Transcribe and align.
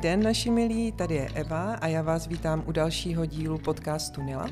Den, 0.00 0.22
naši 0.22 0.50
milí, 0.50 0.92
tady 0.92 1.14
je 1.14 1.28
Eva 1.34 1.74
a 1.74 1.86
já 1.86 2.02
vás 2.02 2.26
vítám 2.26 2.62
u 2.66 2.72
dalšího 2.72 3.26
dílu 3.26 3.58
podcastu 3.58 4.22
Nila. 4.22 4.50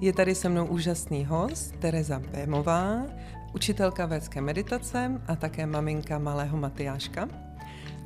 Je 0.00 0.12
tady 0.12 0.34
se 0.34 0.48
mnou 0.48 0.66
úžasný 0.66 1.24
host, 1.24 1.74
Tereza 1.78 2.22
Bémová, 2.32 3.02
učitelka 3.54 4.06
védské 4.06 4.40
meditace 4.40 5.20
a 5.26 5.36
také 5.36 5.66
maminka 5.66 6.18
malého 6.18 6.56
Matyáška. 6.58 7.28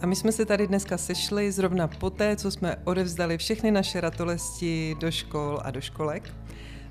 A 0.01 0.07
my 0.07 0.17
jsme 0.17 0.33
se 0.33 0.47
tady 0.47 0.67
dneska 0.67 0.99
sešli 0.99 1.53
zrovna 1.53 1.89
poté, 1.89 2.37
co 2.37 2.51
jsme 2.51 2.77
odevzdali 2.85 3.39
všechny 3.39 3.71
naše 3.71 4.01
ratolesti 4.01 4.97
do 5.01 5.11
škol 5.11 5.61
a 5.65 5.71
do 5.71 5.81
školek. 5.81 6.35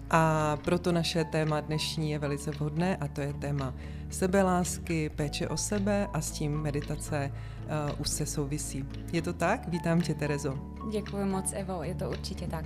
A 0.09 0.57
proto 0.63 0.91
naše 0.91 1.23
téma 1.23 1.61
dnešní 1.61 2.11
je 2.11 2.19
velice 2.19 2.51
vhodné 2.51 2.97
a 2.97 3.07
to 3.07 3.21
je 3.21 3.33
téma 3.33 3.73
sebelásky, 4.11 5.09
péče 5.09 5.47
o 5.47 5.57
sebe 5.57 6.07
a 6.13 6.21
s 6.21 6.31
tím 6.31 6.61
meditace 6.61 7.31
uh, 7.31 8.01
už 8.01 8.09
se 8.09 8.25
souvisí. 8.25 8.85
Je 9.13 9.21
to 9.21 9.33
tak? 9.33 9.67
Vítám 9.67 10.01
tě, 10.01 10.13
Terezo. 10.13 10.57
Děkuji 10.91 11.25
moc, 11.25 11.53
Evo, 11.53 11.83
je 11.83 11.95
to 11.95 12.09
určitě 12.09 12.47
tak. 12.47 12.65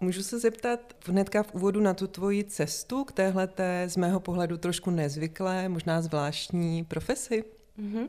Můžu 0.00 0.22
se 0.22 0.38
zeptat 0.38 0.80
hnedka 1.06 1.42
v 1.42 1.54
úvodu 1.54 1.80
na 1.80 1.94
tu 1.94 2.06
tvoji 2.06 2.44
cestu 2.44 3.04
k 3.04 3.12
téhle 3.12 3.48
z 3.86 3.96
mého 3.96 4.20
pohledu 4.20 4.56
trošku 4.56 4.90
nezvyklé, 4.90 5.68
možná 5.68 6.02
zvláštní 6.02 6.84
profesi? 6.84 7.44
Mm-hmm. 7.78 8.08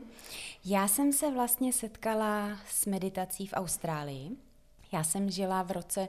Já 0.64 0.88
jsem 0.88 1.12
se 1.12 1.30
vlastně 1.30 1.72
setkala 1.72 2.58
s 2.68 2.86
meditací 2.86 3.46
v 3.46 3.52
Austrálii. 3.52 4.36
Já 4.94 5.04
jsem 5.04 5.30
žila 5.30 5.62
v 5.62 5.70
roce 5.70 6.08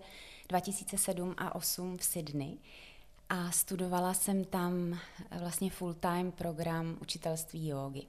2007 0.50 1.36
a 1.38 1.44
2008 1.44 1.98
v 1.98 2.04
Sydney 2.04 2.58
a 3.30 3.52
studovala 3.52 4.14
jsem 4.14 4.46
tam 4.46 5.00
vlastně 5.40 5.70
full-time 5.70 6.32
program 6.32 6.98
učitelství 7.02 7.68
jógy. 7.68 8.08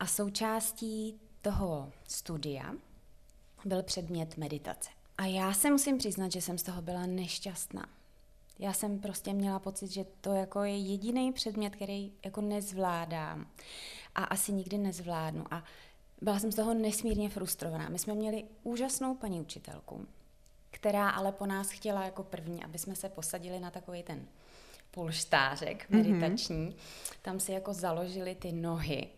A 0.00 0.06
součástí 0.06 1.20
toho 1.42 1.92
studia 2.08 2.74
byl 3.64 3.82
předmět 3.82 4.36
meditace. 4.36 4.90
A 5.18 5.26
já 5.26 5.52
se 5.52 5.70
musím 5.70 5.98
přiznat, 5.98 6.32
že 6.32 6.40
jsem 6.40 6.58
z 6.58 6.62
toho 6.62 6.82
byla 6.82 7.06
nešťastná. 7.06 7.88
Já 8.58 8.72
jsem 8.72 8.98
prostě 8.98 9.32
měla 9.32 9.58
pocit, 9.58 9.90
že 9.90 10.04
to 10.20 10.32
jako 10.32 10.62
je 10.62 10.78
jediný 10.78 11.32
předmět, 11.32 11.76
který 11.76 12.12
jako 12.24 12.40
nezvládám 12.40 13.46
a 14.14 14.24
asi 14.24 14.52
nikdy 14.52 14.78
nezvládnu. 14.78 15.44
A 15.50 15.64
byla 16.24 16.38
jsem 16.38 16.52
z 16.52 16.56
toho 16.56 16.74
nesmírně 16.74 17.28
frustrovaná. 17.30 17.88
My 17.88 17.98
jsme 17.98 18.14
měli 18.14 18.44
úžasnou 18.62 19.14
paní 19.14 19.40
učitelku, 19.40 20.06
která 20.70 21.10
ale 21.10 21.32
po 21.32 21.46
nás 21.46 21.70
chtěla 21.70 22.04
jako 22.04 22.22
první, 22.22 22.64
aby 22.64 22.78
jsme 22.78 22.96
se 22.96 23.08
posadili 23.08 23.60
na 23.60 23.70
takový 23.70 24.02
ten 24.02 24.26
polštářek 24.90 25.90
mhm. 25.90 26.02
meditační. 26.02 26.68
Mm-hmm. 26.68 27.14
Tam 27.22 27.40
si 27.40 27.52
jako 27.52 27.72
založili 27.72 28.34
ty 28.34 28.52
nohy, 28.52 29.08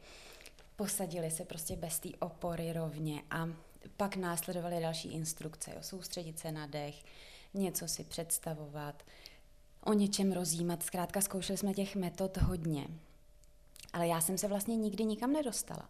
posadili 0.76 1.30
se 1.30 1.44
prostě 1.44 1.76
bez 1.76 1.98
té 1.98 2.08
opory 2.18 2.72
rovně 2.72 3.22
a 3.30 3.48
pak 3.96 4.16
následovaly 4.16 4.80
další 4.80 5.12
instrukce, 5.12 5.70
jo, 5.70 5.78
soustředit 5.80 6.38
se 6.38 6.52
na 6.52 6.66
dech, 6.66 7.04
něco 7.54 7.88
si 7.88 8.04
představovat, 8.04 9.02
o 9.84 9.92
něčem 9.92 10.32
rozjímat. 10.32 10.82
Zkrátka 10.82 11.20
zkoušeli 11.20 11.56
jsme 11.56 11.74
těch 11.74 11.96
metod 11.96 12.36
hodně. 12.36 12.86
Ale 13.96 14.06
já 14.06 14.20
jsem 14.20 14.38
se 14.38 14.48
vlastně 14.48 14.76
nikdy 14.76 15.04
nikam 15.04 15.32
nedostala, 15.32 15.88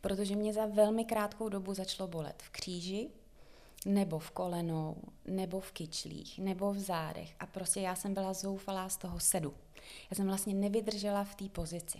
protože 0.00 0.36
mě 0.36 0.52
za 0.52 0.66
velmi 0.66 1.04
krátkou 1.04 1.48
dobu 1.48 1.74
začalo 1.74 2.08
bolet 2.08 2.42
v 2.42 2.50
kříži, 2.50 3.10
nebo 3.86 4.18
v 4.18 4.30
kolenou, 4.30 4.96
nebo 5.24 5.60
v 5.60 5.72
kyčlích, 5.72 6.38
nebo 6.38 6.72
v 6.72 6.78
zádech. 6.78 7.34
A 7.40 7.46
prostě 7.46 7.80
já 7.80 7.94
jsem 7.94 8.14
byla 8.14 8.32
zoufalá 8.32 8.88
z 8.88 8.96
toho 8.96 9.20
sedu. 9.20 9.54
Já 10.10 10.14
jsem 10.14 10.26
vlastně 10.26 10.54
nevydržela 10.54 11.24
v 11.24 11.34
té 11.34 11.48
pozici. 11.48 11.98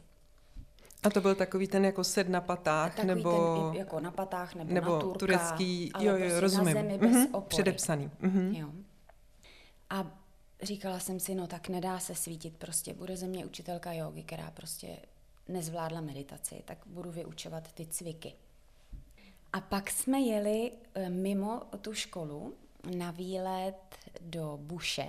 A 1.02 1.10
to 1.10 1.20
byl 1.20 1.34
takový 1.34 1.68
ten 1.68 1.84
jako 1.84 2.04
sed 2.04 2.28
na 2.28 2.40
patách, 2.40 2.94
takový 2.94 3.14
nebo... 3.14 3.70
Ten 3.70 3.78
jako 3.78 4.00
na 4.00 4.10
patách, 4.10 4.54
nebo, 4.54 4.74
nebo 4.74 4.94
na 4.94 5.00
turka, 5.00 5.18
turecký, 5.18 5.92
ale 5.92 6.04
jo, 6.04 6.12
jo, 6.12 6.18
prostě 6.18 6.40
rozumím. 6.40 6.74
na 6.74 6.80
zemi 6.82 6.98
bez 6.98 7.10
mm-hmm, 7.10 7.28
opory. 7.32 7.48
Předepsaný. 7.48 8.10
Mm-hmm. 8.20 8.56
Jo. 8.58 8.68
A 9.90 10.06
říkala 10.62 11.00
jsem 11.00 11.20
si, 11.20 11.34
no 11.34 11.46
tak 11.46 11.68
nedá 11.68 11.98
se 11.98 12.14
svítit, 12.14 12.56
prostě 12.56 12.94
bude 12.94 13.16
ze 13.16 13.26
mě 13.26 13.46
učitelka 13.46 13.92
jogy, 13.92 14.22
která 14.22 14.50
prostě 14.50 14.96
nezvládla 15.48 16.00
meditaci, 16.00 16.62
tak 16.64 16.78
budu 16.86 17.10
vyučovat 17.10 17.72
ty 17.72 17.86
cviky. 17.86 18.34
A 19.52 19.60
pak 19.60 19.90
jsme 19.90 20.20
jeli 20.20 20.72
eh, 20.94 21.10
mimo 21.10 21.62
tu 21.80 21.94
školu 21.94 22.54
na 22.96 23.10
výlet 23.10 23.96
do 24.20 24.58
Buše, 24.62 25.08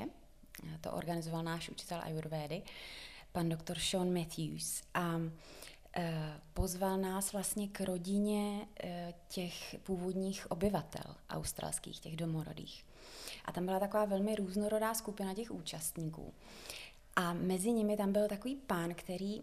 to 0.81 0.91
organizoval 0.91 1.43
náš 1.43 1.69
učitel 1.69 1.99
Ayurvédy, 2.03 2.63
pan 3.31 3.49
doktor 3.49 3.79
Sean 3.79 4.13
Matthews. 4.13 4.83
A 4.93 5.19
Eh, 5.95 6.39
pozval 6.53 6.97
nás 6.97 7.33
vlastně 7.33 7.67
k 7.67 7.81
rodině 7.81 8.67
eh, 8.83 9.13
těch 9.27 9.75
původních 9.83 10.51
obyvatel 10.51 11.15
australských, 11.29 11.99
těch 11.99 12.15
domorodých. 12.15 12.85
A 13.45 13.51
tam 13.51 13.65
byla 13.65 13.79
taková 13.79 14.05
velmi 14.05 14.35
různorodá 14.35 14.93
skupina 14.93 15.33
těch 15.33 15.51
účastníků. 15.51 16.33
A 17.15 17.33
mezi 17.33 17.71
nimi 17.71 17.97
tam 17.97 18.11
byl 18.11 18.27
takový 18.27 18.55
pán, 18.55 18.93
který 18.93 19.41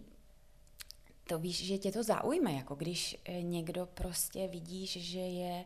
to 1.27 1.39
víš, 1.39 1.65
že 1.65 1.79
tě 1.79 1.93
to 1.93 2.03
zaujme, 2.03 2.53
jako 2.53 2.75
když 2.75 3.17
eh, 3.25 3.43
někdo 3.43 3.87
prostě 3.87 4.49
vidíš, 4.49 4.91
že 4.91 5.21
je 5.21 5.65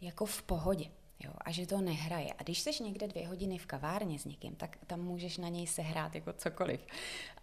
jako 0.00 0.26
v 0.26 0.42
pohodě. 0.42 0.90
Jo, 1.24 1.32
a 1.38 1.50
že 1.50 1.66
to 1.66 1.80
nehraje. 1.80 2.32
A 2.38 2.42
když 2.42 2.58
jsi 2.58 2.82
někde 2.82 3.08
dvě 3.08 3.28
hodiny 3.28 3.58
v 3.58 3.66
kavárně 3.66 4.18
s 4.18 4.24
někým, 4.24 4.56
tak 4.56 4.78
tam 4.86 5.00
můžeš 5.00 5.38
na 5.38 5.48
něj 5.48 5.66
sehrát 5.66 6.14
jako 6.14 6.32
cokoliv. 6.32 6.86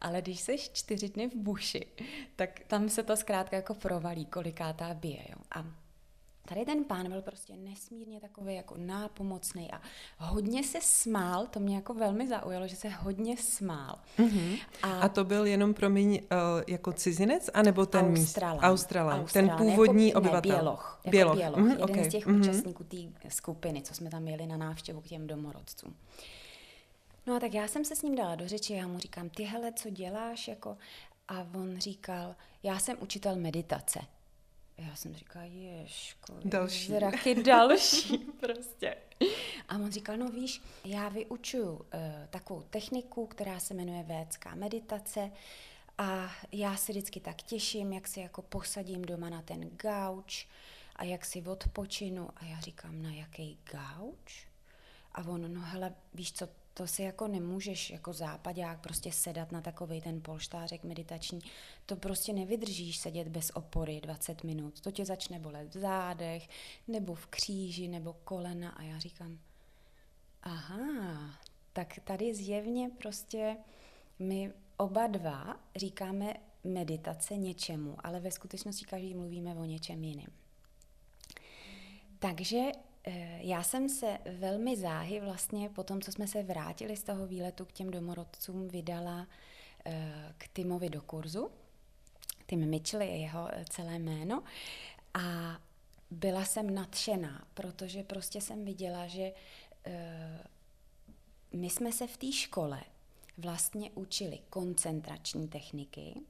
Ale 0.02 0.22
když 0.22 0.40
jsi 0.40 0.58
čtyři 0.58 1.10
dny 1.10 1.28
v 1.28 1.36
buši, 1.36 1.88
tak 2.36 2.60
tam 2.68 2.90
se 2.90 3.04
to 3.04 3.18
zkrátka 3.18 3.56
jako 3.56 3.74
provalí, 3.74 4.26
kolikátá 4.26 4.94
bije. 4.94 5.26
Jo. 5.30 5.38
A 5.56 5.66
Tady 6.48 6.66
ten 6.66 6.84
pán 6.84 7.10
byl 7.10 7.22
prostě 7.22 7.58
nesmírně 7.58 8.20
takový 8.20 8.56
jako 8.56 8.76
nápomocný 8.78 9.72
a 9.72 9.82
hodně 10.18 10.64
se 10.64 10.78
smál, 10.82 11.48
to 11.48 11.60
mě 11.60 11.76
jako 11.76 11.94
velmi 11.94 12.28
zaujalo, 12.28 12.68
že 12.68 12.76
se 12.76 12.90
hodně 12.90 13.38
smál. 13.38 14.00
Mm-hmm. 14.18 14.60
A, 14.84 15.00
a 15.00 15.10
to 15.10 15.24
byl 15.24 15.46
jenom, 15.46 15.74
promiň, 15.74 16.14
uh, 16.14 16.64
jako 16.68 16.94
cizinec, 16.94 17.50
anebo 17.54 17.86
ten 17.86 18.06
Australan. 18.06 18.58
míst? 18.58 18.72
Australan. 18.72 19.20
Australan. 19.20 19.58
Ten 19.58 19.58
původní 19.58 20.08
jako, 20.08 20.20
obyvatel. 20.20 20.52
Ne, 20.52 20.58
Běloch. 20.58 21.00
Jako 21.04 21.12
Běloch. 21.12 21.36
Běloch. 21.36 21.60
Mm-hmm, 21.60 21.72
jeden 21.72 21.84
okay. 21.84 22.04
z 22.04 22.08
těch 22.08 22.28
mm-hmm. 22.28 22.42
účastníků 22.42 22.84
té 22.84 23.30
skupiny, 23.30 23.82
co 23.82 23.94
jsme 23.94 24.10
tam 24.10 24.22
měli 24.22 24.48
na 24.48 24.58
návštěvu 24.58 25.02
k 25.02 25.08
těm 25.08 25.28
domorodcům. 25.28 25.96
No 27.28 27.36
a 27.36 27.40
tak 27.40 27.54
já 27.54 27.68
jsem 27.68 27.86
se 27.86 27.96
s 27.96 28.02
ním 28.02 28.16
dala 28.16 28.36
do 28.36 28.48
řeči, 28.48 28.74
já 28.74 28.88
mu 28.88 29.00
říkám, 29.00 29.30
ty 29.30 29.44
hele, 29.44 29.74
co 29.74 29.90
děláš? 29.90 30.48
Jako... 30.48 30.78
A 31.28 31.48
on 31.56 31.78
říkal, 31.78 32.36
já 32.64 32.80
jsem 32.80 32.98
učitel 33.02 33.36
meditace. 33.36 34.00
Já 34.88 34.96
jsem 34.96 35.16
říkala, 35.16 35.46
ješko, 35.46 36.34
další. 36.46 36.88
zraky 36.88 37.44
další 37.44 38.18
prostě. 38.40 38.98
A 39.70 39.76
on 39.76 39.92
říkal, 39.92 40.18
no 40.18 40.30
víš, 40.30 40.62
já 40.86 41.10
vyučuju 41.10 41.72
uh, 41.72 41.80
takovou 42.30 42.62
techniku, 42.62 43.28
která 43.28 43.60
se 43.60 43.74
jmenuje 43.74 44.04
védská 44.04 44.56
meditace 44.56 45.32
a 45.98 46.32
já 46.52 46.78
se 46.78 46.92
vždycky 46.92 47.20
tak 47.20 47.42
těším, 47.42 47.94
jak 47.94 48.08
si 48.08 48.20
jako 48.20 48.42
posadím 48.42 49.02
doma 49.02 49.30
na 49.30 49.42
ten 49.42 49.70
gauč 49.70 50.48
a 50.96 51.04
jak 51.04 51.26
si 51.26 51.42
odpočinu. 51.42 52.30
A 52.36 52.46
já 52.46 52.60
říkám, 52.60 53.02
na 53.02 53.12
jaký 53.12 53.58
gauč? 53.72 54.48
A 55.12 55.28
on, 55.28 55.54
no 55.54 55.62
hele, 55.62 55.94
víš 56.14 56.34
co, 56.34 56.48
to 56.74 56.88
si 56.88 57.04
jako 57.04 57.28
nemůžeš 57.28 57.90
jako 57.90 58.14
západák 58.14 58.80
prostě 58.80 59.12
sedat 59.12 59.52
na 59.52 59.62
takový 59.62 60.02
ten 60.02 60.22
polštářek 60.22 60.84
meditační. 60.84 61.40
To 61.86 61.96
prostě 61.96 62.34
nevydržíš 62.34 62.98
sedět 62.98 63.28
bez 63.28 63.50
opory 63.50 64.02
20 64.02 64.44
minut. 64.44 64.82
To 64.82 64.92
tě 64.92 65.06
začne 65.06 65.40
bolet 65.40 65.76
v 65.76 65.80
zádech, 65.80 66.50
nebo 66.88 67.16
v 67.16 67.28
kříži, 67.28 67.88
nebo 67.88 68.14
kolena. 68.14 68.70
A 68.70 68.84
já 68.84 69.00
říkám, 69.00 69.40
aha, 70.44 71.40
tak 71.74 72.00
tady 72.04 72.36
zjevně 72.36 72.90
prostě 72.90 73.58
my 74.20 74.52
oba 74.78 75.08
dva 75.08 75.60
říkáme 75.76 76.34
meditace 76.64 77.38
něčemu, 77.38 77.96
ale 78.04 78.20
ve 78.20 78.32
skutečnosti 78.32 78.86
každý 78.86 79.14
mluvíme 79.14 79.56
o 79.56 79.66
něčem 79.66 80.04
jiném. 80.04 80.32
Takže 82.20 82.62
já 83.40 83.64
jsem 83.64 83.90
se 83.90 84.18
velmi 84.40 84.78
záhy 84.78 85.20
vlastně 85.20 85.70
po 85.70 85.84
tom, 85.84 86.02
co 86.02 86.12
jsme 86.12 86.28
se 86.28 86.44
vrátili 86.44 86.98
z 86.98 87.04
toho 87.04 87.28
výletu 87.28 87.66
k 87.66 87.72
těm 87.72 87.92
domorodcům, 87.92 88.68
vydala 88.68 89.28
eh, 89.86 90.34
k 90.38 90.48
Timovi 90.48 90.90
do 90.90 91.02
kurzu. 91.02 91.52
Tim 92.46 92.70
Mitchell 92.70 93.02
je 93.02 93.18
jeho 93.18 93.50
eh, 93.52 93.66
celé 93.70 94.00
jméno. 94.00 94.44
A 95.14 95.60
byla 96.12 96.46
jsem 96.46 96.76
nadšená, 96.76 97.48
protože 97.54 98.04
prostě 98.04 98.42
jsem 98.42 98.66
viděla, 98.66 99.08
že 99.08 99.32
my 101.54 101.70
jsme 101.70 101.92
se 101.92 102.08
v 102.08 102.18
té 102.18 102.32
škole 102.32 102.82
vlastně 103.38 103.92
učili 103.92 104.40
koncentrační 104.50 105.48
techniky, 105.48 106.22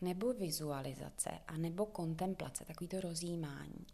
nebo 0.00 0.32
vizualizace, 0.32 1.30
a 1.46 1.56
nebo 1.56 1.86
kontemplace, 1.86 2.64
takový 2.64 2.88
to 2.88 3.00
rozjímání. 3.00 3.86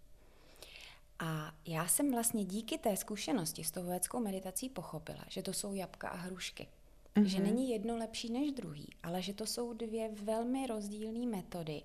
A 1.23 1.55
já 1.67 1.89
jsem 1.89 2.11
vlastně 2.11 2.45
díky 2.45 2.79
té 2.79 2.97
zkušenosti 2.97 3.65
s 3.65 3.71
tou 3.71 3.83
védskou 3.85 4.21
meditací 4.21 4.69
pochopila, 4.69 5.25
že 5.29 5.43
to 5.43 5.53
jsou 5.53 5.75
jabka 5.75 6.09
a 6.09 6.17
hrušky. 6.17 6.69
Mm-hmm. 7.17 7.25
Že 7.25 7.41
není 7.41 7.71
jedno 7.71 7.97
lepší 7.97 8.33
než 8.33 8.53
druhý, 8.53 8.89
ale 9.03 9.23
že 9.23 9.35
to 9.35 9.47
jsou 9.47 9.73
dvě 9.73 10.09
velmi 10.09 10.67
rozdílné 10.67 11.27
metody, 11.27 11.83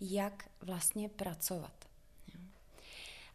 jak 0.00 0.50
vlastně 0.60 1.08
pracovat. 1.08 1.84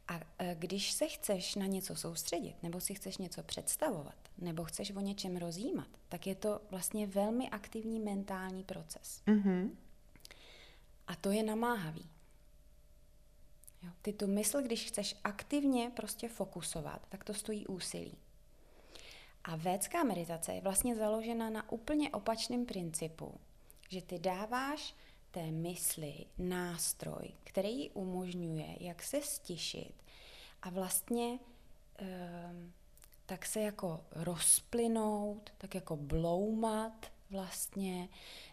A 0.07 0.19
e, 0.39 0.55
když 0.59 0.91
se 0.91 1.07
chceš 1.07 1.55
na 1.55 1.65
něco 1.65 1.95
soustředit, 1.95 2.55
nebo 2.63 2.81
si 2.81 2.93
chceš 2.93 3.17
něco 3.17 3.43
představovat, 3.43 4.17
nebo 4.37 4.63
chceš 4.63 4.91
o 4.91 4.99
něčem 4.99 5.37
rozjímat, 5.37 5.87
tak 6.09 6.27
je 6.27 6.35
to 6.35 6.61
vlastně 6.69 7.07
velmi 7.07 7.49
aktivní 7.49 7.99
mentální 7.99 8.63
proces. 8.63 9.21
Mm-hmm. 9.27 9.69
A 11.07 11.15
to 11.15 11.31
je 11.31 11.43
namáhavý. 11.43 12.09
Jo. 13.83 13.89
Ty 14.01 14.13
tu 14.13 14.27
mysl, 14.27 14.61
když 14.61 14.85
chceš 14.85 15.15
aktivně 15.23 15.91
prostě 15.95 16.29
fokusovat, 16.29 17.01
tak 17.09 17.23
to 17.23 17.33
stojí 17.33 17.67
úsilí. 17.67 18.17
A 19.43 19.55
védská 19.55 20.03
meditace 20.03 20.53
je 20.53 20.61
vlastně 20.61 20.95
založena 20.95 21.49
na 21.49 21.71
úplně 21.71 22.09
opačném 22.09 22.65
principu, 22.65 23.39
že 23.89 24.01
ty 24.01 24.19
dáváš 24.19 24.95
té 25.31 25.51
mysli 25.51 26.25
nástroj, 26.37 27.31
který 27.43 27.79
ji 27.79 27.89
umožňuje, 27.89 28.75
jak 28.79 29.03
se 29.03 29.21
stišit 29.21 29.93
a 30.61 30.69
vlastně 30.69 31.39
e, 31.99 32.53
tak 33.25 33.45
se 33.45 33.61
jako 33.61 34.05
rozplynout, 34.11 35.53
tak 35.57 35.75
jako 35.75 35.95
bloumat 35.95 37.11
vlastně. 37.29 38.09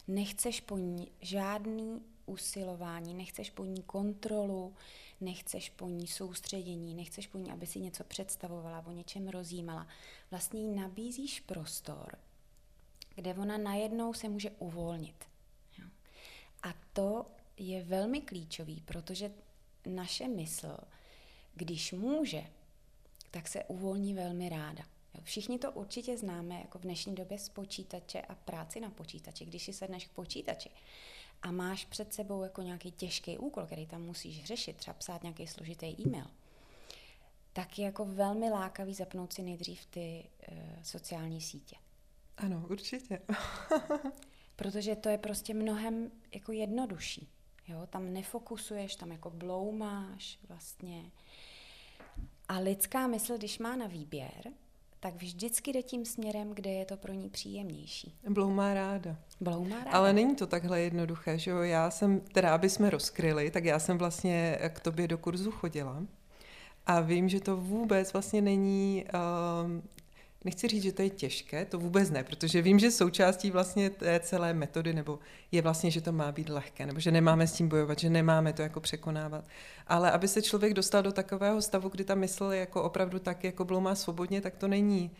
Nechceš 0.07 0.61
po 0.61 0.77
ní 0.77 1.11
žádný 1.21 2.01
usilování, 2.27 3.13
nechceš 3.13 3.49
po 3.49 3.65
ní 3.65 3.83
kontrolu, 3.83 4.75
nechceš 5.21 5.69
po 5.69 5.87
ní 5.87 6.07
soustředění, 6.07 6.95
nechceš 6.95 7.27
po 7.27 7.37
ní, 7.37 7.51
aby 7.51 7.67
si 7.67 7.79
něco 7.79 8.03
představovala, 8.03 8.85
o 8.87 8.91
něčem 8.91 9.27
rozjímala. 9.27 9.87
Vlastně 10.31 10.61
jí 10.61 10.75
nabízíš 10.75 11.39
prostor, 11.39 12.17
kde 13.15 13.33
ona 13.33 13.57
najednou 13.57 14.13
se 14.13 14.29
může 14.29 14.51
uvolnit. 14.51 15.25
A 16.63 16.73
to 16.93 17.25
je 17.57 17.83
velmi 17.83 18.21
klíčový, 18.21 18.81
protože 18.85 19.31
naše 19.85 20.27
mysl, 20.27 20.77
když 21.55 21.91
může, 21.91 22.43
tak 23.31 23.47
se 23.47 23.63
uvolní 23.63 24.13
velmi 24.13 24.49
ráda. 24.49 24.83
Všichni 25.23 25.59
to 25.59 25.71
určitě 25.71 26.17
známe 26.17 26.59
jako 26.59 26.79
v 26.79 26.81
dnešní 26.81 27.15
době 27.15 27.39
z 27.39 27.49
počítače 27.49 28.21
a 28.21 28.35
práci 28.35 28.79
na 28.79 28.89
počítači. 28.89 29.45
Když 29.45 29.63
si 29.63 29.73
sedneš 29.73 30.05
k 30.05 30.11
počítači 30.11 30.69
a 31.41 31.51
máš 31.51 31.85
před 31.85 32.13
sebou 32.13 32.43
jako 32.43 32.61
nějaký 32.61 32.91
těžký 32.91 33.37
úkol, 33.37 33.65
který 33.65 33.85
tam 33.85 34.01
musíš 34.01 34.43
řešit, 34.43 34.77
třeba 34.77 34.93
psát 34.93 35.23
nějaký 35.23 35.47
složitý 35.47 35.85
e-mail, 35.85 36.27
tak 37.53 37.79
je 37.79 37.85
jako 37.85 38.05
velmi 38.05 38.49
lákavý 38.49 38.93
zapnout 38.93 39.33
si 39.33 39.41
nejdřív 39.41 39.85
ty 39.85 40.29
uh, 40.51 40.57
sociální 40.83 41.41
sítě. 41.41 41.75
Ano, 42.37 42.65
určitě. 42.69 43.21
Protože 44.55 44.95
to 44.95 45.09
je 45.09 45.17
prostě 45.17 45.53
mnohem 45.53 46.11
jako 46.33 46.51
jednodušší. 46.51 47.29
Jo? 47.67 47.87
Tam 47.89 48.13
nefokusuješ, 48.13 48.95
tam 48.95 49.11
jako 49.11 49.29
bloumáš 49.29 50.39
vlastně. 50.47 51.11
A 52.47 52.59
lidská 52.59 53.07
mysl, 53.07 53.37
když 53.37 53.59
má 53.59 53.75
na 53.75 53.87
výběr, 53.87 54.53
tak 54.99 55.15
vždycky 55.15 55.73
jde 55.73 55.83
tím 55.83 56.05
směrem, 56.05 56.51
kde 56.53 56.69
je 56.69 56.85
to 56.85 56.97
pro 56.97 57.13
ní 57.13 57.29
příjemnější. 57.29 58.15
Bloumá 58.29 58.73
ráda. 58.73 59.15
Bloumá 59.41 59.77
ráda. 59.77 59.91
Ale 59.91 60.13
není 60.13 60.35
to 60.35 60.47
takhle 60.47 60.81
jednoduché, 60.81 61.37
že 61.37 61.51
jo? 61.51 61.57
Já 61.57 61.91
jsem, 61.91 62.19
teda 62.19 62.55
aby 62.55 62.69
jsme 62.69 62.89
rozkryli, 62.89 63.51
tak 63.51 63.65
já 63.65 63.79
jsem 63.79 63.97
vlastně 63.97 64.59
k 64.69 64.79
tobě 64.79 65.07
do 65.07 65.17
kurzu 65.17 65.51
chodila 65.51 66.03
a 66.87 66.99
vím, 66.99 67.29
že 67.29 67.39
to 67.39 67.57
vůbec 67.57 68.13
vlastně 68.13 68.41
není 68.41 69.05
um, 69.65 69.83
Nechci 70.47 70.67
říct, 70.67 70.83
že 70.83 70.91
to 70.91 71.01
je 71.01 71.09
těžké, 71.09 71.65
to 71.65 71.79
vůbec 71.79 72.09
ne, 72.09 72.23
protože 72.23 72.61
vím, 72.61 72.79
že 72.79 72.91
součástí 72.91 73.51
vlastně 73.51 73.89
té 73.89 74.19
celé 74.19 74.53
metody 74.53 74.93
nebo 74.93 75.19
je 75.51 75.61
vlastně, 75.61 75.91
že 75.91 76.01
to 76.01 76.11
má 76.11 76.31
být 76.31 76.49
lehké, 76.49 76.85
nebo 76.85 76.99
že 76.99 77.11
nemáme 77.11 77.47
s 77.47 77.53
tím 77.53 77.69
bojovat, 77.69 77.99
že 77.99 78.09
nemáme 78.09 78.53
to 78.53 78.61
jako 78.61 78.79
překonávat. 78.79 79.45
Ale 79.87 80.11
aby 80.11 80.27
se 80.27 80.41
člověk 80.41 80.73
dostal 80.73 81.03
do 81.03 81.11
takového 81.11 81.61
stavu, 81.61 81.89
kdy 81.89 82.03
ta 82.03 82.15
mysl 82.15 82.43
je 82.43 82.59
jako 82.59 82.83
opravdu 82.83 83.19
tak, 83.19 83.43
jako 83.43 83.65
bloumá 83.65 83.95
svobodně, 83.95 84.41
tak 84.41 84.55
to 84.55 84.67
není 84.67 85.11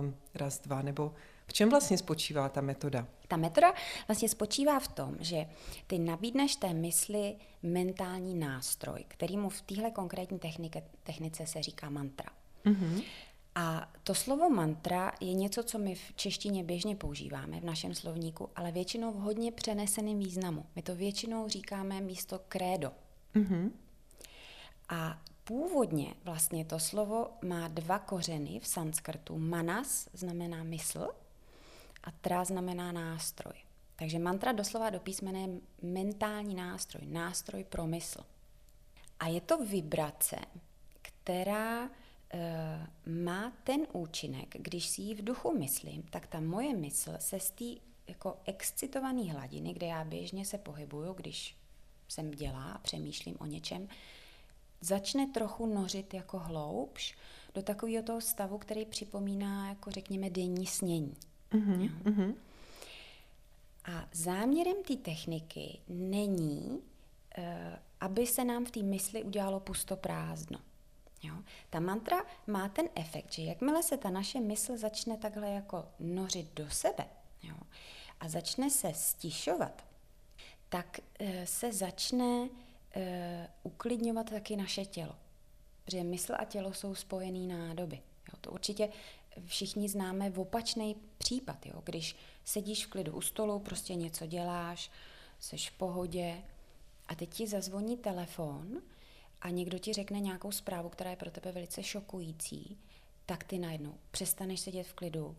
um, 0.00 0.14
raz, 0.34 0.60
dva, 0.60 0.82
nebo 0.82 1.14
v 1.46 1.52
čem 1.52 1.70
vlastně 1.70 1.98
spočívá 1.98 2.48
ta 2.48 2.60
metoda? 2.60 3.06
Ta 3.28 3.36
metoda 3.36 3.72
vlastně 4.08 4.28
spočívá 4.28 4.80
v 4.80 4.88
tom, 4.88 5.16
že 5.20 5.46
ty 5.86 5.98
nabídneš 5.98 6.56
té 6.56 6.74
mysli 6.74 7.34
mentální 7.62 8.34
nástroj, 8.34 9.04
kterýmu 9.08 9.48
v 9.48 9.60
téhle 9.60 9.90
konkrétní 9.90 10.38
technike, 10.38 10.82
technice 11.02 11.46
se 11.46 11.62
říká 11.62 11.90
mantra. 11.90 12.30
Mm-hmm. 12.64 13.02
A 13.54 13.92
to 14.04 14.14
slovo 14.14 14.50
mantra 14.50 15.12
je 15.20 15.32
něco, 15.32 15.62
co 15.62 15.78
my 15.78 15.94
v 15.94 16.12
češtině 16.16 16.64
běžně 16.64 16.96
používáme 16.96 17.60
v 17.60 17.64
našem 17.64 17.94
slovníku, 17.94 18.50
ale 18.56 18.72
většinou 18.72 19.12
v 19.12 19.16
hodně 19.16 19.52
přeneseném 19.52 20.18
významu. 20.18 20.66
My 20.76 20.82
to 20.82 20.94
většinou 20.94 21.48
říkáme 21.48 22.00
místo 22.00 22.40
krédo. 22.48 22.92
Mm-hmm. 23.34 23.70
A 24.88 25.22
původně 25.44 26.14
vlastně 26.24 26.64
to 26.64 26.78
slovo 26.78 27.30
má 27.44 27.68
dva 27.68 27.98
kořeny 27.98 28.60
v 28.60 28.66
sanskrtu. 28.66 29.38
Manas 29.38 30.08
znamená 30.12 30.64
mysl 30.64 31.08
a 32.04 32.10
tra 32.10 32.44
znamená 32.44 32.92
nástroj. 32.92 33.54
Takže 33.96 34.18
mantra 34.18 34.52
doslova 34.52 34.90
do 34.90 35.00
písmene 35.00 35.40
je 35.40 35.48
mentální 35.82 36.54
nástroj, 36.54 37.06
nástroj 37.06 37.64
pro 37.64 37.86
mysl. 37.86 38.20
A 39.20 39.28
je 39.28 39.40
to 39.40 39.64
vibrace, 39.64 40.36
která 41.02 41.90
má 43.06 43.52
ten 43.64 43.86
účinek, 43.92 44.54
když 44.58 44.86
si 44.86 45.02
ji 45.02 45.14
v 45.14 45.24
duchu 45.24 45.58
myslím, 45.58 46.02
tak 46.02 46.26
ta 46.26 46.40
moje 46.40 46.76
mysl 46.76 47.12
se 47.18 47.40
z 47.40 47.50
té 47.50 47.64
jako 48.06 48.36
excitované 48.44 49.32
hladiny, 49.32 49.72
kde 49.72 49.86
já 49.86 50.04
běžně 50.04 50.44
se 50.44 50.58
pohybuju, 50.58 51.12
když 51.12 51.56
jsem 52.08 52.30
dělá 52.30 52.72
a 52.72 52.78
přemýšlím 52.78 53.36
o 53.40 53.46
něčem, 53.46 53.88
začne 54.80 55.26
trochu 55.26 55.66
nořit 55.66 56.14
jako 56.14 56.38
hloubš 56.38 57.14
do 57.54 57.62
takového 57.62 58.02
toho 58.02 58.20
stavu, 58.20 58.58
který 58.58 58.84
připomíná, 58.84 59.68
jako 59.68 59.90
řekněme, 59.90 60.30
denní 60.30 60.66
snění. 60.66 61.14
Mm-hmm, 61.52 61.90
mm-hmm. 62.02 62.34
A 63.84 64.08
záměrem 64.12 64.76
té 64.88 64.96
techniky 64.96 65.78
není, 65.88 66.80
uh, 67.38 67.44
aby 68.00 68.26
se 68.26 68.44
nám 68.44 68.64
v 68.64 68.70
té 68.70 68.82
mysli 68.82 69.22
udělalo 69.22 69.60
pusto 69.60 69.96
prázdno. 69.96 70.58
Jo? 71.22 71.34
Ta 71.70 71.80
mantra 71.80 72.16
má 72.46 72.68
ten 72.68 72.88
efekt, 72.94 73.32
že 73.32 73.42
jakmile 73.42 73.82
se 73.82 73.96
ta 73.96 74.10
naše 74.10 74.40
mysl 74.40 74.76
začne 74.76 75.16
takhle 75.16 75.50
jako 75.50 75.84
nořit 76.00 76.54
do 76.54 76.70
sebe 76.70 77.06
jo? 77.42 77.54
a 78.20 78.28
začne 78.28 78.70
se 78.70 78.94
stišovat, 78.94 79.84
tak 80.68 81.00
e, 81.18 81.46
se 81.46 81.72
začne 81.72 82.48
e, 82.96 83.48
uklidňovat 83.62 84.30
taky 84.30 84.56
naše 84.56 84.84
tělo. 84.84 85.16
Protože 85.84 86.04
mysl 86.04 86.34
a 86.38 86.44
tělo 86.44 86.74
jsou 86.74 86.94
spojený 86.94 87.46
nádoby. 87.46 87.96
Jo? 87.96 88.38
To 88.40 88.50
určitě 88.50 88.88
všichni 89.46 89.88
známe 89.88 90.30
v 90.30 90.40
opačný 90.40 90.96
případ, 91.18 91.66
jo? 91.66 91.82
když 91.84 92.16
sedíš 92.44 92.86
v 92.86 92.90
klidu 92.90 93.12
u 93.12 93.20
stolu, 93.20 93.58
prostě 93.58 93.94
něco 93.94 94.26
děláš, 94.26 94.90
jsi 95.38 95.56
v 95.56 95.70
pohodě 95.70 96.42
a 97.08 97.14
teď 97.14 97.30
ti 97.30 97.46
zazvoní 97.46 97.96
telefon 97.96 98.82
a 99.42 99.50
někdo 99.50 99.78
ti 99.78 99.92
řekne 99.92 100.20
nějakou 100.20 100.52
zprávu, 100.52 100.88
která 100.88 101.10
je 101.10 101.16
pro 101.16 101.30
tebe 101.30 101.52
velice 101.52 101.82
šokující, 101.82 102.78
tak 103.26 103.44
ty 103.44 103.58
najednou 103.58 103.94
přestaneš 104.10 104.60
sedět 104.60 104.84
v 104.84 104.94
klidu, 104.94 105.36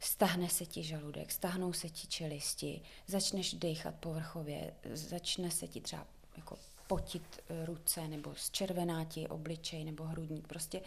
stahne 0.00 0.48
se 0.48 0.66
ti 0.66 0.82
žaludek, 0.82 1.32
stahnou 1.32 1.72
se 1.72 1.88
ti 1.88 2.06
čelisti, 2.06 2.82
začneš 3.06 3.54
dechat 3.54 3.94
povrchově, 3.94 4.74
začne 4.92 5.50
se 5.50 5.68
ti 5.68 5.80
třeba 5.80 6.06
jako 6.36 6.58
potit 6.86 7.22
eh, 7.48 7.66
ruce 7.66 8.08
nebo 8.08 8.34
zčervená 8.34 9.04
ti 9.04 9.28
obličej 9.28 9.84
nebo 9.84 10.04
hrudník. 10.04 10.48
Prostě 10.48 10.82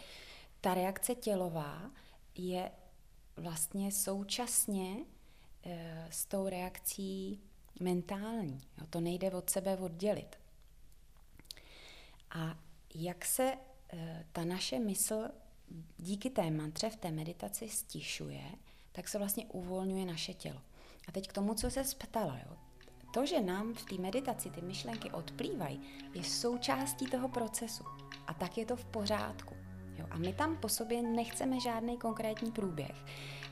ta 0.60 0.74
reakce 0.74 1.14
tělová 1.14 1.90
je 2.34 2.70
vlastně 3.36 3.92
současně 3.92 4.96
e, 5.64 6.08
s 6.10 6.26
tou 6.26 6.48
reakcí 6.48 7.40
mentální. 7.80 8.60
Jo, 8.78 8.86
to 8.90 9.00
nejde 9.00 9.30
od 9.30 9.50
sebe 9.50 9.76
oddělit. 9.76 10.38
A 12.30 12.58
jak 12.94 13.24
se 13.24 13.54
e, 13.92 14.24
ta 14.32 14.44
naše 14.44 14.78
mysl 14.78 15.28
díky 15.98 16.30
té 16.30 16.50
mantře 16.50 16.90
v 16.90 16.96
té 16.96 17.10
meditaci 17.10 17.68
stišuje, 17.68 18.42
tak 18.92 19.08
se 19.08 19.18
vlastně 19.18 19.46
uvolňuje 19.46 20.06
naše 20.06 20.34
tělo. 20.34 20.60
A 21.08 21.12
teď 21.12 21.28
k 21.28 21.32
tomu, 21.32 21.54
co 21.54 21.70
se 21.70 21.82
ptala. 21.98 22.38
Jo? 22.38 22.56
To, 23.14 23.26
že 23.26 23.40
nám 23.40 23.74
v 23.74 23.84
té 23.84 23.94
meditaci 23.94 24.50
ty 24.50 24.62
myšlenky 24.62 25.10
odplývají, 25.10 25.80
je 26.14 26.24
součástí 26.24 27.06
toho 27.06 27.28
procesu. 27.28 27.84
A 28.26 28.34
tak 28.34 28.58
je 28.58 28.66
to 28.66 28.76
v 28.76 28.84
pořádku. 28.84 29.54
Jo? 29.98 30.06
A 30.10 30.18
my 30.18 30.32
tam 30.32 30.56
po 30.56 30.68
sobě 30.68 31.02
nechceme 31.02 31.60
žádný 31.60 31.96
konkrétní 31.96 32.52
průběh 32.52 33.04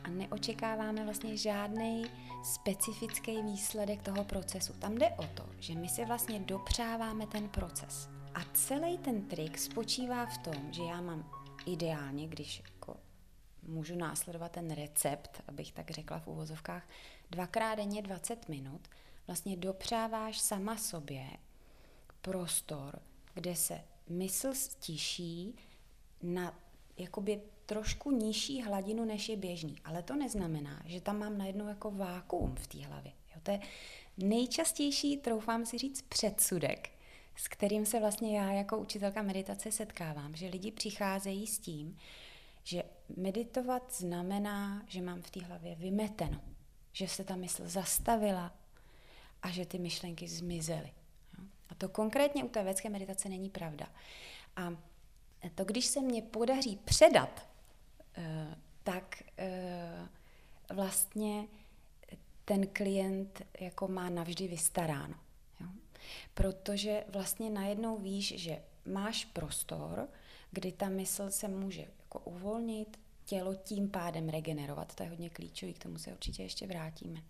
a 0.05 0.11
neočekáváme 0.11 1.05
vlastně 1.05 1.37
žádný 1.37 2.05
specifický 2.43 3.43
výsledek 3.43 4.03
toho 4.03 4.25
procesu. 4.25 4.73
Tam 4.73 4.95
jde 4.95 5.11
o 5.11 5.27
to, 5.35 5.49
že 5.59 5.75
my 5.75 5.89
si 5.89 6.05
vlastně 6.05 6.41
dopřáváme 6.41 7.27
ten 7.27 7.49
proces. 7.49 8.16
A 8.37 8.41
celý 8.53 8.99
ten 8.99 9.23
trik 9.29 9.59
spočívá 9.59 10.27
v 10.27 10.39
tom, 10.39 10.73
že 10.73 10.83
já 10.83 11.01
mám 11.01 11.31
ideálně, 11.67 12.29
když 12.29 12.63
jako 12.71 12.97
můžu 13.63 13.97
následovat 13.97 14.53
ten 14.53 14.71
recept, 14.71 15.43
abych 15.49 15.73
tak 15.73 15.91
řekla 15.91 16.19
v 16.19 16.27
úvozovkách, 16.27 16.89
dvakrát 17.31 17.75
denně 17.75 18.03
20 18.03 18.49
minut, 18.49 18.89
vlastně 19.27 19.57
dopřáváš 19.57 20.41
sama 20.41 20.77
sobě 20.77 21.27
prostor, 22.23 23.03
kde 23.35 23.57
se 23.57 23.81
mysl 24.09 24.55
stiší 24.55 25.55
na 26.23 26.59
jakoby 26.97 27.43
trošku 27.67 28.11
nižší 28.11 28.63
hladinu, 28.63 29.05
než 29.05 29.29
je 29.29 29.37
běžný. 29.37 29.77
Ale 29.85 30.03
to 30.03 30.17
neznamená, 30.17 30.83
že 30.85 31.01
tam 31.01 31.19
mám 31.19 31.39
najednou 31.39 31.69
jako 31.69 31.91
vákuum 31.91 32.55
v 32.55 32.67
té 32.67 32.87
hlavě. 32.87 33.13
Jo, 33.35 33.41
to 33.43 33.51
je 33.51 33.61
nejčastější, 34.17 35.17
troufám 35.17 35.67
si 35.67 35.79
říct, 35.79 36.03
předsudek, 36.03 36.96
s 37.37 37.49
kterým 37.49 37.87
se 37.87 38.01
vlastně 38.01 38.39
já 38.39 38.53
jako 38.53 38.79
učitelka 38.79 39.23
meditace 39.23 39.73
setkávám, 39.73 40.37
že 40.37 40.49
lidi 40.49 40.73
přicházejí 40.73 41.47
s 41.47 41.59
tím, 41.59 41.99
že 42.65 42.83
meditovat 43.17 43.93
znamená, 43.93 44.83
že 44.87 45.03
mám 45.03 45.23
v 45.23 45.31
té 45.31 45.45
hlavě 45.45 45.75
vymeteno, 45.75 46.41
že 46.93 47.09
se 47.09 47.25
ta 47.25 47.37
mysl 47.37 47.69
zastavila 47.69 48.55
a 49.43 49.51
že 49.51 49.67
ty 49.67 49.79
myšlenky 49.79 50.29
zmizely. 50.29 50.91
A 51.69 51.75
to 51.75 51.89
konkrétně 51.89 52.45
u 52.45 52.49
té 52.49 52.65
védské 52.65 52.89
meditace 52.89 53.29
není 53.29 53.51
pravda. 53.51 53.87
A 54.57 54.73
to, 55.55 55.65
když 55.65 55.87
se 55.87 56.01
mně 56.01 56.23
podaří 56.23 56.77
předat, 56.85 57.49
eh, 58.17 58.57
tak 58.83 59.23
eh, 59.39 60.09
vlastně 60.75 61.49
ten 62.45 62.67
klient 62.67 63.43
jako 63.61 63.89
má 63.89 64.09
navždy 64.11 64.49
vystaráno. 64.49 65.26
Protože 66.35 67.05
vlastně 67.09 67.51
najednou 67.51 67.99
víš, 67.99 68.35
že 68.37 68.63
máš 68.85 69.25
prostor, 69.25 70.09
kdy 70.51 70.73
ta 70.73 70.89
mysl 70.89 71.31
se 71.31 71.49
může 71.49 71.81
jako 71.81 72.19
uvolnit, 72.19 72.99
tělo 73.25 73.55
tím 73.55 73.91
pádem 73.91 74.29
regenerovat. 74.29 74.95
To 74.95 75.03
je 75.03 75.09
hodně 75.09 75.31
klíčový, 75.31 75.75
k 75.75 75.83
tomu 75.83 75.99
se 75.99 76.13
určitě 76.13 76.43
ještě 76.43 76.67
vrátíme. 76.67 77.23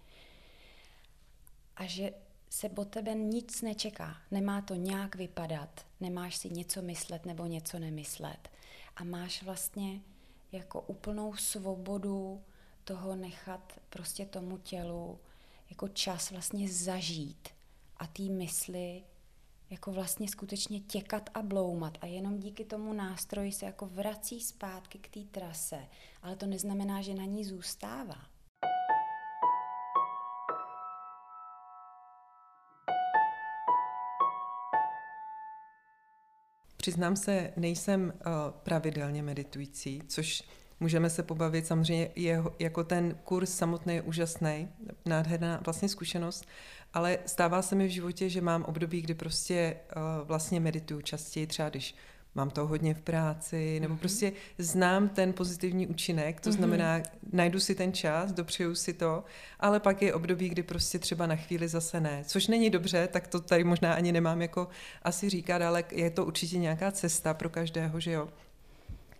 A 1.76 1.87
že 1.87 2.12
se 2.50 2.68
po 2.68 2.85
tebe 2.85 3.14
nic 3.14 3.62
nečeká. 3.62 4.16
Nemá 4.30 4.62
to 4.62 4.75
nějak 4.75 5.14
vypadat, 5.16 5.87
nemáš 6.00 6.37
si 6.37 6.50
něco 6.50 6.83
myslet 6.83 7.26
nebo 7.26 7.47
něco 7.47 7.78
nemyslet. 7.78 8.49
A 8.97 9.04
máš 9.04 9.42
vlastně 9.42 10.00
jako 10.52 10.80
úplnou 10.80 11.37
svobodu 11.37 12.45
toho 12.85 13.16
nechat 13.16 13.80
prostě 13.88 14.26
tomu 14.26 14.59
tělu 14.59 15.18
jako 15.71 15.88
čas 15.88 16.30
vlastně 16.30 16.68
zažít 16.68 17.49
a 17.96 18.06
té 18.06 18.22
mysli 18.22 19.02
jako 19.70 19.92
vlastně 19.92 20.28
skutečně 20.28 20.80
těkat 20.80 21.30
a 21.34 21.42
bloumat 21.42 21.98
a 22.00 22.06
jenom 22.06 22.38
díky 22.38 22.64
tomu 22.64 22.92
nástroji 22.92 23.52
se 23.52 23.66
jako 23.66 23.86
vrací 23.86 24.40
zpátky 24.40 24.98
k 24.98 25.08
té 25.08 25.20
trase, 25.20 25.88
ale 26.22 26.36
to 26.36 26.46
neznamená, 26.46 27.02
že 27.02 27.14
na 27.14 27.24
ní 27.24 27.44
zůstává. 27.44 28.16
Přiznám 36.76 37.16
se, 37.16 37.52
nejsem 37.56 38.12
uh, 38.26 38.32
pravidelně 38.62 39.22
meditující, 39.22 40.02
což 40.08 40.42
můžeme 40.80 41.10
se 41.10 41.22
pobavit. 41.22 41.66
Samozřejmě 41.66 42.10
je, 42.16 42.42
jako 42.58 42.84
ten 42.84 43.14
kurz 43.24 43.50
samotný 43.50 43.94
je 43.94 44.02
úžasný, 44.02 44.68
nádherná 45.06 45.60
vlastně 45.64 45.88
zkušenost, 45.88 46.46
ale 46.96 47.18
stává 47.26 47.62
se 47.62 47.74
mi 47.74 47.86
v 47.86 47.90
životě, 47.90 48.28
že 48.28 48.40
mám 48.40 48.64
období, 48.64 49.02
kdy 49.02 49.14
prostě 49.14 49.76
uh, 49.96 50.26
vlastně 50.26 50.60
medituju 50.60 51.00
častěji, 51.00 51.46
třeba 51.46 51.68
když 51.68 51.94
mám 52.34 52.50
to 52.50 52.66
hodně 52.66 52.94
v 52.94 53.00
práci, 53.00 53.80
nebo 53.80 53.94
mm-hmm. 53.94 53.98
prostě 53.98 54.32
znám 54.58 55.08
ten 55.08 55.32
pozitivní 55.32 55.86
účinek, 55.86 56.40
to 56.40 56.50
mm-hmm. 56.50 56.52
znamená, 56.52 57.00
najdu 57.32 57.60
si 57.60 57.74
ten 57.74 57.92
čas, 57.92 58.32
dopřeju 58.32 58.74
si 58.74 58.92
to, 58.92 59.24
ale 59.60 59.80
pak 59.80 60.02
je 60.02 60.14
období, 60.14 60.48
kdy 60.48 60.62
prostě 60.62 60.98
třeba 60.98 61.26
na 61.26 61.36
chvíli 61.36 61.68
zase 61.68 62.00
ne, 62.00 62.22
což 62.26 62.46
není 62.46 62.70
dobře, 62.70 63.08
tak 63.12 63.26
to 63.26 63.40
tady 63.40 63.64
možná 63.64 63.94
ani 63.94 64.12
nemám 64.12 64.42
jako 64.42 64.68
asi 65.02 65.28
říkat, 65.28 65.62
ale 65.62 65.84
je 65.90 66.10
to 66.10 66.24
určitě 66.24 66.58
nějaká 66.58 66.92
cesta 66.92 67.34
pro 67.34 67.48
každého, 67.48 68.00
že 68.00 68.12
jo. 68.12 68.28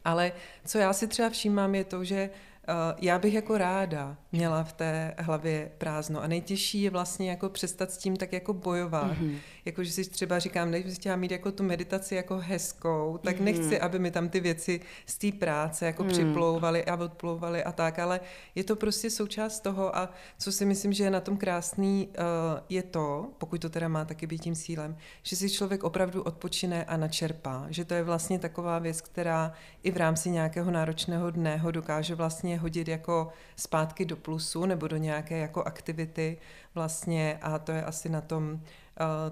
Ale 0.05 0.33
co 0.65 0.79
já 0.79 0.93
si 0.93 1.07
třeba 1.07 1.31
všímám 1.31 1.75
je 1.75 1.85
to, 1.85 2.05
že 2.05 2.31
Eh, 2.31 2.56
já 3.01 3.19
bych 3.19 3.35
jako 3.35 3.59
ráda 3.59 4.17
měla 4.33 4.65
v 4.65 4.73
té 4.73 5.15
hlavě 5.19 5.71
prázdno 5.79 6.23
a 6.23 6.27
nejtěžší 6.27 6.83
je 6.83 6.91
vlastně 6.91 7.31
jako 7.31 7.49
přestat 7.49 7.91
s 7.91 7.99
tím 7.99 8.17
tak 8.17 8.33
jako 8.33 8.53
bojovat. 8.53 9.13
Mm-hmm. 9.13 9.37
Jako, 9.65 9.85
že 9.85 9.93
si 9.93 10.11
třeba 10.11 10.39
říkám, 10.39 10.71
než 10.71 10.85
bych 10.85 10.95
chtěla 10.97 11.17
mít 11.17 11.31
jako 11.31 11.53
tu 11.53 11.63
meditaci 11.63 12.15
jako 12.15 12.39
hezkou, 12.39 13.19
tak 13.23 13.37
mm-hmm. 13.37 13.45
nechci, 13.45 13.81
aby 13.81 13.99
mi 13.99 14.11
tam 14.11 14.29
ty 14.29 14.41
věci 14.41 14.81
z 15.07 15.19
té 15.19 15.33
práce 15.33 15.87
jako 15.87 16.03
mm. 16.03 16.09
připlouvaly 16.09 16.85
a 16.85 16.97
odplouvaly 16.97 17.65
a 17.65 17.73
tak, 17.73 17.99
ale 17.99 18.21
je 18.55 18.65
to 18.65 18.77
prostě 18.77 19.11
součást 19.11 19.61
toho 19.61 19.97
a 19.97 20.13
co 20.39 20.53
si 20.53 20.65
myslím, 20.65 20.93
že 20.93 21.05
je 21.05 21.11
na 21.11 21.21
tom 21.21 21.37
krásný, 21.37 22.09
uh, 22.09 22.25
je 22.69 22.83
to, 22.83 23.31
pokud 23.39 23.61
to 23.61 23.69
teda 23.69 23.89
má 23.89 24.05
taky 24.05 24.27
být 24.27 24.43
tím 24.43 24.55
cílem, 24.55 24.97
že 25.23 25.37
si 25.37 25.51
člověk 25.51 25.85
opravdu 25.85 26.23
odpočine 26.23 26.85
a 26.85 26.97
načerpá, 26.97 27.67
že 27.71 27.85
to 27.85 27.95
je 27.95 28.03
vlastně 28.03 28.39
taková 28.39 28.79
věc, 28.79 29.01
která 29.01 29.53
i 29.83 29.91
v 29.91 29.97
rámci 29.97 30.31
nějakého 30.31 30.71
náročného 30.71 31.31
dne 31.31 31.57
ho 31.57 31.71
dokáže 31.71 32.15
vlastně 32.15 32.56
hodit 32.57 32.89
jako 32.89 33.29
zpátky 33.57 34.05
do 34.05 34.17
plusu 34.17 34.67
nebo 34.67 34.89
do 34.89 34.97
nějaké 34.97 35.39
jako 35.39 35.63
aktivity 35.63 36.39
vlastně 36.75 37.39
a 37.43 37.59
to 37.59 37.73
je 37.73 37.85
asi 37.85 38.09
na 38.09 38.21
tom 38.21 38.53
uh, 38.53 38.59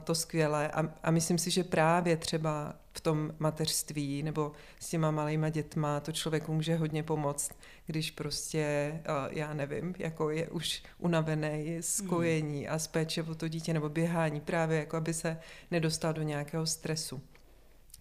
to 0.04 0.14
skvělé 0.14 0.69
a, 0.69 0.88
a 1.02 1.11
myslím 1.11 1.38
si, 1.38 1.50
že 1.50 1.64
právě 1.64 2.16
třeba 2.16 2.75
v 2.93 3.00
tom 3.00 3.35
mateřství 3.38 4.23
nebo 4.23 4.52
s 4.81 4.88
těma 4.88 5.11
malýma 5.11 5.49
dětma 5.49 6.00
to 6.00 6.12
člověku 6.12 6.54
může 6.54 6.76
hodně 6.76 7.02
pomoct, 7.02 7.52
když 7.87 8.11
prostě, 8.11 8.93
uh, 9.09 9.33
já 9.33 9.54
nevím, 9.54 9.95
jako 9.99 10.31
je 10.31 10.49
už 10.49 10.83
unavený 10.99 11.76
z 11.81 12.00
hmm. 12.00 12.09
kojení 12.09 12.69
a 12.69 12.78
z 12.78 12.87
péče 12.87 13.23
o 13.23 13.35
to 13.35 13.49
dítě 13.49 13.75
nebo 13.75 13.88
běhání, 13.88 14.40
právě 14.40 14.78
jako 14.78 14.97
aby 14.97 15.14
se 15.14 15.38
nedostal 15.71 16.12
do 16.12 16.23
nějakého 16.23 16.66
stresu. 16.66 17.21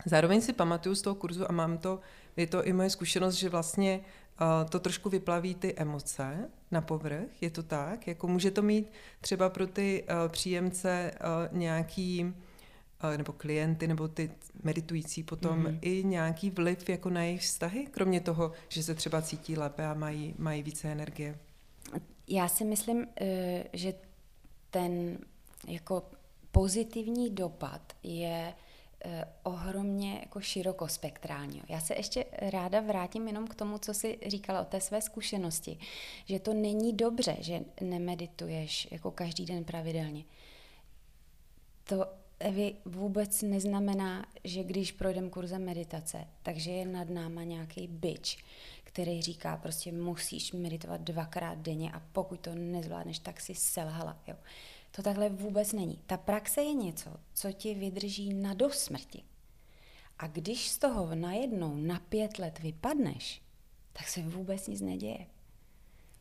Zároveň 0.06 0.42
si 0.42 0.53
pamatuju 0.53 0.96
z 0.96 1.01
toho 1.01 1.15
kurzu 1.15 1.50
a 1.50 1.51
mám 1.51 1.77
to, 1.77 2.00
je 2.38 2.48
to 2.48 2.63
i 2.63 2.74
moje 2.74 2.89
zkušenost, 2.89 3.36
že 3.36 3.50
vlastně 3.50 4.00
to 4.69 4.79
trošku 4.79 5.09
vyplaví 5.09 5.55
ty 5.55 5.75
emoce 5.75 6.49
na 6.71 6.81
povrch, 6.81 7.41
je 7.41 7.49
to 7.49 7.63
tak? 7.63 8.07
Jako 8.07 8.27
může 8.27 8.51
to 8.51 8.61
mít 8.61 8.91
třeba 9.21 9.49
pro 9.49 9.67
ty 9.67 10.03
uh, 10.03 10.31
příjemce 10.31 11.11
uh, 11.13 11.57
nějaký 11.57 12.23
uh, 12.23 13.17
nebo 13.17 13.33
klienty, 13.33 13.87
nebo 13.87 14.07
ty 14.07 14.31
meditující 14.63 15.23
potom 15.23 15.63
mm-hmm. 15.63 15.79
i 15.81 16.03
nějaký 16.03 16.49
vliv 16.49 16.89
jako 16.89 17.09
na 17.09 17.23
jejich 17.23 17.41
vztahy, 17.41 17.87
kromě 17.91 18.21
toho, 18.21 18.51
že 18.69 18.83
se 18.83 18.95
třeba 18.95 19.21
cítí 19.21 19.57
lépe 19.57 19.85
a 19.85 19.93
mají, 19.93 20.35
mají 20.37 20.63
více 20.63 20.91
energie? 20.91 21.39
Já 22.27 22.47
si 22.47 22.65
myslím, 22.65 23.07
že 23.73 23.93
ten 24.69 25.17
jako 25.67 26.03
pozitivní 26.51 27.29
dopad 27.29 27.93
je 28.03 28.53
Eh, 28.53 28.62
ohromně 29.43 30.19
jako 30.19 30.41
širokospektrální. 30.41 31.62
Já 31.69 31.79
se 31.79 31.95
ještě 31.95 32.25
ráda 32.31 32.79
vrátím 32.79 33.27
jenom 33.27 33.48
k 33.48 33.55
tomu, 33.55 33.77
co 33.77 33.93
jsi 33.93 34.19
říkala 34.25 34.62
o 34.62 34.65
té 34.65 34.81
své 34.81 35.01
zkušenosti, 35.01 35.77
že 36.25 36.39
to 36.39 36.53
není 36.53 36.93
dobře, 36.93 37.38
že 37.39 37.62
nemedituješ 37.81 38.88
jako 38.91 39.12
každý 39.12 39.45
den 39.45 39.63
pravidelně. 39.63 40.24
To 41.83 42.05
Evi 42.39 42.75
vůbec 42.86 43.41
neznamená, 43.41 44.25
že 44.43 44.63
když 44.63 44.91
projdeme 44.91 45.29
kurzem 45.29 45.65
meditace, 45.65 46.27
takže 46.43 46.72
je 46.72 46.86
nad 46.86 47.10
náma 47.10 47.43
nějaký 47.43 47.88
byč, 47.88 48.43
který 48.83 49.22
říká 49.22 49.57
prostě 49.57 49.91
musíš 49.91 50.51
meditovat 50.51 51.01
dvakrát 51.01 51.57
denně 51.57 51.91
a 51.91 52.01
pokud 52.12 52.39
to 52.39 52.55
nezvládneš, 52.55 53.19
tak 53.19 53.41
si 53.41 53.55
selhala. 53.55 54.17
Jo. 54.27 54.36
To 54.95 55.01
takhle 55.01 55.29
vůbec 55.29 55.73
není. 55.73 56.00
Ta 56.05 56.17
praxe 56.17 56.62
je 56.62 56.73
něco, 56.73 57.09
co 57.33 57.51
ti 57.51 57.73
vydrží 57.73 58.33
na 58.33 58.53
dosmrti. 58.53 59.23
A 60.19 60.27
když 60.27 60.69
z 60.69 60.77
toho 60.77 61.15
najednou 61.15 61.75
na 61.75 62.00
pět 62.00 62.39
let 62.39 62.59
vypadneš, 62.59 63.41
tak 63.93 64.07
se 64.07 64.21
vůbec 64.21 64.67
nic 64.67 64.81
neděje. 64.81 65.27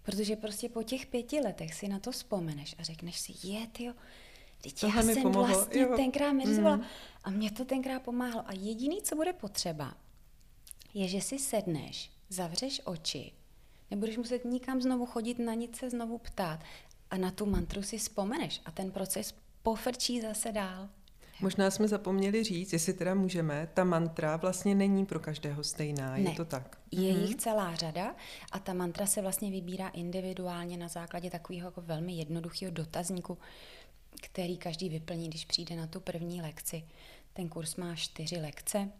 Protože 0.02 0.36
prostě 0.36 0.68
po 0.68 0.82
těch 0.82 1.06
pěti 1.06 1.40
letech 1.40 1.74
si 1.74 1.88
na 1.88 1.98
to 1.98 2.12
vzpomeneš 2.12 2.74
a 2.78 2.82
řekneš 2.82 3.18
si, 3.18 3.48
je 3.48 3.66
jo, 3.78 3.94
teď 4.60 4.82
já 4.82 5.02
jsem 5.02 5.22
pomohlo. 5.22 5.46
vlastně 5.46 5.80
jo. 5.80 5.96
tenkrát 5.96 6.32
meditovala 6.32 6.76
mm. 6.76 6.84
a 7.24 7.30
mě 7.30 7.50
to 7.50 7.64
tenkrát 7.64 8.02
pomáhlo. 8.02 8.42
A 8.46 8.52
jediný, 8.52 9.02
co 9.02 9.16
bude 9.16 9.32
potřeba, 9.32 9.94
je, 10.94 11.08
že 11.08 11.20
si 11.20 11.38
sedneš, 11.38 12.10
zavřeš 12.28 12.80
oči, 12.84 13.32
nebudeš 13.90 14.16
muset 14.16 14.44
nikam 14.44 14.82
znovu 14.82 15.06
chodit, 15.06 15.38
na 15.38 15.54
nic 15.54 15.76
se 15.76 15.90
znovu 15.90 16.18
ptát 16.18 16.60
a 17.12 17.16
na 17.16 17.30
tu 17.30 17.46
mantru 17.46 17.82
si 17.82 17.98
vzpomeneš 17.98 18.60
a 18.64 18.70
ten 18.70 18.90
proces 18.90 19.34
pofrčí 19.62 20.20
zase 20.20 20.52
dál. 20.52 20.88
Možná 21.40 21.70
jsme 21.70 21.88
zapomněli 21.88 22.44
říct, 22.44 22.72
jestli 22.72 22.92
teda 22.92 23.14
můžeme, 23.14 23.68
ta 23.74 23.84
mantra 23.84 24.36
vlastně 24.36 24.74
není 24.74 25.06
pro 25.06 25.20
každého 25.20 25.64
stejná, 25.64 26.16
je 26.16 26.24
ne. 26.24 26.34
to 26.34 26.44
tak? 26.44 26.78
Je 26.90 27.12
mhm. 27.12 27.22
jich 27.22 27.36
celá 27.36 27.74
řada 27.74 28.14
a 28.52 28.58
ta 28.58 28.72
mantra 28.72 29.06
se 29.06 29.22
vlastně 29.22 29.50
vybírá 29.50 29.88
individuálně 29.88 30.76
na 30.76 30.88
základě 30.88 31.30
takového 31.30 31.68
jako 31.68 31.80
velmi 31.80 32.12
jednoduchého 32.12 32.72
dotazníku, 32.72 33.38
který 34.22 34.56
každý 34.56 34.88
vyplní, 34.88 35.28
když 35.28 35.44
přijde 35.44 35.76
na 35.76 35.86
tu 35.86 36.00
první 36.00 36.42
lekci. 36.42 36.84
Ten 37.32 37.48
kurz 37.48 37.76
má 37.76 37.96
čtyři 37.96 38.36
lekce 38.36 38.90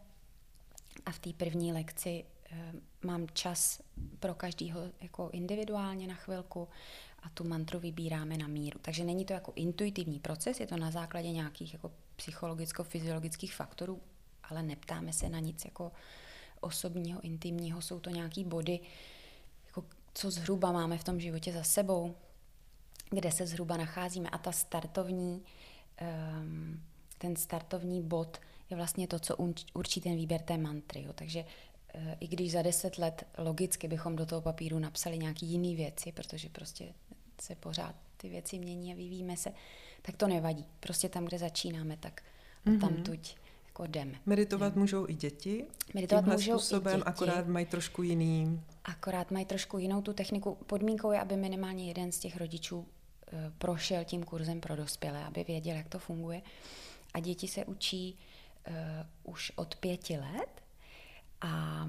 a 1.07 1.13
v 1.13 1.19
té 1.19 1.33
první 1.33 1.73
lekci 1.73 2.25
eh, 2.51 2.73
mám 3.03 3.27
čas 3.33 3.81
pro 4.21 4.35
každýho 4.35 4.81
jako 5.01 5.31
individuálně 5.33 6.07
na 6.07 6.15
chvilku 6.15 6.69
a 7.23 7.29
tu 7.29 7.45
mantru 7.45 7.81
vybíráme 7.81 8.37
na 8.37 8.49
míru. 8.49 8.79
Takže 8.83 9.05
není 9.05 9.25
to 9.25 9.33
jako 9.33 9.53
intuitivní 9.57 10.19
proces, 10.19 10.61
je 10.61 10.67
to 10.67 10.77
na 10.77 10.91
základě 10.91 11.31
nějakých 11.31 11.73
jako 11.73 11.93
psychologicko-fyziologických 12.17 13.55
faktorů, 13.55 14.01
ale 14.43 14.63
neptáme 14.63 15.13
se 15.13 15.29
na 15.29 15.39
nic 15.39 15.65
jako 15.65 15.93
osobního, 16.61 17.21
intimního, 17.21 17.83
jsou 17.83 18.01
to 18.01 18.11
nějaký 18.11 18.45
body, 18.45 18.81
jako 19.67 19.85
co 20.15 20.31
zhruba 20.31 20.73
máme 20.73 20.99
v 20.99 21.05
tom 21.05 21.21
životě 21.21 21.53
za 21.53 21.63
sebou, 21.63 22.15
kde 23.11 23.33
se 23.33 23.47
zhruba 23.47 23.77
nacházíme. 23.77 24.29
A 24.31 24.39
ta 24.39 24.53
startovní, 24.53 25.43
um, 26.41 26.83
ten 27.19 27.37
startovní 27.37 28.03
bod 28.03 28.41
je 28.71 28.77
vlastně 28.77 29.09
to, 29.09 29.19
co 29.19 29.37
určí 29.75 30.01
ten 30.01 30.17
výběr 30.17 30.41
té 30.41 30.59
mantry. 30.59 31.03
Jo. 31.03 31.13
Takže 31.13 31.45
uh, 31.95 32.03
i 32.21 32.29
když 32.29 32.53
za 32.53 32.63
deset 32.63 32.99
let 32.99 33.27
logicky 33.39 33.89
bychom 33.89 34.17
do 34.17 34.27
toho 34.27 34.41
papíru 34.41 34.79
napsali 34.79 35.19
nějaký 35.19 35.47
jiný 35.47 35.77
věci, 35.77 36.13
protože 36.13 36.49
prostě 36.49 36.95
se 37.43 37.55
pořád 37.55 37.95
ty 38.17 38.29
věci 38.29 38.59
mění 38.59 38.93
a 38.93 38.97
vyvíjíme 38.97 39.37
se, 39.37 39.53
tak 40.03 40.17
to 40.17 40.27
nevadí. 40.27 40.67
Prostě 40.81 41.09
tam, 41.09 41.25
kde 41.25 41.39
začínáme, 41.39 41.97
tak 41.97 42.23
mm-hmm. 42.67 42.81
tam 42.81 43.03
tuď 43.03 43.37
jako 43.67 43.87
jdeme. 43.87 44.21
Meditovat 44.27 44.77
můžou 44.77 45.09
i 45.09 45.15
děti? 45.15 45.65
Meditovat 45.95 46.27
můžou 46.27 46.59
způsobem, 46.59 46.95
i 46.95 46.97
děti. 46.97 47.09
akorát 47.09 47.47
mají 47.47 47.67
trošku 47.67 48.03
jiný... 48.03 48.63
Akorát 48.85 49.31
mají 49.31 49.45
trošku 49.45 49.79
jinou 49.79 50.03
tu 50.03 50.13
techniku. 50.13 50.55
Podmínkou 50.55 51.13
je, 51.13 51.21
aby 51.21 51.37
minimálně 51.37 51.89
jeden 51.89 52.13
z 52.13 52.19
těch 52.19 52.37
rodičů 52.37 52.79
uh, 52.79 52.85
prošel 53.59 54.05
tím 54.05 54.25
kurzem 54.25 54.61
pro 54.61 54.77
dospělé, 54.77 55.25
aby 55.25 55.45
věděl, 55.45 55.77
jak 55.77 55.89
to 55.89 55.99
funguje. 55.99 56.43
A 57.15 57.21
děti 57.21 57.49
se 57.49 57.65
učí 57.65 58.19
uh, 58.69 58.75
už 59.33 59.53
od 59.57 59.77
pěti 59.77 60.19
let 60.19 60.63
a 61.41 61.87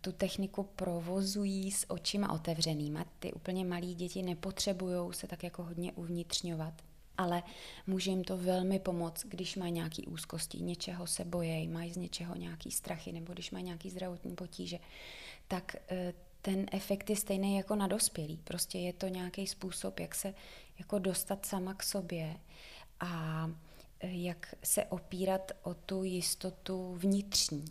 tu 0.00 0.12
techniku 0.12 0.62
provozují 0.62 1.70
s 1.70 1.90
očima 1.90 2.32
otevřenýma. 2.32 3.04
Ty 3.18 3.32
úplně 3.32 3.64
malí 3.64 3.94
děti 3.94 4.22
nepotřebují 4.22 5.12
se 5.14 5.26
tak 5.26 5.42
jako 5.42 5.62
hodně 5.62 5.92
uvnitřňovat 5.92 6.74
ale 7.18 7.42
může 7.86 8.10
jim 8.10 8.24
to 8.24 8.36
velmi 8.36 8.78
pomoct, 8.78 9.24
když 9.24 9.56
mají 9.56 9.72
nějaký 9.72 10.06
úzkosti, 10.06 10.58
něčeho 10.58 11.06
se 11.06 11.24
bojejí, 11.24 11.68
mají 11.68 11.92
z 11.92 11.96
něčeho 11.96 12.34
nějaký 12.34 12.70
strachy, 12.70 13.12
nebo 13.12 13.32
když 13.32 13.50
mají 13.50 13.64
nějaký 13.64 13.90
zdravotní 13.90 14.34
potíže, 14.34 14.78
tak 15.48 15.76
eh, 15.90 16.12
ten 16.42 16.66
efekt 16.72 17.10
je 17.10 17.16
stejný 17.16 17.56
jako 17.56 17.76
na 17.76 17.86
dospělí. 17.86 18.40
Prostě 18.44 18.78
je 18.78 18.92
to 18.92 19.08
nějaký 19.08 19.46
způsob, 19.46 20.00
jak 20.00 20.14
se 20.14 20.34
jako 20.78 20.98
dostat 20.98 21.46
sama 21.46 21.74
k 21.74 21.82
sobě 21.82 22.36
a 23.00 23.50
eh, 24.00 24.08
jak 24.10 24.54
se 24.64 24.84
opírat 24.84 25.52
o 25.62 25.74
tu 25.74 26.04
jistotu 26.04 26.94
vnitřní. 26.94 27.64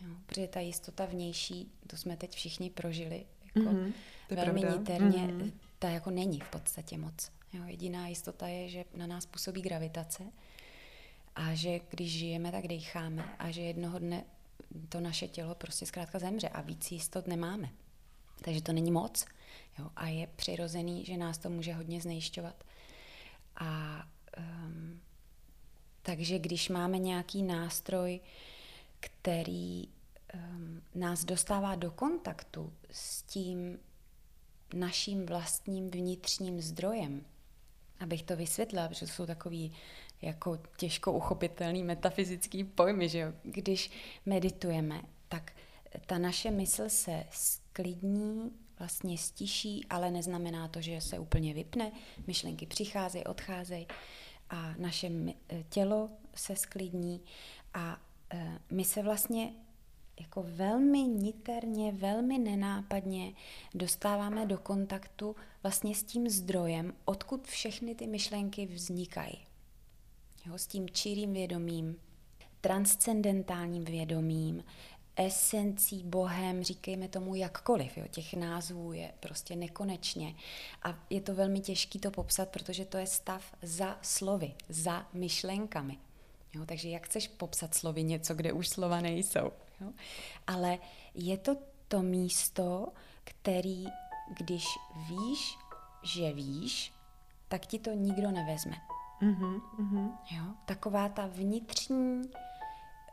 Jo? 0.00 0.14
Protože 0.26 0.48
ta 0.48 0.60
jistota 0.60 1.06
vnější, 1.06 1.72
to 1.86 1.96
jsme 1.96 2.16
teď 2.16 2.34
všichni 2.34 2.70
prožili, 2.70 3.26
jako 3.44 3.70
mm-hmm, 3.70 3.92
velmi 4.30 4.60
pravda. 4.60 4.78
niterně, 4.78 5.26
mm-hmm. 5.26 5.52
ta 5.78 5.88
jako 5.88 6.10
není 6.10 6.40
v 6.40 6.48
podstatě 6.48 6.98
moc. 6.98 7.30
Jo, 7.52 7.62
jediná 7.66 8.08
jistota 8.08 8.48
je, 8.48 8.68
že 8.68 8.84
na 8.94 9.06
nás 9.06 9.26
působí 9.26 9.62
gravitace 9.62 10.22
a 11.34 11.54
že 11.54 11.80
když 11.90 12.12
žijeme, 12.12 12.52
tak 12.52 12.68
decháme 12.68 13.34
a 13.38 13.50
že 13.50 13.60
jednoho 13.60 13.98
dne 13.98 14.24
to 14.88 15.00
naše 15.00 15.28
tělo 15.28 15.54
prostě 15.54 15.86
zkrátka 15.86 16.18
zemře 16.18 16.48
a 16.48 16.60
víc 16.60 16.92
jistot 16.92 17.26
nemáme. 17.26 17.68
Takže 18.44 18.62
to 18.62 18.72
není 18.72 18.90
moc 18.90 19.26
jo, 19.78 19.90
a 19.96 20.08
je 20.08 20.26
přirozený, 20.36 21.04
že 21.04 21.16
nás 21.16 21.38
to 21.38 21.50
může 21.50 21.74
hodně 21.74 22.00
znejišťovat. 22.00 22.64
A 23.56 24.02
um, 24.38 25.00
takže 26.02 26.38
když 26.38 26.68
máme 26.68 26.98
nějaký 26.98 27.42
nástroj, 27.42 28.20
který 29.00 29.88
um, 30.34 30.82
nás 30.94 31.24
dostává 31.24 31.74
do 31.74 31.90
kontaktu 31.90 32.72
s 32.90 33.22
tím 33.22 33.78
naším 34.74 35.26
vlastním 35.26 35.90
vnitřním 35.90 36.60
zdrojem, 36.60 37.24
abych 38.00 38.22
to 38.22 38.36
vysvětlila, 38.36 38.88
protože 38.88 39.06
to 39.06 39.12
jsou 39.12 39.26
takový 39.26 39.72
jako 40.22 40.58
těžko 40.76 41.12
uchopitelný 41.12 41.82
metafyzický 41.82 42.64
pojmy, 42.64 43.08
že 43.08 43.18
jo? 43.18 43.32
Když 43.42 43.90
meditujeme, 44.26 45.02
tak 45.28 45.52
ta 46.06 46.18
naše 46.18 46.50
mysl 46.50 46.88
se 46.88 47.24
sklidní, 47.30 48.52
vlastně 48.78 49.18
stiší, 49.18 49.86
ale 49.90 50.10
neznamená 50.10 50.68
to, 50.68 50.80
že 50.80 51.00
se 51.00 51.18
úplně 51.18 51.54
vypne. 51.54 51.92
Myšlenky 52.26 52.66
přicházejí, 52.66 53.24
odcházejí 53.24 53.86
a 54.50 54.74
naše 54.78 55.10
tělo 55.68 56.10
se 56.34 56.56
sklidní 56.56 57.20
a 57.74 57.92
e, 57.92 58.07
my 58.70 58.84
se 58.84 59.02
vlastně 59.02 59.52
jako 60.20 60.44
velmi 60.48 61.02
niterně, 61.02 61.92
velmi 61.92 62.38
nenápadně 62.38 63.32
dostáváme 63.74 64.46
do 64.46 64.58
kontaktu 64.58 65.36
vlastně 65.62 65.94
s 65.94 66.02
tím 66.02 66.28
zdrojem, 66.28 66.94
odkud 67.04 67.46
všechny 67.46 67.94
ty 67.94 68.06
myšlenky 68.06 68.66
vznikají. 68.66 69.46
Jo, 70.46 70.58
s 70.58 70.66
tím 70.66 70.90
čirým 70.90 71.32
vědomím, 71.32 71.96
transcendentálním 72.60 73.84
vědomím, 73.84 74.64
esencí, 75.16 76.02
Bohem, 76.04 76.62
říkejme 76.62 77.08
tomu 77.08 77.34
jakkoliv. 77.34 77.96
Jo. 77.98 78.04
Těch 78.10 78.34
názvů 78.34 78.92
je 78.92 79.12
prostě 79.20 79.56
nekonečně. 79.56 80.34
A 80.82 81.04
je 81.10 81.20
to 81.20 81.34
velmi 81.34 81.60
těžké 81.60 81.98
to 81.98 82.10
popsat, 82.10 82.48
protože 82.48 82.84
to 82.84 82.98
je 82.98 83.06
stav 83.06 83.54
za 83.62 83.98
slovy, 84.02 84.54
za 84.68 85.06
myšlenkami. 85.12 85.98
Jo, 86.54 86.66
takže 86.66 86.88
jak 86.88 87.06
chceš 87.06 87.28
popsat 87.28 87.74
slovy 87.74 88.02
něco, 88.02 88.34
kde 88.34 88.52
už 88.52 88.68
slova 88.68 89.00
nejsou? 89.00 89.52
Jo? 89.80 89.92
Ale 90.46 90.78
je 91.14 91.38
to 91.38 91.56
to 91.88 92.02
místo, 92.02 92.88
který, 93.24 93.86
když 94.38 94.66
víš, 95.08 95.58
že 96.02 96.32
víš, 96.32 96.92
tak 97.48 97.66
ti 97.66 97.78
to 97.78 97.90
nikdo 97.90 98.30
nevezme. 98.30 98.76
Mm-hmm, 99.22 99.60
mm-hmm. 99.78 100.18
Jo? 100.30 100.44
Taková 100.64 101.08
ta 101.08 101.26
vnitřní 101.26 102.22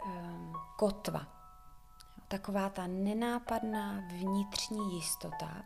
um, 0.05 0.53
kotva, 0.77 1.19
jo? 1.19 2.23
taková 2.27 2.69
ta 2.69 2.87
nenápadná 2.87 4.03
vnitřní 4.07 4.95
jistota, 4.95 5.63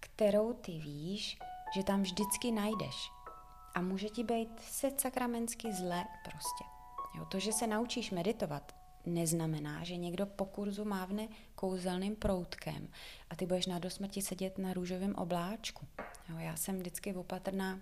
kterou 0.00 0.52
ty 0.52 0.72
víš, 0.72 1.38
že 1.74 1.84
tam 1.84 2.02
vždycky 2.02 2.52
najdeš. 2.52 3.10
A 3.74 3.80
může 3.80 4.08
ti 4.08 4.24
být 4.24 4.60
se 4.60 4.90
zle 5.72 6.04
prostě. 6.24 6.73
Jo? 7.14 7.24
To, 7.24 7.38
že 7.38 7.52
se 7.52 7.66
naučíš 7.66 8.10
meditovat, 8.10 8.74
neznamená, 9.06 9.84
že 9.84 9.96
někdo 9.96 10.26
po 10.26 10.44
kurzu 10.44 10.84
mávne 10.84 11.28
kouzelným 11.54 12.16
proutkem 12.16 12.88
a 13.30 13.36
ty 13.36 13.46
budeš 13.46 13.66
na 13.66 13.78
dosmrti 13.78 14.22
sedět 14.22 14.58
na 14.58 14.72
růžovém 14.72 15.14
obláčku. 15.14 15.86
Jo, 16.28 16.38
já 16.38 16.56
jsem 16.56 16.78
vždycky 16.78 17.14
opatrná, 17.14 17.80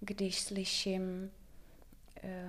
když 0.00 0.40
slyším, 0.40 1.30
eh, 2.22 2.48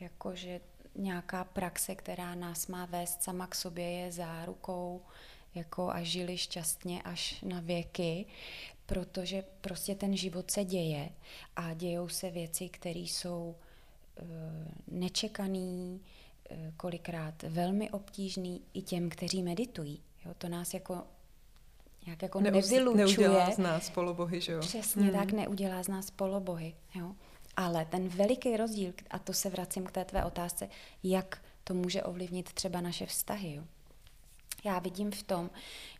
jakože 0.00 0.60
nějaká 0.94 1.44
praxe, 1.44 1.94
která 1.94 2.34
nás 2.34 2.66
má 2.66 2.86
vést 2.86 3.22
sama 3.22 3.46
k 3.46 3.54
sobě, 3.54 3.90
je 3.90 4.12
zárukou 4.12 5.02
jako 5.54 5.90
a 5.90 6.02
žili 6.02 6.38
šťastně 6.38 7.02
až 7.02 7.40
na 7.42 7.60
věky, 7.60 8.26
protože 8.86 9.44
prostě 9.60 9.94
ten 9.94 10.16
život 10.16 10.50
se 10.50 10.64
děje 10.64 11.08
a 11.56 11.74
dějou 11.74 12.08
se 12.08 12.30
věci, 12.30 12.68
které 12.68 13.00
jsou 13.00 13.56
e, 13.58 13.63
nečekaný, 14.90 16.00
Eh, 16.50 16.72
kolikrát 16.76 17.42
velmi 17.42 17.90
obtížný 17.90 18.62
i 18.74 18.82
těm, 18.82 19.10
kteří 19.10 19.42
meditují. 19.42 20.02
Jo, 20.24 20.34
to 20.38 20.48
nás 20.48 20.74
jako 20.74 21.02
nějak 22.06 22.22
jako 22.22 22.40
Neuz, 22.40 22.70
nevylučuje. 22.70 23.28
Neudělá 23.28 23.50
z 23.50 23.58
nás 23.58 23.90
polobohy, 23.90 24.40
že 24.40 24.52
jo? 24.52 24.60
Přesně 24.60 25.02
hmm. 25.02 25.12
tak, 25.12 25.32
neudělá 25.32 25.82
z 25.82 25.88
nás 25.88 26.10
polobohy. 26.10 26.74
Jo? 26.94 27.14
Ale 27.56 27.84
ten 27.84 28.08
veliký 28.08 28.56
rozdíl, 28.56 28.92
a 29.10 29.18
to 29.18 29.32
se 29.32 29.50
vracím 29.50 29.84
k 29.84 29.92
té 29.92 30.04
tvé 30.04 30.24
otázce, 30.24 30.68
jak 31.02 31.42
to 31.64 31.74
může 31.74 32.02
ovlivnit 32.02 32.52
třeba 32.52 32.80
naše 32.80 33.06
vztahy. 33.06 33.54
Jo? 33.54 33.64
Já 34.64 34.78
vidím 34.78 35.10
v 35.10 35.22
tom, 35.22 35.50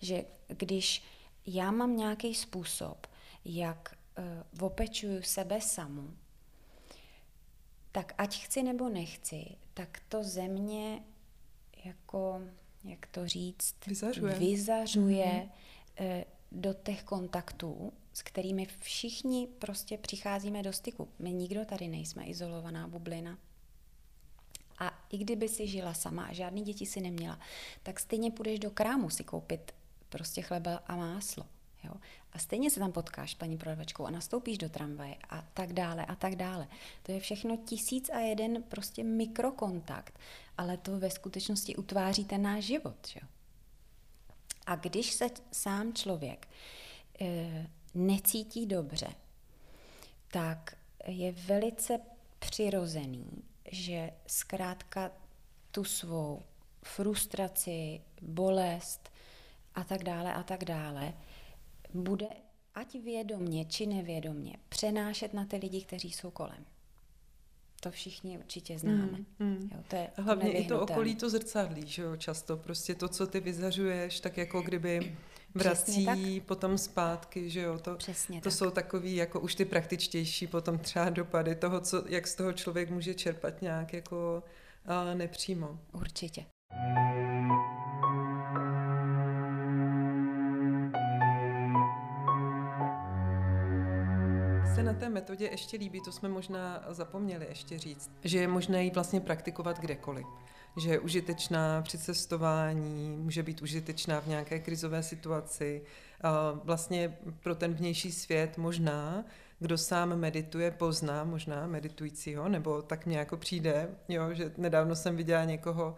že 0.00 0.24
když 0.48 1.03
já 1.46 1.70
mám 1.70 1.96
nějaký 1.96 2.35
způsob, 2.35 3.07
jak 3.44 3.94
uh, 4.18 4.66
opečuju 4.66 5.22
sebe 5.22 5.61
samu, 5.61 6.11
tak 7.94 8.14
ať 8.18 8.44
chci 8.44 8.62
nebo 8.62 8.88
nechci, 8.88 9.57
tak 9.74 10.00
to 10.09 10.24
země 10.24 11.02
jako, 11.85 12.40
jak 12.85 13.07
to 13.07 13.28
říct, 13.28 13.74
vyzařuje, 13.87 14.35
vyzařuje 14.35 15.48
mm-hmm. 15.96 16.24
do 16.52 16.74
těch 16.74 17.02
kontaktů, 17.02 17.92
s 18.12 18.22
kterými 18.22 18.66
všichni 18.80 19.46
prostě 19.59 19.98
přicházíme 19.98 20.62
do 20.62 20.72
styku. 20.72 21.09
My 21.18 21.33
nikdo 21.33 21.64
tady 21.64 21.88
nejsme 21.88 22.24
izolovaná 22.24 22.88
bublina. 22.88 23.38
A 24.78 25.04
i 25.11 25.18
kdyby 25.18 25.48
si 25.48 25.66
žila 25.66 25.94
sama 25.94 26.24
a 26.24 26.33
žádný 26.33 26.62
děti 26.62 26.87
si 26.87 27.00
neměla, 27.00 27.38
tak 27.83 28.00
stejně 28.00 28.30
půjdeš 28.30 28.59
do 28.59 28.70
krámu 28.70 29.11
si 29.11 29.24
koupit 29.24 29.74
prostě 30.09 30.42
chleba 30.42 30.76
a 30.87 30.96
máslo. 30.96 31.46
Jo? 31.85 31.92
A 32.35 32.38
stejně 32.38 32.70
se 32.70 32.81
tam 32.81 32.92
potkáš 32.92 33.35
paní 33.35 33.57
prodavačkou 33.57 34.07
a 34.07 34.11
nastoupíš 34.11 34.59
do 34.59 34.68
tramvaje 34.68 35.16
a 35.31 35.44
tak 35.55 35.73
dále 35.73 36.07
a 36.07 36.14
tak 36.14 36.37
dále. 36.37 36.68
To 37.03 37.12
je 37.12 37.20
všechno 37.20 37.57
tisíc 37.57 38.11
a 38.11 38.18
jeden 38.18 38.62
prostě 38.62 39.05
mikrokontakt, 39.05 40.18
ale 40.59 40.77
to 40.77 40.99
ve 40.99 41.11
skutečnosti 41.11 41.77
utváří 41.77 42.25
ten 42.25 42.42
náš 42.42 42.64
život. 42.64 43.09
Že? 43.09 43.20
A 44.66 44.77
když 44.77 45.12
se 45.12 45.27
sám 45.53 45.92
člověk 45.92 46.49
e, 47.20 47.66
necítí 47.94 48.66
dobře, 48.66 49.09
tak 50.29 50.77
je 51.07 51.33
velice 51.33 52.01
přirozený, 52.38 53.42
že 53.70 54.11
zkrátka 54.27 55.11
tu 55.70 55.85
svou 55.85 56.42
frustraci, 56.83 58.01
bolest 58.23 59.11
a 59.75 59.85
tak 59.85 60.05
dále 60.05 60.35
a 60.35 60.42
tak 60.42 60.64
dále 60.64 61.14
bude 61.94 62.26
ať 62.74 62.94
vědomně 62.94 63.64
či 63.64 63.87
nevědomně 63.87 64.57
přenášet 64.68 65.35
na 65.35 65.44
ty 65.44 65.57
lidi, 65.57 65.83
kteří 65.83 66.12
jsou 66.12 66.30
kolem. 66.30 66.64
To 67.80 67.90
všichni 67.90 68.38
určitě 68.38 68.78
známe. 68.78 69.18
Mm, 69.18 69.26
mm. 69.38 69.70
Jo, 69.74 69.83
to 69.88 69.96
je 69.96 70.11
Hlavně 70.16 70.52
i 70.52 70.68
to 70.68 70.80
okolí 70.80 71.16
to 71.16 71.30
zrcadlí, 71.30 71.87
že 71.87 72.02
jo, 72.02 72.16
často. 72.16 72.57
Prostě 72.57 72.94
to, 72.94 73.09
co 73.09 73.26
ty 73.26 73.40
vyzařuješ, 73.40 74.20
tak 74.20 74.37
jako 74.37 74.62
kdyby 74.62 75.16
vrací 75.54 76.40
potom 76.46 76.78
zpátky, 76.78 77.50
že 77.50 77.61
jo. 77.61 77.78
To, 77.78 77.96
Přesně 77.96 78.40
to 78.40 78.44
tak. 78.44 78.52
jsou 78.52 78.70
takový 78.70 79.16
jako 79.16 79.40
už 79.40 79.54
ty 79.54 79.64
praktičtější 79.64 80.46
potom 80.46 80.78
třeba 80.78 81.11
dopady 81.11 81.54
toho, 81.54 81.80
co, 81.80 82.04
jak 82.09 82.26
z 82.26 82.35
toho 82.35 82.52
člověk 82.52 82.90
může 82.90 83.14
čerpat 83.14 83.62
nějak 83.62 83.92
jako 83.92 84.42
nepřímo. 85.14 85.78
Určitě. 85.92 86.46
Na 94.94 95.00
té 95.00 95.09
metodě 95.09 95.48
ještě 95.50 95.76
líbí, 95.76 96.00
to 96.00 96.12
jsme 96.12 96.28
možná 96.28 96.85
zapomněli 96.88 97.46
ještě 97.48 97.78
říct, 97.78 98.11
že 98.24 98.38
je 98.38 98.48
možné 98.48 98.85
ji 98.85 98.90
vlastně 98.90 99.20
praktikovat 99.20 99.80
kdekoliv. 99.80 100.26
Že 100.76 100.90
je 100.90 100.98
užitečná 100.98 101.83
při 101.83 101.98
cestování, 101.98 103.16
může 103.16 103.42
být 103.42 103.62
užitečná 103.62 104.20
v 104.20 104.26
nějaké 104.26 104.59
krizové 104.59 105.02
situaci. 105.02 105.83
Vlastně 106.64 107.18
pro 107.42 107.54
ten 107.54 107.74
vnější 107.74 108.12
svět 108.12 108.59
možná, 108.59 109.24
kdo 109.59 109.78
sám 109.78 110.16
medituje, 110.16 110.70
pozná 110.70 111.24
možná 111.24 111.66
meditujícího, 111.66 112.48
nebo 112.48 112.83
tak 112.83 113.07
mě 113.07 113.18
jako 113.18 113.37
přijde, 113.37 113.88
jo, 114.09 114.35
že 114.35 114.52
nedávno 114.57 114.96
jsem 114.96 115.16
viděla 115.16 115.44
někoho, 115.44 115.96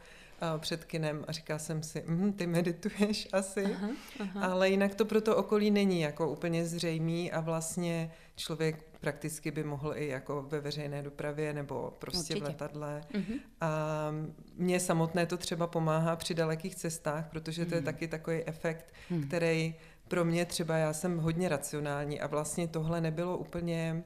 před 0.59 0.85
kinem 0.85 1.25
a 1.29 1.33
říká 1.33 1.59
jsem 1.59 1.83
si, 1.83 2.05
mm, 2.07 2.33
ty 2.33 2.47
medituješ 2.47 3.29
asi, 3.33 3.65
aha, 3.65 3.89
aha. 4.21 4.47
ale 4.47 4.69
jinak 4.69 4.95
to 4.95 5.05
pro 5.05 5.21
to 5.21 5.37
okolí 5.37 5.71
není 5.71 6.01
jako 6.01 6.31
úplně 6.31 6.67
zřejmý 6.67 7.33
a 7.33 7.41
vlastně 7.41 8.13
člověk 8.37 8.85
prakticky 9.01 9.51
by 9.51 9.65
mohl 9.65 9.93
i 9.97 10.09
jako 10.09 10.43
ve 10.43 10.61
veřejné 10.61 11.03
dopravě 11.03 11.53
nebo 11.53 11.95
prostě 11.99 12.35
Určitě. 12.35 12.41
v 12.41 12.49
letadle. 12.49 13.01
Uh-huh. 13.13 13.41
A 13.61 13.71
mně 14.57 14.81
samotné 14.81 15.27
to 15.27 15.37
třeba 15.37 15.67
pomáhá 15.67 16.17
při 16.17 16.35
dalekých 16.35 16.75
cestách, 16.75 17.29
protože 17.31 17.65
to 17.65 17.71
uh-huh. 17.71 17.75
je 17.75 17.81
mhm. 17.81 17.85
taky 17.85 18.09
takový 18.09 18.43
efekt, 18.45 18.93
uh-huh. 19.11 19.27
který 19.27 19.75
pro 20.09 20.25
mě 20.25 20.45
třeba, 20.45 20.77
já 20.77 20.93
jsem 20.93 21.19
hodně 21.19 21.49
racionální 21.49 22.21
a 22.21 22.27
vlastně 22.27 22.69
tohle 22.69 23.01
nebylo 23.01 23.39
úplně 23.39 24.05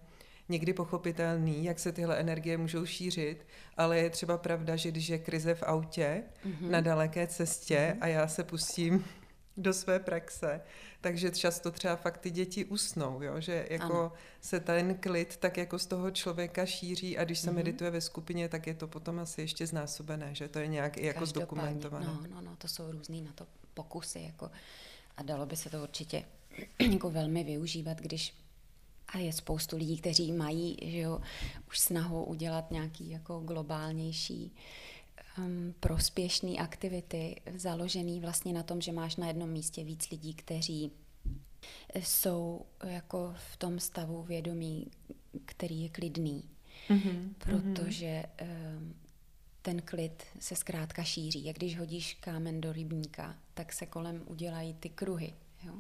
někdy 0.51 0.73
pochopitelný, 0.73 1.65
jak 1.65 1.79
se 1.79 1.93
tyhle 1.93 2.17
energie 2.17 2.59
můžou 2.59 2.87
šířit, 2.87 3.47
ale 3.77 3.99
je 3.99 4.11
třeba 4.11 4.39
pravda, 4.39 4.77
že 4.77 4.91
když 4.91 5.09
je 5.09 5.19
krize 5.19 5.55
v 5.55 5.63
autě 5.63 6.23
mm-hmm. 6.47 6.71
na 6.71 6.81
daleké 6.81 7.27
cestě 7.27 7.95
mm-hmm. 7.95 7.99
a 8.01 8.07
já 8.07 8.29
se 8.29 8.45
pustím 8.45 9.05
do 9.57 9.73
své 9.73 9.99
praxe, 9.99 10.61
takže 11.01 11.31
často 11.31 11.71
třeba 11.71 11.97
fakt 11.97 12.19
ty 12.19 12.31
děti 12.31 12.65
usnou, 12.65 13.23
jo? 13.23 13.41
že 13.41 13.67
jako 13.71 14.01
ano. 14.01 14.13
se 14.41 14.61
ten 14.61 14.95
klid 14.95 15.37
tak 15.37 15.57
jako 15.57 15.79
z 15.79 15.87
toho 15.87 16.11
člověka 16.11 16.67
šíří 16.67 17.19
a 17.19 17.25
když 17.25 17.39
se 17.39 17.51
mm-hmm. 17.51 17.55
medituje 17.55 17.91
ve 17.91 18.01
skupině, 18.01 18.49
tak 18.49 18.67
je 18.67 18.75
to 18.75 18.89
potom 18.89 19.19
asi 19.19 19.41
ještě 19.41 19.67
znásobené, 19.67 20.35
že 20.35 20.49
to 20.49 20.59
je 20.59 20.67
nějak 20.67 20.97
i 20.97 21.07
jako 21.07 21.27
zdokumentované. 21.27 22.07
No, 22.07 22.21
no, 22.31 22.41
no, 22.41 22.57
to 22.57 22.69
jsou 22.69 22.93
různý 22.93 23.23
na 23.23 23.33
to 23.33 23.47
pokusy 23.75 24.21
jako 24.21 24.51
a 25.17 25.23
dalo 25.23 25.47
by 25.47 25.57
se 25.57 25.71
to 25.71 25.83
určitě 25.83 26.25
jako 26.93 27.11
velmi 27.11 27.45
využívat, 27.45 28.01
když 28.01 28.35
a 29.11 29.19
je 29.19 29.33
spoustu 29.33 29.77
lidí, 29.77 29.99
kteří 29.99 30.33
mají 30.33 30.77
že 30.83 30.99
jo, 30.99 31.21
už 31.69 31.79
snahu 31.79 32.25
udělat 32.25 32.71
nějaký 32.71 33.11
jako 33.11 33.41
globálnější 33.41 34.53
um, 35.39 35.75
prospěšný 35.81 36.59
aktivity, 36.59 37.41
založený 37.55 38.21
vlastně 38.21 38.53
na 38.53 38.63
tom, 38.63 38.81
že 38.81 38.93
máš 38.93 39.17
na 39.17 39.27
jednom 39.27 39.51
místě 39.51 39.85
víc 39.85 40.11
lidí, 40.11 40.35
kteří 40.35 40.93
jsou 41.95 42.67
jako 42.85 43.35
v 43.53 43.57
tom 43.57 43.81
stavu 43.81 44.23
vědomí, 44.23 44.87
který 45.45 45.83
je 45.83 45.89
klidný. 45.89 46.45
Mm-hmm. 46.89 47.35
Protože 47.39 48.23
um, 48.43 48.95
ten 49.63 49.83
klid 49.83 50.23
se 50.39 50.57
zkrátka 50.57 51.05
šíří. 51.05 51.45
Jak 51.45 51.57
když 51.57 51.79
hodíš 51.79 52.15
kámen 52.15 52.61
do 52.61 52.73
rybníka, 52.73 53.39
tak 53.55 53.73
se 53.73 53.87
kolem 53.87 54.23
udělají 54.27 54.75
ty 54.75 54.89
kruhy. 54.89 55.35
Jo? 55.65 55.75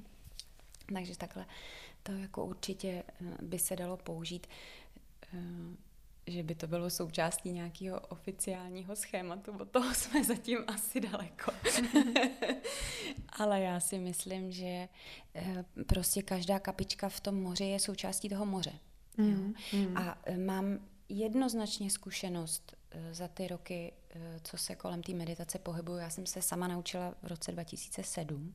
Takže 0.94 1.16
takhle 1.16 1.46
to 2.02 2.12
jako 2.12 2.44
určitě 2.44 2.88
eh, 2.88 3.24
by 3.42 3.58
se 3.58 3.76
dalo 3.76 3.96
použít, 3.96 4.46
eh, 5.34 5.38
že 6.26 6.42
by 6.42 6.54
to 6.54 6.66
bylo 6.66 6.90
součástí 6.90 7.52
nějakého 7.52 8.00
oficiálního 8.00 8.96
schématu, 8.96 9.52
od 9.60 9.70
toho 9.70 9.94
jsme 9.94 10.24
zatím 10.24 10.58
asi 10.66 11.00
daleko. 11.00 11.52
Ale 13.38 13.60
já 13.60 13.80
si 13.80 13.98
myslím, 13.98 14.52
že 14.52 14.88
eh, 15.34 15.64
prostě 15.86 16.22
každá 16.22 16.58
kapička 16.58 17.08
v 17.08 17.20
tom 17.20 17.42
moři 17.42 17.64
je 17.64 17.80
součástí 17.80 18.28
toho 18.28 18.46
moře. 18.46 18.72
Mm, 19.16 19.54
mm. 19.72 19.96
A 19.96 20.18
mám 20.36 20.78
jednoznačně 21.08 21.90
zkušenost 21.90 22.76
za 23.10 23.28
ty 23.28 23.48
roky, 23.48 23.92
co 24.42 24.56
se 24.56 24.74
kolem 24.74 25.02
té 25.02 25.12
meditace 25.12 25.58
pohybuju. 25.58 25.98
Já 25.98 26.10
jsem 26.10 26.26
se 26.26 26.42
sama 26.42 26.68
naučila 26.68 27.14
v 27.22 27.26
roce 27.26 27.52
2007 27.52 28.54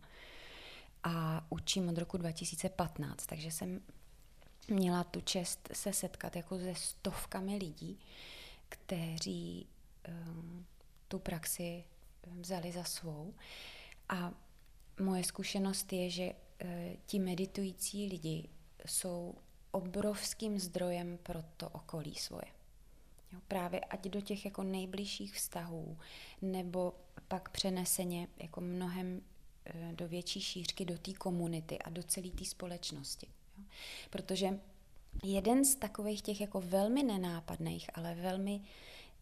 a 1.05 1.45
učím 1.49 1.89
od 1.89 1.97
roku 1.97 2.17
2015, 2.17 3.25
takže 3.25 3.51
jsem 3.51 3.81
měla 4.67 5.03
tu 5.03 5.21
čest 5.21 5.69
se 5.73 5.93
setkat 5.93 6.35
jako 6.35 6.59
se 6.59 6.75
stovkami 6.75 7.57
lidí, 7.57 7.99
kteří 8.69 9.67
um, 10.07 10.65
tu 11.07 11.19
praxi 11.19 11.83
vzali 12.39 12.71
za 12.71 12.83
svou. 12.83 13.33
A 14.09 14.33
moje 14.99 15.23
zkušenost 15.23 15.93
je, 15.93 16.09
že 16.09 16.31
uh, 16.33 16.69
ti 17.05 17.19
meditující 17.19 18.07
lidi 18.07 18.49
jsou 18.85 19.35
obrovským 19.71 20.59
zdrojem 20.59 21.17
pro 21.23 21.43
to 21.57 21.69
okolí 21.69 22.15
svoje. 22.15 22.47
Jo, 23.31 23.39
právě 23.47 23.79
ať 23.79 24.07
do 24.07 24.21
těch 24.21 24.45
jako 24.45 24.63
nejbližších 24.63 25.35
vztahů, 25.35 25.97
nebo 26.41 26.93
pak 27.27 27.49
přeneseně 27.49 28.27
jako 28.37 28.61
mnohem 28.61 29.21
do 29.91 30.07
větší 30.07 30.41
šířky 30.41 30.85
do 30.85 30.97
té 30.97 31.13
komunity 31.13 31.79
a 31.79 31.89
do 31.89 32.03
celé 32.03 32.29
té 32.29 32.45
společnosti. 32.45 33.27
Jo? 33.57 33.63
Protože 34.09 34.59
jeden 35.23 35.65
z 35.65 35.75
takových 35.75 36.21
těch 36.21 36.41
jako 36.41 36.61
velmi 36.61 37.03
nenápadných, 37.03 37.89
ale 37.93 38.15
velmi, 38.15 38.61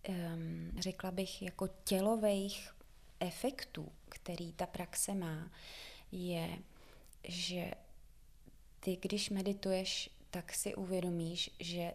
um, 0.10 0.72
řekla 0.80 1.12
bych, 1.12 1.42
jako 1.42 1.70
tělových 1.84 2.74
efektů, 3.20 3.92
který 4.10 4.54
ta 4.54 4.66
praxe 4.66 5.14
má, 5.14 5.52
je, 6.12 6.60
že 7.24 7.72
ty, 8.80 8.98
když 9.02 9.30
medituješ, 9.30 10.10
tak 10.30 10.54
si 10.54 10.76
uvědomíš, 10.76 11.50
že 11.60 11.94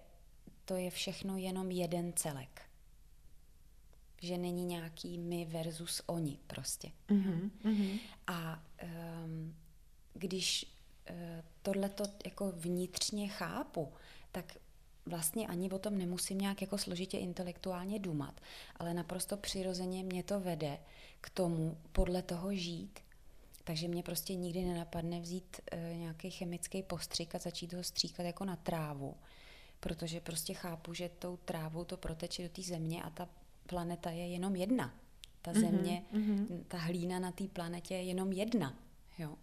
to 0.65 0.77
je 0.77 0.91
všechno 0.91 1.37
jenom 1.37 1.71
jeden 1.71 2.13
celek 2.13 2.68
že 4.23 4.39
není 4.39 4.65
nějaký 4.65 5.19
my 5.19 5.45
versus 5.45 6.03
oni 6.07 6.39
prostě. 6.47 6.91
Mm-hmm, 7.09 7.51
mm-hmm. 7.65 8.01
A 8.27 8.63
um, 9.25 9.55
když 10.15 10.67
uh, 11.11 11.17
tohleto 11.63 12.05
jako 12.25 12.53
vnitřně 12.57 13.29
chápu, 13.29 13.93
tak 14.33 14.57
vlastně 15.07 15.47
ani 15.47 15.71
o 15.71 15.79
tom 15.79 15.99
nemusím 15.99 16.39
nějak 16.39 16.61
jako 16.61 16.79
složitě 16.79 17.19
intelektuálně 17.19 17.99
dumat, 17.99 18.41
ale 18.77 18.95
naprosto 18.95 19.37
přirozeně 19.37 20.05
mě 20.05 20.23
to 20.23 20.41
vede 20.41 20.79
k 21.21 21.31
tomu 21.31 21.79
podle 21.93 22.23
toho 22.23 22.55
žít. 22.55 23.01
Takže 23.65 23.89
mě 23.89 24.03
prostě 24.03 24.35
nikdy 24.35 24.65
nenapadne 24.65 25.21
vzít 25.21 25.61
uh, 25.73 25.97
nějaký 25.97 26.31
chemický 26.31 26.83
postřik 26.83 27.35
a 27.35 27.39
začít 27.39 27.73
ho 27.73 27.83
stříkat 27.83 28.27
jako 28.27 28.45
na 28.45 28.57
trávu, 28.57 29.17
protože 29.81 30.21
prostě 30.21 30.55
chápu, 30.55 30.95
že 30.95 31.11
tou 31.19 31.37
trávou 31.37 31.85
to 31.85 31.97
proteče 31.97 32.43
do 32.43 32.49
té 32.49 32.63
země 32.63 33.03
a 33.03 33.11
ta 33.11 33.29
planeta 33.69 34.11
je 34.11 34.27
jenom 34.27 34.57
jedna. 34.57 34.95
Ta 35.43 35.51
mhm, 35.51 35.61
země, 35.61 36.05
mm-hmm. 36.13 36.65
ta 36.69 36.79
hlína 36.79 37.19
na 37.19 37.33
té 37.33 37.49
planetě 37.49 37.95
je 37.95 38.03
jenom 38.03 38.33
jedna. 38.33 38.79
Jo. 39.19 39.37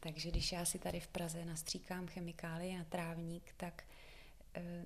Takže 0.00 0.30
když 0.30 0.52
já 0.52 0.64
si 0.64 0.78
tady 0.78 1.00
v 1.00 1.08
Praze 1.08 1.44
nastříkám 1.44 2.06
chemikálie 2.06 2.78
na 2.78 2.84
trávník, 2.84 3.54
tak 3.56 3.84
e, 4.56 4.84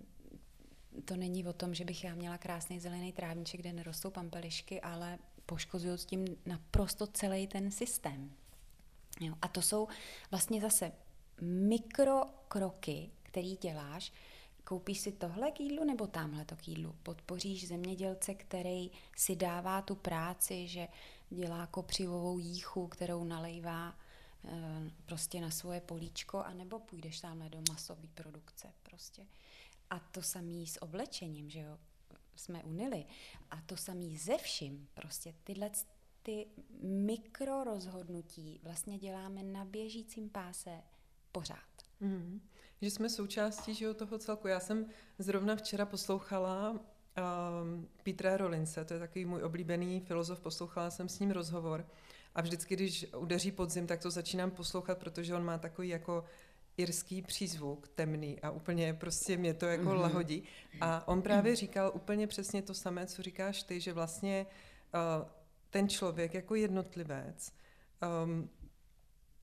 to 1.04 1.16
není 1.16 1.46
o 1.46 1.52
tom, 1.52 1.74
že 1.74 1.84
bych 1.84 2.04
já 2.04 2.14
měla 2.14 2.38
krásný 2.38 2.80
zelený 2.80 3.12
trávníček, 3.12 3.60
kde 3.60 3.72
nerostou 3.72 4.10
pampelišky, 4.10 4.80
ale 4.80 5.18
poškozuju 5.46 5.96
s 5.96 6.04
tím 6.04 6.24
naprosto 6.46 7.06
celý 7.06 7.46
ten 7.46 7.70
systém. 7.70 8.32
Jo. 9.20 9.34
A 9.42 9.48
to 9.48 9.62
jsou 9.62 9.88
vlastně 10.30 10.60
zase 10.60 10.92
mikrokroky, 11.40 13.10
který 13.22 13.56
děláš, 13.56 14.12
koupíš 14.68 15.00
si 15.00 15.12
tohle 15.12 15.50
k 15.50 15.61
jídlu 15.61 15.85
nebo 15.85 16.07
tamhle 16.07 16.44
to 16.44 16.57
k 16.57 16.68
jídlu. 16.68 16.94
Podpoříš 17.02 17.68
zemědělce, 17.68 18.35
který 18.35 18.90
si 19.16 19.37
dává 19.37 19.83
tu 19.83 19.94
práci, 19.94 20.68
že 20.68 20.88
dělá 21.31 21.66
kopřivovou 21.66 22.38
jíchu, 22.38 22.88
kterou 22.88 23.24
nalejvá 23.24 23.98
prostě 25.07 25.40
na 25.40 25.50
svoje 25.50 25.81
políčko, 25.81 26.38
anebo 26.38 26.78
půjdeš 26.78 27.20
tamhle 27.20 27.48
do 27.48 27.62
masové 27.70 28.09
produkce 28.14 28.72
prostě. 28.83 29.26
A 29.90 29.98
to 29.98 30.22
samé 30.22 30.66
s 30.66 30.83
oblečením, 30.83 31.50
že 31.50 31.61
jo, 31.61 31.78
jsme 32.37 32.64
unili. 32.64 33.04
A 33.50 33.61
to 33.66 33.76
samé 33.76 34.16
ze 34.16 34.38
vším, 34.38 34.88
prostě 34.94 35.35
tyhle 35.44 35.70
ty 36.22 36.46
mikrorozhodnutí 36.83 38.61
vlastně 38.62 38.98
děláme 38.98 39.42
na 39.42 39.64
běžícím 39.64 40.31
páse 40.31 40.83
pořád. 41.33 41.83
Mm. 42.00 42.40
Že 42.82 42.90
jsme 42.90 43.10
součástí 43.10 43.74
že, 43.74 43.94
toho 43.94 44.18
celku. 44.18 44.48
Já 44.48 44.60
jsem 44.60 44.86
zrovna 45.18 45.56
včera 45.56 45.86
poslouchala 45.86 46.70
um, 46.70 47.88
Petra 48.02 48.36
Rolince, 48.36 48.84
to 48.84 48.94
je 48.94 49.00
takový 49.00 49.24
můj 49.24 49.42
oblíbený 49.42 50.00
filozof, 50.00 50.40
poslouchala 50.40 50.90
jsem 50.90 51.08
s 51.08 51.18
ním 51.18 51.30
rozhovor 51.30 51.86
a 52.34 52.42
vždycky, 52.42 52.76
když 52.76 53.06
udeří 53.16 53.52
podzim, 53.52 53.86
tak 53.86 54.00
to 54.00 54.10
začínám 54.10 54.50
poslouchat, 54.50 54.98
protože 54.98 55.34
on 55.34 55.44
má 55.44 55.58
takový 55.58 55.88
jako 55.88 56.24
irský 56.76 57.22
přízvuk, 57.22 57.88
temný 57.88 58.40
a 58.40 58.50
úplně 58.50 58.94
prostě 58.94 59.36
mě 59.36 59.54
to 59.54 59.66
jako 59.66 59.84
mm-hmm. 59.84 60.00
lahodí. 60.00 60.42
A 60.80 61.08
on 61.08 61.22
právě 61.22 61.56
říkal 61.56 61.92
úplně 61.94 62.26
přesně 62.26 62.62
to 62.62 62.74
samé, 62.74 63.06
co 63.06 63.22
říkáš 63.22 63.62
ty, 63.62 63.80
že 63.80 63.92
vlastně 63.92 64.46
uh, 64.94 65.28
ten 65.70 65.88
člověk 65.88 66.34
jako 66.34 66.54
jednotlivec 66.54 67.52
um, 68.24 68.50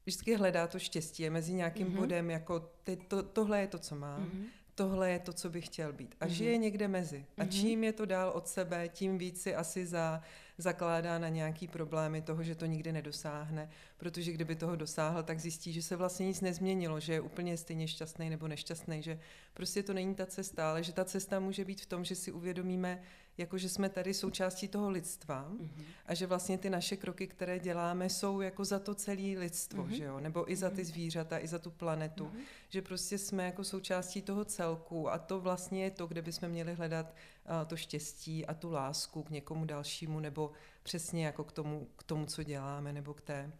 vždycky 0.06 0.36
hledá 0.36 0.68
to 0.68 0.80
štěstí 0.80 1.24
je 1.24 1.30
mezi 1.30 1.54
nějakým 1.54 1.88
mm-hmm. 1.88 1.96
bodem, 1.96 2.30
jako 2.30 2.60
ty, 2.84 2.96
to, 2.96 3.24
tohle 3.24 3.62
je 3.62 3.68
to, 3.68 3.80
co 3.80 3.96
mám, 3.96 4.26
mm-hmm. 4.26 4.46
tohle 4.76 5.12
je 5.12 5.20
to, 5.20 5.34
co 5.34 5.50
bych 5.50 5.66
chtěl 5.66 5.94
být. 5.94 6.16
A 6.20 6.26
mm-hmm. 6.26 6.30
žije 6.30 6.58
někde 6.58 6.88
mezi. 6.88 7.26
A 7.38 7.44
mm-hmm. 7.44 7.62
čím 7.62 7.84
je 7.84 7.94
to 7.94 8.06
dál 8.06 8.32
od 8.36 8.48
sebe, 8.48 8.90
tím 8.90 9.18
víc 9.18 9.42
si 9.42 9.56
asi 9.56 9.86
za 9.86 10.22
zakládá 10.58 11.20
na 11.20 11.30
nějaký 11.30 11.68
problémy 11.68 12.22
toho, 12.22 12.44
že 12.44 12.56
to 12.56 12.66
nikdy 12.66 12.92
nedosáhne, 12.92 13.70
protože 13.98 14.32
kdyby 14.32 14.56
toho 14.56 14.76
dosáhl, 14.76 15.24
tak 15.24 15.40
zjistí, 15.40 15.74
že 15.74 15.82
se 15.82 15.96
vlastně 15.96 16.28
nic 16.28 16.42
nezměnilo, 16.42 17.00
že 17.00 17.14
je 17.14 17.22
úplně 17.22 17.58
stejně 17.58 17.88
šťastný 17.88 18.30
nebo 18.30 18.48
nešťastný, 18.48 19.04
že 19.04 19.20
prostě 19.54 19.84
to 19.84 19.94
není 19.94 20.16
ta 20.16 20.26
cesta, 20.26 20.70
ale 20.70 20.84
že 20.84 20.94
ta 20.94 21.06
cesta 21.06 21.40
může 21.40 21.66
být 21.66 21.82
v 21.82 21.86
tom, 21.86 22.06
že 22.06 22.16
si 22.16 22.32
uvědomíme, 22.32 23.02
jako 23.38 23.58
že 23.58 23.70
jsme 23.70 23.90
tady 23.90 24.14
součástí 24.14 24.68
toho 24.68 24.90
lidstva 24.90 25.50
mm-hmm. 25.52 25.84
a 26.06 26.14
že 26.14 26.28
vlastně 26.28 26.58
ty 26.58 26.70
naše 26.70 26.98
kroky, 26.98 27.28
které 27.28 27.60
děláme, 27.60 28.10
jsou 28.10 28.42
jako 28.42 28.66
za 28.66 28.80
to 28.80 28.96
celé 28.96 29.40
lidstvo, 29.40 29.84
mm-hmm. 29.84 29.90
že 29.96 30.04
jo? 30.04 30.20
nebo 30.20 30.52
i 30.52 30.56
za 30.56 30.70
ty 30.70 30.82
mhm. 30.82 30.86
zvířata, 30.86 31.40
i 31.40 31.48
za 31.48 31.60
tu 31.60 31.72
planetu, 31.72 32.26
mm-hmm. 32.26 32.46
že 32.70 32.82
prostě 32.82 33.18
jsme 33.18 33.46
jako 33.46 33.64
součástí 33.64 34.22
toho 34.22 34.46
celku 34.46 35.10
a 35.10 35.18
to 35.18 35.40
vlastně 35.40 35.84
je 35.84 35.92
to, 35.92 36.08
kde 36.08 36.22
bychom 36.22 36.50
měli 36.50 36.74
hledat 36.74 37.06
uh, 37.06 37.68
to 37.68 37.78
štěstí 37.78 38.46
a 38.46 38.54
tu 38.54 38.72
lásku 38.72 39.24
k 39.24 39.30
někomu 39.30 39.66
dalšímu 39.66 40.20
nebo 40.20 40.52
přesně 40.84 41.26
jako 41.26 41.44
k 41.44 41.52
tomu, 41.52 41.88
k 41.96 42.04
tomu 42.04 42.26
co 42.26 42.44
děláme 42.44 42.94
nebo 42.94 43.14
k 43.14 43.22
té, 43.22 43.52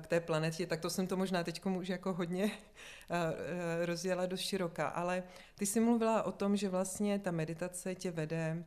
k 0.00 0.06
té 0.06 0.20
planetě, 0.20 0.66
tak 0.66 0.80
to 0.80 0.90
jsem 0.90 1.06
to 1.06 1.16
možná 1.16 1.44
teď 1.44 1.66
už 1.66 1.88
jako 1.88 2.12
hodně 2.12 2.50
rozjela 3.84 4.26
do 4.26 4.36
široka, 4.36 4.88
ale 4.88 5.22
ty 5.54 5.66
jsi 5.66 5.80
mluvila 5.80 6.22
o 6.22 6.32
tom, 6.32 6.56
že 6.56 6.68
vlastně 6.68 7.18
ta 7.18 7.30
meditace 7.30 7.94
tě 7.94 8.10
vede 8.10 8.64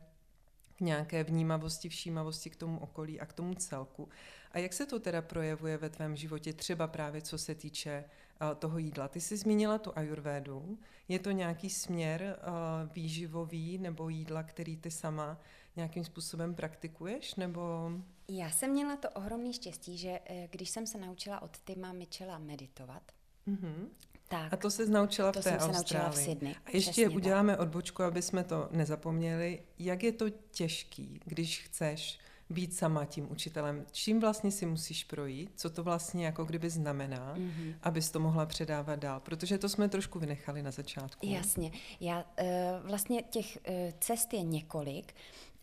k 0.76 0.80
nějaké 0.80 1.24
vnímavosti, 1.24 1.88
všímavosti 1.88 2.50
k 2.50 2.56
tomu 2.56 2.78
okolí 2.78 3.20
a 3.20 3.26
k 3.26 3.32
tomu 3.32 3.54
celku. 3.54 4.08
A 4.52 4.58
jak 4.58 4.72
se 4.72 4.86
to 4.86 5.00
teda 5.00 5.22
projevuje 5.22 5.76
ve 5.76 5.90
tvém 5.90 6.16
životě, 6.16 6.52
třeba 6.52 6.86
právě 6.86 7.22
co 7.22 7.38
se 7.38 7.54
týče 7.54 8.04
uh, 8.42 8.54
toho 8.54 8.78
jídla? 8.78 9.08
Ty 9.08 9.20
jsi 9.20 9.36
zmínila 9.36 9.78
tu 9.78 9.92
ajurvédu. 9.98 10.78
Je 11.08 11.18
to 11.18 11.30
nějaký 11.30 11.70
směr 11.70 12.38
uh, 12.38 12.92
výživový 12.92 13.78
nebo 13.78 14.08
jídla, 14.08 14.42
který 14.42 14.76
ty 14.76 14.90
sama 14.90 15.40
nějakým 15.76 16.04
způsobem 16.04 16.54
praktikuješ? 16.54 17.34
Nebo... 17.34 17.90
Já 18.28 18.50
jsem 18.50 18.70
měla 18.70 18.96
to 18.96 19.10
ohromné 19.10 19.52
štěstí, 19.52 19.98
že 19.98 20.20
eh, 20.24 20.48
když 20.50 20.70
jsem 20.70 20.86
se 20.86 20.98
naučila 20.98 21.42
od 21.42 21.58
Tima 21.58 21.92
Michela 21.92 22.38
meditovat, 22.38 23.12
mm-hmm. 23.48 23.88
Tak. 24.28 24.52
A 24.52 24.56
to 24.56 24.70
se 24.70 24.86
naučila 24.86 25.30
v 25.30 25.34
to 25.34 25.42
té 25.42 25.50
jsem 25.50 25.70
Austrálii. 25.70 25.86
Se 25.86 25.94
naučila 25.96 26.10
v 26.10 26.16
Sydney, 26.16 26.54
a 26.66 26.70
ještě 26.72 27.08
uděláme 27.08 27.52
tak. 27.52 27.60
odbočku, 27.60 28.02
aby 28.02 28.22
jsme 28.22 28.44
to 28.44 28.68
nezapomněli. 28.70 29.62
Jak 29.78 30.02
je 30.02 30.12
to 30.12 30.30
těžký, 30.30 31.20
když 31.24 31.60
chceš 31.60 32.18
být 32.50 32.74
sama 32.74 33.04
tím 33.04 33.30
učitelem? 33.30 33.86
Čím 33.92 34.20
vlastně 34.20 34.50
si 34.50 34.66
musíš 34.66 35.04
projít? 35.04 35.50
Co 35.56 35.70
to 35.70 35.82
vlastně 35.82 36.26
jako 36.26 36.44
kdyby 36.44 36.70
znamená, 36.70 37.34
mm-hmm. 37.36 37.74
abys 37.82 38.10
to 38.10 38.20
mohla 38.20 38.46
předávat 38.46 38.98
dál? 38.98 39.20
Protože 39.20 39.58
to 39.58 39.68
jsme 39.68 39.88
trošku 39.88 40.18
vynechali 40.18 40.62
na 40.62 40.70
začátku. 40.70 41.26
Jasně. 41.26 41.70
Já, 42.00 42.24
uh, 42.40 42.46
vlastně 42.88 43.22
těch 43.22 43.58
uh, 43.68 43.74
cest 44.00 44.32
je 44.32 44.42
několik 44.42 45.14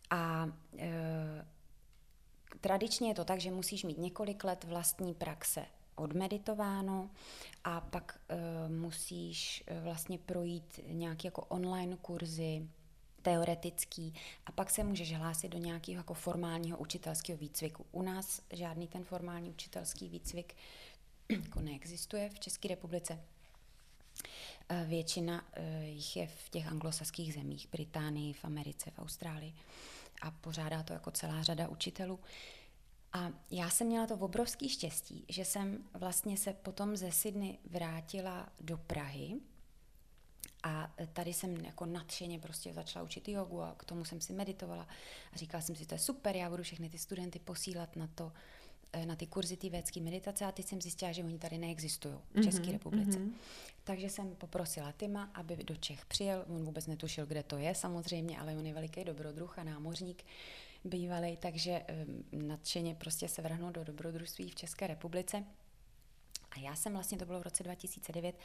a 0.10 0.46
uh, 0.74 0.82
tradičně 2.62 3.10
je 3.10 3.16
to 3.16 3.26
tak, 3.26 3.40
že 3.40 3.52
musíš 3.52 3.84
mít 3.84 3.98
několik 3.98 4.44
let 4.44 4.64
vlastní 4.64 5.14
praxe 5.14 5.66
odmeditováno 5.96 7.10
a 7.64 7.82
pak 7.82 8.20
uh, 8.30 8.38
musíš 8.76 9.64
uh, 9.72 9.84
vlastně 9.84 10.18
projít 10.18 10.80
nějaké 10.88 11.28
jako 11.28 11.42
online 11.42 11.98
kurzy, 12.02 12.68
teoretický 13.22 14.14
a 14.46 14.52
pak 14.52 14.70
se 14.70 14.84
můžeš 14.84 15.14
hlásit 15.14 15.50
do 15.50 15.58
nějakého 15.58 15.98
jako 15.98 16.14
formálního 16.14 16.78
učitelského 16.78 17.38
výcviku. 17.38 17.86
U 17.92 18.02
nás 18.02 18.42
žádný 18.54 18.88
ten 18.88 19.04
formální 19.04 19.50
učitelský 19.50 20.08
výcvik 20.08 20.56
jako 21.30 21.62
neexistuje 21.62 22.30
v 22.30 22.40
České 22.40 22.68
republice. 22.68 23.20
Eh, 24.70 24.86
většina 24.88 25.46
jich 25.84 26.18
je 26.18 26.28
v 26.28 26.50
těch 26.50 26.68
anglosaských 26.68 27.34
zemích, 27.34 27.68
Británii, 27.72 28.34
v 28.34 28.46
Americe, 28.46 28.92
v 28.92 29.00
Austrálii 29.00 29.54
a 30.22 30.32
pořádá 30.32 30.84
to 30.84 30.94
jako 30.94 31.12
celá 31.12 31.44
řada 31.44 31.68
učitelů. 31.68 32.20
A 33.14 33.32
já 33.52 33.70
jsem 33.70 33.88
měla 33.88 34.08
to 34.08 34.16
obrovský 34.16 34.70
štěstí, 34.70 35.26
že 35.30 35.46
jsem 35.46 35.84
vlastně 35.94 36.38
se 36.38 36.54
potom 36.54 36.96
ze 36.96 37.12
Sydney 37.12 37.58
vrátila 37.66 38.50
do 38.60 38.78
Prahy 38.78 39.40
a 40.64 40.94
tady 41.14 41.34
jsem 41.34 41.66
jako 41.66 41.86
nadšeně 41.86 42.40
prostě 42.40 42.74
začala 42.74 43.06
učit 43.06 43.28
jogu 43.28 43.62
a 43.62 43.76
k 43.78 43.86
tomu 43.86 44.06
jsem 44.06 44.22
si 44.22 44.34
meditovala 44.34 44.88
a 45.34 45.38
říkala 45.38 45.62
jsem 45.62 45.76
si, 45.76 45.86
to 45.86 45.96
je 45.96 46.00
super, 46.00 46.36
já 46.36 46.50
budu 46.50 46.64
všechny 46.64 46.90
ty 46.90 46.98
studenty 46.98 47.40
posílat 47.40 47.96
na 47.96 48.08
to, 48.08 48.32
eh, 48.94 49.06
na 49.06 49.16
ty 49.16 49.28
kurzy 49.28 49.58
té 49.58 49.70
védské 49.70 50.02
meditace 50.02 50.46
a 50.46 50.52
teď 50.52 50.66
jsem 50.66 50.82
zjistila, 50.82 51.12
že 51.12 51.24
oni 51.24 51.40
tady 51.40 51.58
neexistují 51.58 52.16
v 52.34 52.44
České 52.44 52.66
mm-hmm, 52.66 52.72
republice. 52.72 53.20
Mm-hmm. 53.20 53.32
Takže 53.84 54.10
jsem 54.10 54.36
poprosila 54.36 54.92
Tima, 54.92 55.32
aby 55.34 55.56
do 55.56 55.76
Čech 55.76 56.06
přijel. 56.06 56.46
On 56.48 56.66
vůbec 56.66 56.88
netušil, 56.88 57.26
kde 57.26 57.44
to 57.44 57.58
je 57.58 57.76
samozřejmě, 57.76 58.40
ale 58.40 58.56
on 58.56 58.66
je 58.66 58.74
veliký 58.74 59.04
dobrodruh 59.04 59.60
a 59.60 59.64
námořník 59.64 60.24
bývalý, 60.84 61.38
takže 61.38 61.86
nadšeně 62.32 62.96
prostě 62.96 63.28
se 63.28 63.42
vrhnul 63.42 63.72
do 63.72 63.84
dobrodružství 63.84 64.50
v 64.50 64.56
České 64.56 64.88
republice. 64.88 65.44
A 66.52 66.60
já 66.60 66.76
jsem 66.76 66.94
vlastně, 66.94 67.18
to 67.18 67.26
bylo 67.26 67.40
v 67.40 67.44
roce 67.44 67.64
2009, 67.64 68.36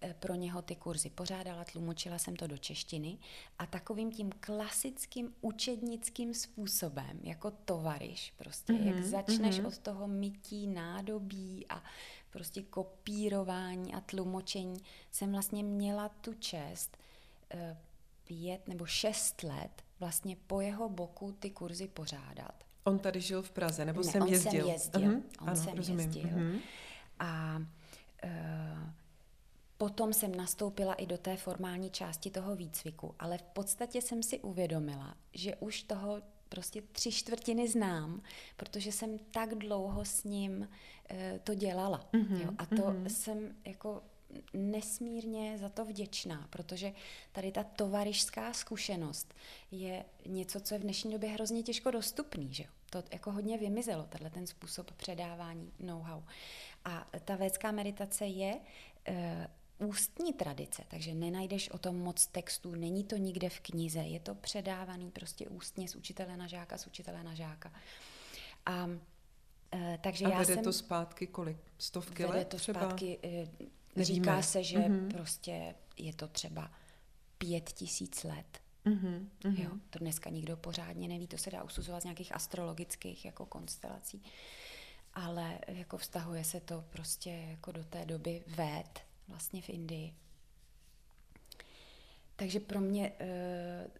eh, 0.00 0.14
pro 0.14 0.34
něho 0.34 0.62
ty 0.62 0.76
kurzy 0.76 1.10
pořádala, 1.10 1.64
tlumočila 1.64 2.18
jsem 2.18 2.36
to 2.36 2.46
do 2.46 2.58
češtiny 2.58 3.18
a 3.58 3.66
takovým 3.66 4.12
tím 4.12 4.32
klasickým 4.40 5.34
učednickým 5.40 6.34
způsobem, 6.34 7.20
jako 7.22 7.50
tovariš, 7.50 8.32
prostě 8.36 8.72
mm-hmm, 8.72 8.86
jak 8.86 9.04
začneš 9.04 9.60
mm-hmm. 9.60 9.66
od 9.66 9.78
toho 9.78 10.08
mytí 10.08 10.66
nádobí 10.66 11.66
a 11.68 11.82
prostě 12.30 12.62
kopírování 12.62 13.94
a 13.94 14.00
tlumočení, 14.00 14.82
jsem 15.10 15.32
vlastně 15.32 15.64
měla 15.64 16.08
tu 16.08 16.34
čest 16.34 16.96
eh, 17.50 17.76
pět 18.24 18.68
nebo 18.68 18.86
šest 18.86 19.42
let 19.42 19.85
vlastně 20.00 20.36
po 20.46 20.60
jeho 20.60 20.88
boku 20.88 21.32
ty 21.32 21.50
kurzy 21.50 21.88
pořádat. 21.88 22.64
On 22.84 22.98
tady 22.98 23.20
žil 23.20 23.42
v 23.42 23.50
Praze, 23.50 23.84
nebo 23.84 24.02
ne, 24.02 24.12
jsem 24.12 24.22
on 24.22 24.28
jezdil? 24.28 24.64
Jsem 24.64 24.72
jezdil. 24.72 25.10
Uh-huh. 25.10 25.22
On 25.40 25.48
ano, 25.48 25.56
jsem 25.56 25.76
rozumím. 25.76 26.00
jezdil. 26.00 26.24
Uh-huh. 26.24 26.60
A 27.18 27.62
uh, 28.24 28.30
potom 29.78 30.12
jsem 30.12 30.34
nastoupila 30.34 30.94
i 30.94 31.06
do 31.06 31.18
té 31.18 31.36
formální 31.36 31.90
části 31.90 32.30
toho 32.30 32.56
výcviku, 32.56 33.14
ale 33.18 33.38
v 33.38 33.42
podstatě 33.42 34.02
jsem 34.02 34.22
si 34.22 34.40
uvědomila, 34.40 35.14
že 35.34 35.56
už 35.56 35.82
toho 35.82 36.22
prostě 36.48 36.82
tři 36.92 37.12
čtvrtiny 37.12 37.68
znám, 37.68 38.22
protože 38.56 38.92
jsem 38.92 39.18
tak 39.18 39.54
dlouho 39.54 40.04
s 40.04 40.24
ním 40.24 40.58
uh, 40.60 41.16
to 41.44 41.54
dělala. 41.54 42.08
Uh-huh. 42.12 42.42
Jo? 42.42 42.50
A 42.58 42.66
to 42.66 42.74
uh-huh. 42.74 43.06
jsem 43.06 43.54
jako 43.64 44.02
nesmírně 44.52 45.58
za 45.58 45.68
to 45.68 45.84
vděčná, 45.84 46.46
protože 46.50 46.92
tady 47.32 47.52
ta 47.52 47.64
tovarišská 47.64 48.52
zkušenost 48.52 49.34
je 49.70 50.04
něco, 50.26 50.60
co 50.60 50.74
je 50.74 50.78
v 50.78 50.82
dnešní 50.82 51.12
době 51.12 51.30
hrozně 51.30 51.62
těžko 51.62 51.90
dostupný, 51.90 52.54
že 52.54 52.64
To 52.90 53.02
jako 53.10 53.32
hodně 53.32 53.58
vymizelo, 53.58 54.02
tenhle 54.02 54.30
ten 54.30 54.46
způsob 54.46 54.92
předávání 54.92 55.72
know-how. 55.80 56.22
A 56.84 57.06
ta 57.24 57.36
védská 57.36 57.72
meditace 57.72 58.26
je 58.26 58.60
e, 59.08 59.48
ústní 59.78 60.32
tradice, 60.32 60.82
takže 60.88 61.14
nenajdeš 61.14 61.70
o 61.70 61.78
tom 61.78 61.96
moc 61.96 62.26
textů, 62.26 62.74
není 62.74 63.04
to 63.04 63.16
nikde 63.16 63.48
v 63.48 63.60
knize, 63.60 63.98
je 64.00 64.20
to 64.20 64.34
předávaný 64.34 65.10
prostě 65.10 65.48
ústně 65.48 65.88
z 65.88 65.96
učitele 65.96 66.36
na 66.36 66.46
žáka, 66.46 66.78
z 66.78 66.86
učitele 66.86 67.22
na 67.22 67.34
žáka. 67.34 67.72
A 68.66 68.90
e, 69.74 69.98
takže 70.02 70.24
a 70.24 70.28
já 70.28 70.38
vede 70.38 70.54
jsem, 70.54 70.64
to 70.64 70.72
zpátky 70.72 71.26
kolik? 71.26 71.56
Stovky 71.78 72.22
vede 72.22 72.38
let 72.38 72.48
to 72.48 72.56
třeba? 72.56 72.80
zpátky 72.80 73.18
e, 73.24 73.46
Nevíme. 73.96 74.14
Říká 74.14 74.42
se, 74.42 74.64
že 74.64 74.78
mm-hmm. 74.78 75.08
prostě 75.12 75.74
je 75.96 76.14
to 76.14 76.28
třeba 76.28 76.70
pět 77.38 77.72
tisíc 77.72 78.24
let. 78.24 78.60
Mm-hmm. 78.86 79.28
Jo, 79.44 79.70
to 79.90 79.98
dneska 79.98 80.30
nikdo 80.30 80.56
pořádně 80.56 81.08
neví, 81.08 81.26
to 81.26 81.38
se 81.38 81.50
dá 81.50 81.62
usuzovat 81.62 82.00
z 82.02 82.04
nějakých 82.04 82.34
astrologických 82.34 83.24
jako 83.24 83.46
konstelací. 83.46 84.22
ale 85.14 85.58
jako 85.68 85.96
vztahuje 85.98 86.44
se 86.44 86.60
to 86.60 86.84
prostě 86.90 87.30
jako 87.30 87.72
do 87.72 87.84
té 87.84 88.04
doby 88.04 88.42
vét 88.46 89.00
vlastně 89.28 89.62
v 89.62 89.70
Indii. 89.70 90.14
Takže 92.36 92.60
pro 92.60 92.80
mě 92.80 93.12
eh, 93.20 93.90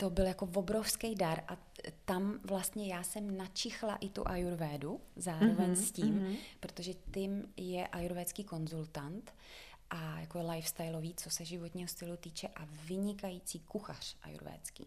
to 0.00 0.10
byl 0.10 0.26
jako 0.26 0.48
obrovský 0.54 1.14
dar 1.14 1.42
a 1.48 1.56
tam 2.04 2.40
vlastně 2.44 2.94
já 2.94 3.02
jsem 3.02 3.36
načichla 3.36 3.96
i 3.96 4.08
tu 4.08 4.28
ajurvédu 4.28 5.00
zároveň 5.16 5.72
mm-hmm, 5.72 5.86
s 5.86 5.92
tím, 5.92 6.20
mm-hmm. 6.20 6.36
protože 6.60 6.94
Tim 6.94 7.52
je 7.56 7.88
ajurvédský 7.88 8.44
konzultant 8.44 9.34
a 9.90 10.20
jako 10.20 10.50
lifestyleový, 10.50 11.14
co 11.14 11.30
se 11.30 11.44
životního 11.44 11.88
stylu 11.88 12.16
týče 12.16 12.48
a 12.48 12.64
vynikající 12.84 13.60
kuchař 13.60 14.16
ajurvédský. 14.22 14.86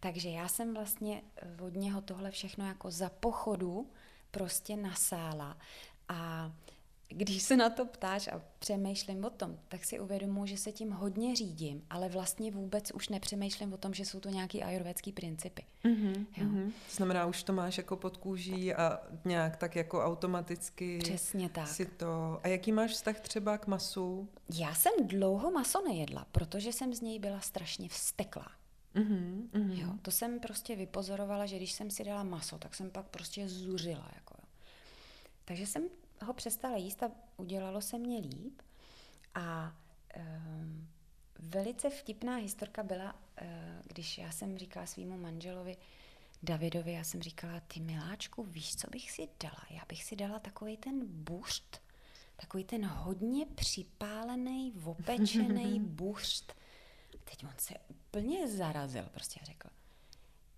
Takže 0.00 0.28
já 0.28 0.48
jsem 0.48 0.74
vlastně 0.74 1.22
od 1.60 1.74
něho 1.74 2.00
tohle 2.00 2.30
všechno 2.30 2.66
jako 2.66 2.90
za 2.90 3.08
pochodu 3.08 3.90
prostě 4.30 4.76
nasála 4.76 5.56
a 6.08 6.52
když 7.08 7.42
se 7.42 7.56
na 7.56 7.70
to 7.70 7.86
ptáš 7.86 8.28
a 8.28 8.42
přemýšlím 8.58 9.24
o 9.24 9.30
tom, 9.30 9.58
tak 9.68 9.84
si 9.84 10.00
uvědomuji, 10.00 10.46
že 10.46 10.56
se 10.56 10.72
tím 10.72 10.90
hodně 10.90 11.36
řídím, 11.36 11.82
ale 11.90 12.08
vlastně 12.08 12.50
vůbec 12.50 12.90
už 12.90 13.08
nepřemýšlím 13.08 13.72
o 13.72 13.76
tom, 13.76 13.94
že 13.94 14.04
jsou 14.04 14.20
to 14.20 14.28
nějaké 14.28 14.62
ajurvédské 14.62 15.12
principy. 15.12 15.62
Mm-hmm, 15.84 16.26
jo. 16.36 16.46
Mm-hmm. 16.46 16.72
To 16.90 16.96
znamená, 16.96 17.26
už 17.26 17.42
to 17.42 17.52
máš 17.52 17.78
jako 17.78 17.96
pod 17.96 18.16
kůží 18.16 18.74
a 18.74 19.00
nějak 19.24 19.56
tak 19.56 19.76
jako 19.76 20.04
automaticky 20.04 20.98
Přesně 20.98 21.48
tak. 21.48 21.68
si 21.68 21.86
to... 21.86 22.40
A 22.42 22.48
jaký 22.48 22.72
máš 22.72 22.90
vztah 22.90 23.20
třeba 23.20 23.58
k 23.58 23.66
masu? 23.66 24.28
Já 24.54 24.74
jsem 24.74 24.92
dlouho 25.02 25.50
maso 25.50 25.82
nejedla, 25.82 26.26
protože 26.32 26.72
jsem 26.72 26.94
z 26.94 27.00
něj 27.00 27.18
byla 27.18 27.40
strašně 27.40 27.88
vsteklá. 27.88 28.50
Mm-hmm, 28.94 29.48
mm-hmm. 29.50 29.80
Jo, 29.80 29.92
to 30.02 30.10
jsem 30.10 30.40
prostě 30.40 30.76
vypozorovala, 30.76 31.46
že 31.46 31.56
když 31.56 31.72
jsem 31.72 31.90
si 31.90 32.04
dala 32.04 32.22
maso, 32.22 32.58
tak 32.58 32.74
jsem 32.74 32.90
pak 32.90 33.06
prostě 33.06 33.48
zuřila. 33.48 34.10
Jako 34.14 34.34
jo. 34.38 34.48
Takže 35.44 35.66
jsem 35.66 35.88
ho 36.24 36.32
přestala 36.32 36.76
jíst 36.76 37.02
a 37.02 37.10
udělalo 37.36 37.80
se 37.80 37.98
mě 37.98 38.18
líp. 38.18 38.62
A 39.34 39.76
um, 40.16 40.88
velice 41.38 41.90
vtipná 41.90 42.36
historka 42.36 42.82
byla, 42.82 43.12
uh, 43.12 43.48
když 43.86 44.18
já 44.18 44.30
jsem 44.30 44.58
říkala 44.58 44.86
svýmu 44.86 45.18
manželovi, 45.18 45.76
Davidovi, 46.42 46.92
já 46.92 47.04
jsem 47.04 47.22
říkala, 47.22 47.60
ty 47.60 47.80
miláčku, 47.80 48.42
víš, 48.42 48.76
co 48.76 48.90
bych 48.90 49.10
si 49.10 49.28
dala? 49.42 49.62
Já 49.70 49.82
bych 49.88 50.04
si 50.04 50.16
dala 50.16 50.38
takový 50.38 50.76
ten 50.76 51.06
bušt, 51.06 51.82
takový 52.36 52.64
ten 52.64 52.86
hodně 52.86 53.46
připálený, 53.46 54.72
opečený 54.84 55.80
bušt. 55.84 56.54
Teď 57.24 57.44
on 57.44 57.54
se 57.58 57.74
úplně 57.88 58.48
zarazil, 58.48 59.04
prostě 59.12 59.40
řekl, 59.42 59.68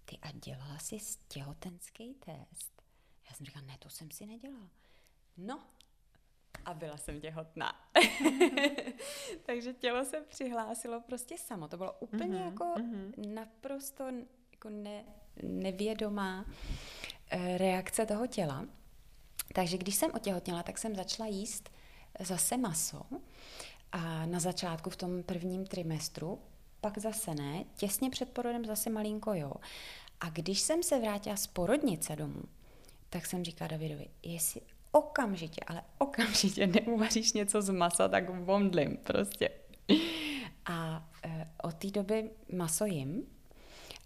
ty 0.05 0.19
a 0.23 0.33
dělala 0.33 0.79
jsi 0.79 0.99
těhotenský 1.29 2.15
test? 2.15 2.83
Já 3.29 3.35
jsem 3.35 3.47
říkala, 3.47 3.67
ne, 3.67 3.77
to 3.79 3.91
jsem 3.91 4.11
si 4.11 4.27
nedělala. 4.27 4.71
No, 5.39 5.61
a 6.65 6.75
byla 6.75 6.97
jsem 6.97 7.21
těhotná. 7.21 7.73
Takže 9.47 9.73
tělo 9.73 10.05
se 10.05 10.21
přihlásilo 10.21 11.01
prostě 11.01 11.39
samo. 11.39 11.69
To 11.69 11.77
bylo 11.77 11.93
úplně 11.93 12.39
mm-hmm, 12.39 12.45
jako 12.45 12.65
mm-hmm. 12.65 13.35
naprosto 13.35 14.05
jako 14.53 14.71
ne, 14.71 15.05
nevědomá 15.43 16.45
e, 17.31 17.59
reakce 17.59 18.07
toho 18.07 18.27
těla. 18.27 18.67
Takže 19.55 19.79
když 19.79 19.95
jsem 19.95 20.11
otěhotněla, 20.15 20.63
tak 20.63 20.79
jsem 20.79 20.97
začala 20.97 21.29
jíst 21.29 21.71
zase 22.21 22.57
maso. 22.57 23.03
A 23.93 24.27
na 24.27 24.41
začátku 24.41 24.91
v 24.91 24.97
tom 24.97 25.23
prvním 25.23 25.67
trimestru, 25.67 26.39
pak 26.81 26.99
zase 26.99 27.35
ne, 27.35 27.65
těsně 27.77 28.11
před 28.11 28.31
porodem 28.33 28.65
zase 28.65 28.91
malinko 28.91 29.35
jo. 29.35 29.53
A 30.21 30.31
když 30.31 30.61
jsem 30.61 30.83
se 30.83 31.01
vrátila 31.01 31.37
z 31.37 31.47
porodnice 31.47 32.17
domů, 32.17 32.43
tak 33.11 33.27
jsem 33.27 33.45
říkala 33.45 33.69
Davidovi, 33.69 34.09
jestli 34.23 34.61
okamžitě, 34.93 35.61
ale 35.67 35.83
okamžitě 35.99 36.67
neuvaříš 36.67 37.33
něco 37.33 37.63
z 37.63 37.71
masa, 37.71 38.09
tak 38.09 38.31
vomdlim 38.31 38.97
prostě. 39.05 39.51
A 40.67 41.09
e, 41.25 41.49
od 41.63 41.75
té 41.75 41.91
doby 41.91 42.31
maso 42.53 42.85
jim, 42.85 43.27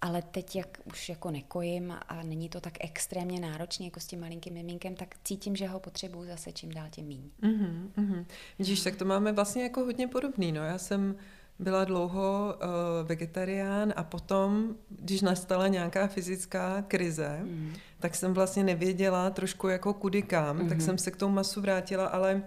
ale 0.01 0.23
teď, 0.23 0.57
jak 0.57 0.79
už 0.85 1.09
jako 1.09 1.31
nekojím 1.31 1.95
a 2.09 2.23
není 2.23 2.49
to 2.49 2.61
tak 2.61 2.73
extrémně 2.81 3.41
náročné 3.41 3.85
jako 3.85 4.01
s 4.01 4.07
tím 4.07 4.21
malinkým 4.21 4.55
miminkem, 4.55 4.95
tak 4.95 5.15
cítím, 5.25 5.57
že 5.57 5.67
ho 5.67 5.81
potřebuju 5.81 6.27
zase 6.27 6.53
čím 6.53 6.71
dál 6.71 6.87
tím 6.91 7.07
míň. 7.07 7.31
Mm-hmm, 7.43 7.91
mm-hmm. 7.97 8.27
Vidíš, 8.59 8.83
tak 8.83 8.97
to 8.97 9.05
máme 9.05 9.33
vlastně 9.33 9.63
jako 9.63 9.81
hodně 9.81 10.09
podobný. 10.09 10.53
No. 10.53 10.63
Já 10.63 10.79
jsem 10.79 11.17
byla 11.59 11.85
dlouho 11.85 12.55
uh, 12.55 13.09
vegetarián 13.09 13.93
a 13.97 14.03
potom, 14.03 14.75
když 14.89 15.21
nastala 15.21 15.69
nějaká 15.69 16.07
fyzická 16.07 16.85
krize, 16.89 17.41
mm. 17.43 17.75
tak 18.01 18.15
jsem 18.15 18.35
vlastně 18.35 18.65
nevěděla 18.65 19.31
trošku 19.31 19.69
jako 19.69 19.95
kudy 19.95 20.23
kam, 20.23 20.59
mm-hmm. 20.59 20.69
tak 20.69 20.81
jsem 20.81 20.99
se 20.99 21.11
k 21.11 21.17
tomu 21.17 21.35
masu 21.35 21.61
vrátila, 21.61 22.07
ale 22.07 22.43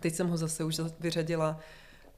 teď 0.00 0.14
jsem 0.14 0.28
ho 0.28 0.36
zase 0.36 0.64
už 0.64 0.80
vyřadila. 1.00 1.60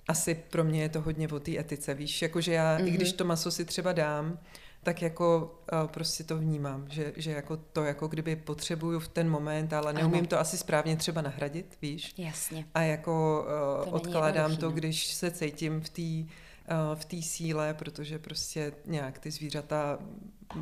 Asi 0.09 0.35
pro 0.35 0.65
mě 0.65 0.83
je 0.83 0.89
to 0.89 1.01
hodně 1.01 1.29
o 1.29 1.41
té 1.41 1.59
etice, 1.59 1.95
víš, 1.95 2.23
jakože 2.23 2.53
já, 2.53 2.79
mm-hmm. 2.79 2.87
i 2.87 2.91
když 2.91 3.09
mhm. 3.09 3.17
to 3.17 3.25
maso 3.25 3.51
si 3.51 3.65
třeba 3.65 3.93
dám, 3.93 4.39
tak 4.85 5.03
jako 5.03 5.55
uh, 5.73 5.89
prostě 5.89 6.25
to 6.25 6.39
vnímám, 6.39 6.87
že, 6.89 7.13
že 7.17 7.31
jako 7.31 7.57
to 7.57 7.85
jako 7.85 8.09
kdyby 8.09 8.37
potřebuju 8.37 9.01
v 9.01 9.09
ten 9.09 9.31
moment, 9.31 9.73
ale 9.73 9.93
neumím 9.93 10.19
ano. 10.19 10.27
to 10.27 10.41
asi 10.41 10.59
správně 10.59 10.97
třeba 10.97 11.23
nahradit, 11.23 11.79
víš? 11.83 12.15
Jasně. 12.19 12.67
A 12.75 12.83
jako 12.83 13.47
uh, 13.79 13.85
to 13.85 13.91
odkládám 13.91 14.57
to, 14.57 14.67
no. 14.67 14.73
když 14.73 15.07
se 15.07 15.31
cítím 15.31 15.81
v 15.81 15.89
té 15.89 16.03
uh, 16.03 16.95
v 16.95 17.05
té 17.05 17.23
síle, 17.23 17.75
protože 17.75 18.19
prostě 18.19 18.73
nějak 18.87 19.19
ty 19.19 19.31
zvířata 19.31 19.99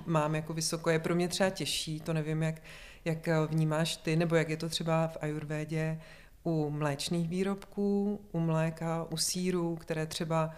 mám 0.07 0.35
jako 0.35 0.53
vysoko. 0.53 0.91
Je 0.91 0.99
pro 0.99 1.15
mě 1.15 1.29
třeba 1.29 1.51
těžší, 1.51 2.01
to 2.01 2.13
nevím, 2.13 2.43
jak, 2.43 2.63
jak 3.05 3.29
vnímáš 3.47 3.97
ty, 3.97 4.17
nebo 4.17 4.37
jak 4.37 4.49
je 4.49 4.57
to 4.57 4.69
třeba 4.69 5.09
v 5.09 5.17
ajurvédě 5.21 6.01
u 6.45 6.71
mléčných 6.71 7.29
výrobků, 7.29 8.21
u 8.33 8.41
mléka, 8.41 9.07
u 9.11 9.17
síru, 9.17 9.77
které 9.77 10.07
třeba 10.07 10.51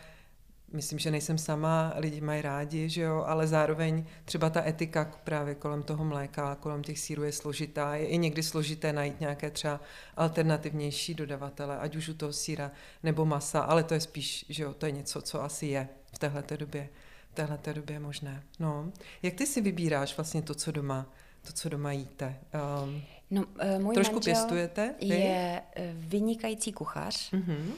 myslím, 0.74 0.98
že 0.98 1.10
nejsem 1.10 1.38
sama, 1.38 1.92
lidi 1.96 2.20
mají 2.20 2.42
rádi, 2.42 2.88
že 2.88 3.02
jo, 3.02 3.24
ale 3.26 3.46
zároveň 3.46 4.04
třeba 4.24 4.50
ta 4.50 4.66
etika 4.66 5.12
právě 5.24 5.54
kolem 5.54 5.82
toho 5.82 6.04
mléka, 6.04 6.54
kolem 6.54 6.82
těch 6.82 6.98
sírů 6.98 7.22
je 7.22 7.32
složitá. 7.32 7.94
Je 7.96 8.06
i 8.06 8.18
někdy 8.18 8.42
složité 8.42 8.92
najít 8.92 9.20
nějaké 9.20 9.50
třeba 9.50 9.80
alternativnější 10.16 11.14
dodavatele, 11.14 11.78
ať 11.78 11.96
už 11.96 12.08
u 12.08 12.14
toho 12.14 12.32
síra 12.32 12.70
nebo 13.02 13.24
masa, 13.24 13.60
ale 13.60 13.82
to 13.84 13.94
je 13.94 14.00
spíš, 14.00 14.46
že 14.48 14.62
jo, 14.62 14.74
to 14.74 14.86
je 14.86 14.92
něco, 14.92 15.22
co 15.22 15.42
asi 15.42 15.66
je 15.66 15.88
v 16.12 16.18
téhleté 16.18 16.56
době, 16.56 16.88
v 17.30 17.34
téhleté 17.34 17.74
době 17.74 18.00
možné. 18.00 18.42
No, 18.58 18.92
jak 19.22 19.34
ty 19.34 19.46
si 19.46 19.60
vybíráš 19.60 20.16
vlastně 20.16 20.42
to, 20.42 20.54
co 20.54 20.72
doma, 20.72 21.06
to, 21.46 21.52
co 21.52 21.68
doma 21.68 21.92
jíte? 21.92 22.36
Um, 22.84 23.02
no, 23.30 23.42
uh, 23.42 23.82
můj 23.82 23.94
trošku 23.94 24.20
pěstujete? 24.20 24.94
Ty? 24.98 25.06
Je 25.06 25.62
eh, 25.76 25.92
vynikající 25.96 26.72
kuchař. 26.72 27.32
Mm-hmm. 27.32 27.72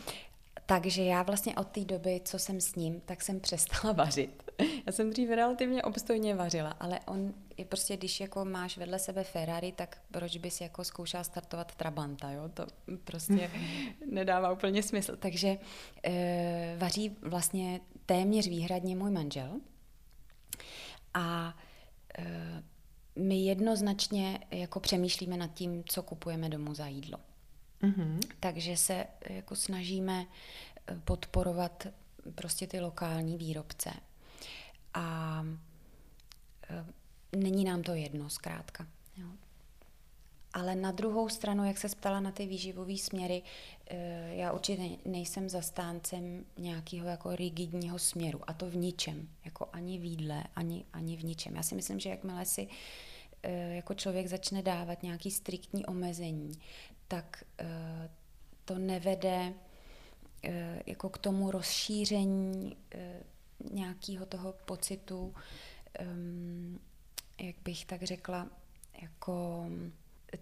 Takže 0.66 1.04
já 1.04 1.22
vlastně 1.22 1.54
od 1.54 1.68
té 1.68 1.84
doby, 1.84 2.20
co 2.24 2.38
jsem 2.38 2.60
s 2.60 2.74
ním, 2.74 3.00
tak 3.00 3.22
jsem 3.22 3.40
přestala 3.40 3.92
vařit. 4.04 4.50
Já 4.86 4.92
jsem 4.92 5.10
dřív 5.10 5.30
relativně 5.30 5.82
obstojně 5.82 6.34
vařila, 6.34 6.70
ale 6.70 7.00
on 7.06 7.34
je 7.56 7.64
prostě, 7.64 7.96
když 7.96 8.20
jako 8.20 8.44
máš 8.44 8.78
vedle 8.78 8.98
sebe 8.98 9.24
Ferrari, 9.24 9.72
tak 9.72 9.98
proč 10.10 10.36
bys 10.36 10.60
jako 10.60 10.84
zkoušela 10.84 11.24
startovat 11.24 11.74
Trabanta, 11.74 12.30
jo? 12.30 12.48
To 12.54 12.66
prostě 13.04 13.50
nedává 14.10 14.52
úplně 14.52 14.82
smysl. 14.82 15.16
Takže 15.16 15.58
e, 16.04 16.76
vaří 16.78 17.16
vlastně 17.22 17.80
téměř 18.06 18.48
výhradně 18.48 18.96
můj 18.96 19.10
manžel. 19.10 19.60
A 21.14 21.56
e, 22.18 22.62
my 23.16 23.44
jednoznačně 23.44 24.40
jako 24.50 24.80
přemýšlíme 24.80 25.36
nad 25.36 25.54
tím, 25.54 25.84
co 25.84 26.02
kupujeme 26.02 26.48
domů 26.48 26.74
za 26.74 26.86
jídlo. 26.86 27.18
Mm-hmm. 27.82 28.20
Takže 28.40 28.76
se 28.76 29.06
jako 29.28 29.56
snažíme 29.56 30.26
eh, 30.86 31.00
podporovat 31.04 31.86
prostě 32.34 32.66
ty 32.66 32.80
lokální 32.80 33.36
výrobce. 33.36 33.90
A 34.94 35.42
eh, 36.70 36.84
není 37.36 37.64
nám 37.64 37.82
to 37.82 37.94
jedno, 37.94 38.30
zkrátka. 38.30 38.86
Jo. 39.16 39.26
Ale 40.52 40.74
na 40.74 40.92
druhou 40.92 41.28
stranu, 41.28 41.64
jak 41.64 41.78
se 41.78 41.88
ptala 41.88 42.20
na 42.20 42.32
ty 42.32 42.46
výživové 42.46 42.96
směry, 42.96 43.42
eh, 43.86 44.34
já 44.34 44.52
určitě 44.52 44.82
nejsem 45.04 45.48
zastáncem 45.48 46.44
nějakého 46.56 47.08
jako 47.08 47.36
rigidního 47.36 47.98
směru. 47.98 48.40
A 48.46 48.52
to 48.52 48.70
v 48.70 48.76
ničem. 48.76 49.28
Jako 49.44 49.68
ani 49.72 49.98
v 49.98 50.04
jídle, 50.04 50.44
ani, 50.56 50.84
ani 50.92 51.16
v 51.16 51.24
ničem. 51.24 51.56
Já 51.56 51.62
si 51.62 51.74
myslím, 51.74 52.00
že 52.00 52.10
jakmile 52.10 52.44
si 52.44 52.68
jako 53.70 53.94
člověk 53.94 54.26
začne 54.26 54.62
dávat 54.62 55.02
nějaký 55.02 55.30
striktní 55.30 55.86
omezení, 55.86 56.52
tak 57.08 57.44
eh, 57.58 58.10
to 58.64 58.78
nevede 58.78 59.54
eh, 60.44 60.82
jako 60.86 61.08
k 61.08 61.18
tomu 61.18 61.50
rozšíření 61.50 62.76
eh, 62.94 63.22
nějakého 63.72 64.26
toho 64.26 64.54
pocitu, 64.64 65.34
ehm, 65.94 66.78
jak 67.40 67.56
bych 67.64 67.84
tak 67.84 68.02
řekla, 68.02 68.48
jako 69.02 69.66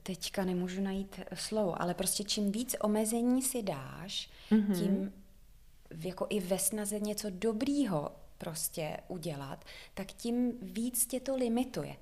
teďka 0.02 0.44
nemůžu 0.44 0.80
najít 0.80 1.20
slovo, 1.34 1.82
ale 1.82 1.94
prostě 1.94 2.24
čím 2.24 2.52
víc 2.52 2.76
omezení 2.80 3.42
si 3.42 3.62
dáš, 3.62 4.30
mm-hmm. 4.50 4.78
tím 4.78 5.12
jako 5.90 6.26
i 6.30 6.40
ve 6.40 6.58
snaze 6.58 7.00
něco 7.00 7.30
dobrýho 7.30 8.10
prostě 8.38 8.96
udělat, 9.08 9.64
tak 9.94 10.12
tím 10.12 10.52
víc 10.62 11.06
tě 11.06 11.20
to 11.20 11.36
limituje. 11.36 11.96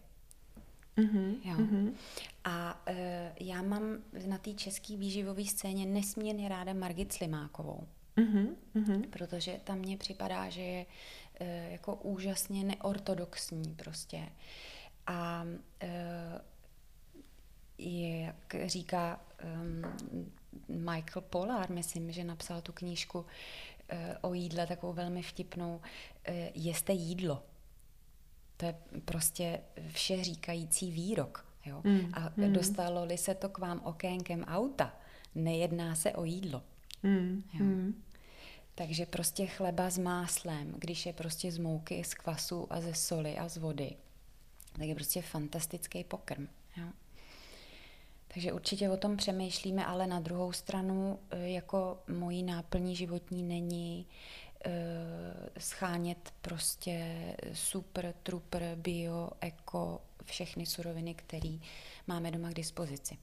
Mm-hmm. 0.97 1.37
Jo. 1.45 1.57
Mm-hmm. 1.57 1.93
A 2.45 2.83
uh, 2.91 2.97
já 3.41 3.63
mám 3.63 3.83
na 4.27 4.39
té 4.39 4.53
české 4.53 4.97
výživové 4.97 5.45
scéně 5.45 5.87
nesmírně 5.87 6.49
ráda 6.49 6.73
Margit 6.73 7.13
Slimákovou. 7.13 7.87
Mm-hmm. 8.17 9.11
Protože 9.11 9.61
tam 9.65 9.79
mně 9.79 9.97
připadá, 9.97 10.49
že 10.49 10.63
je 10.63 10.87
uh, 11.41 11.47
jako 11.73 11.95
úžasně 11.95 12.65
neortodoxní 12.65 13.75
prostě. 13.75 14.29
A 15.07 15.45
uh, 15.83 15.89
je, 17.79 18.21
jak 18.21 18.57
říká 18.67 19.21
um, 19.45 19.83
Michael 20.69 21.23
Polar, 21.31 21.71
myslím, 21.71 22.13
že 22.13 22.25
napsal 22.25 22.63
tu 22.63 22.73
knížku 22.73 23.19
uh, 23.19 23.27
o 24.21 24.35
jídle, 24.35 24.67
takovou 24.67 24.93
velmi 24.93 25.23
vtipnou, 25.23 25.77
uh, 25.77 26.35
jeste 26.55 26.93
jídlo. 26.93 27.43
To 28.63 28.67
je 28.67 28.75
prostě 29.05 29.61
vše 29.93 30.25
říkající 30.25 30.91
výrok. 30.91 31.47
Jo? 31.67 31.81
Mm, 31.85 32.13
a 32.15 32.33
mm. 32.37 32.53
dostalo-li 32.53 33.19
se 33.19 33.35
to 33.35 33.49
k 33.49 33.59
vám 33.59 33.81
okénkem 33.85 34.45
auta, 34.45 34.95
nejedná 35.35 35.95
se 35.95 36.13
o 36.13 36.25
jídlo. 36.25 36.63
Mm, 37.03 37.45
jo? 37.53 37.65
Mm. 37.65 38.03
Takže 38.75 39.07
prostě 39.07 39.47
chleba 39.47 39.91
s 39.91 39.99
máslem, 39.99 40.75
když 40.79 41.07
je 41.07 41.13
prostě 41.13 41.53
z 41.53 41.59
mouky, 41.59 42.05
z 42.05 42.15
kvasu 42.15 42.73
a 42.73 42.81
ze 42.81 42.95
soli 42.95 43.39
a 43.39 43.49
z 43.49 43.57
vody, 43.57 43.97
tak 44.73 44.87
je 44.87 44.95
prostě 44.95 45.23
fantastický 45.23 46.05
pokrm. 46.05 46.49
Jo? 46.77 46.87
Takže 48.35 48.53
určitě 48.53 48.91
o 48.91 48.97
tom 48.97 49.17
přemýšlíme, 49.17 49.87
ale 49.87 50.07
na 50.07 50.21
druhou 50.21 50.53
stranu 50.53 51.19
e, 51.31 51.49
jako 51.49 51.99
mojí 52.09 52.43
náplní 52.43 52.97
životní 52.97 53.43
není 53.43 54.07
schánět 55.59 56.33
prostě 56.43 57.15
super, 57.53 58.15
trooper, 58.23 58.63
bio, 58.77 59.31
eko, 59.41 60.01
všechny 60.25 60.67
suroviny, 60.67 61.15
které 61.15 61.59
máme 62.07 62.31
doma 62.31 62.51
k 62.51 62.55
dispozici. 62.55 63.19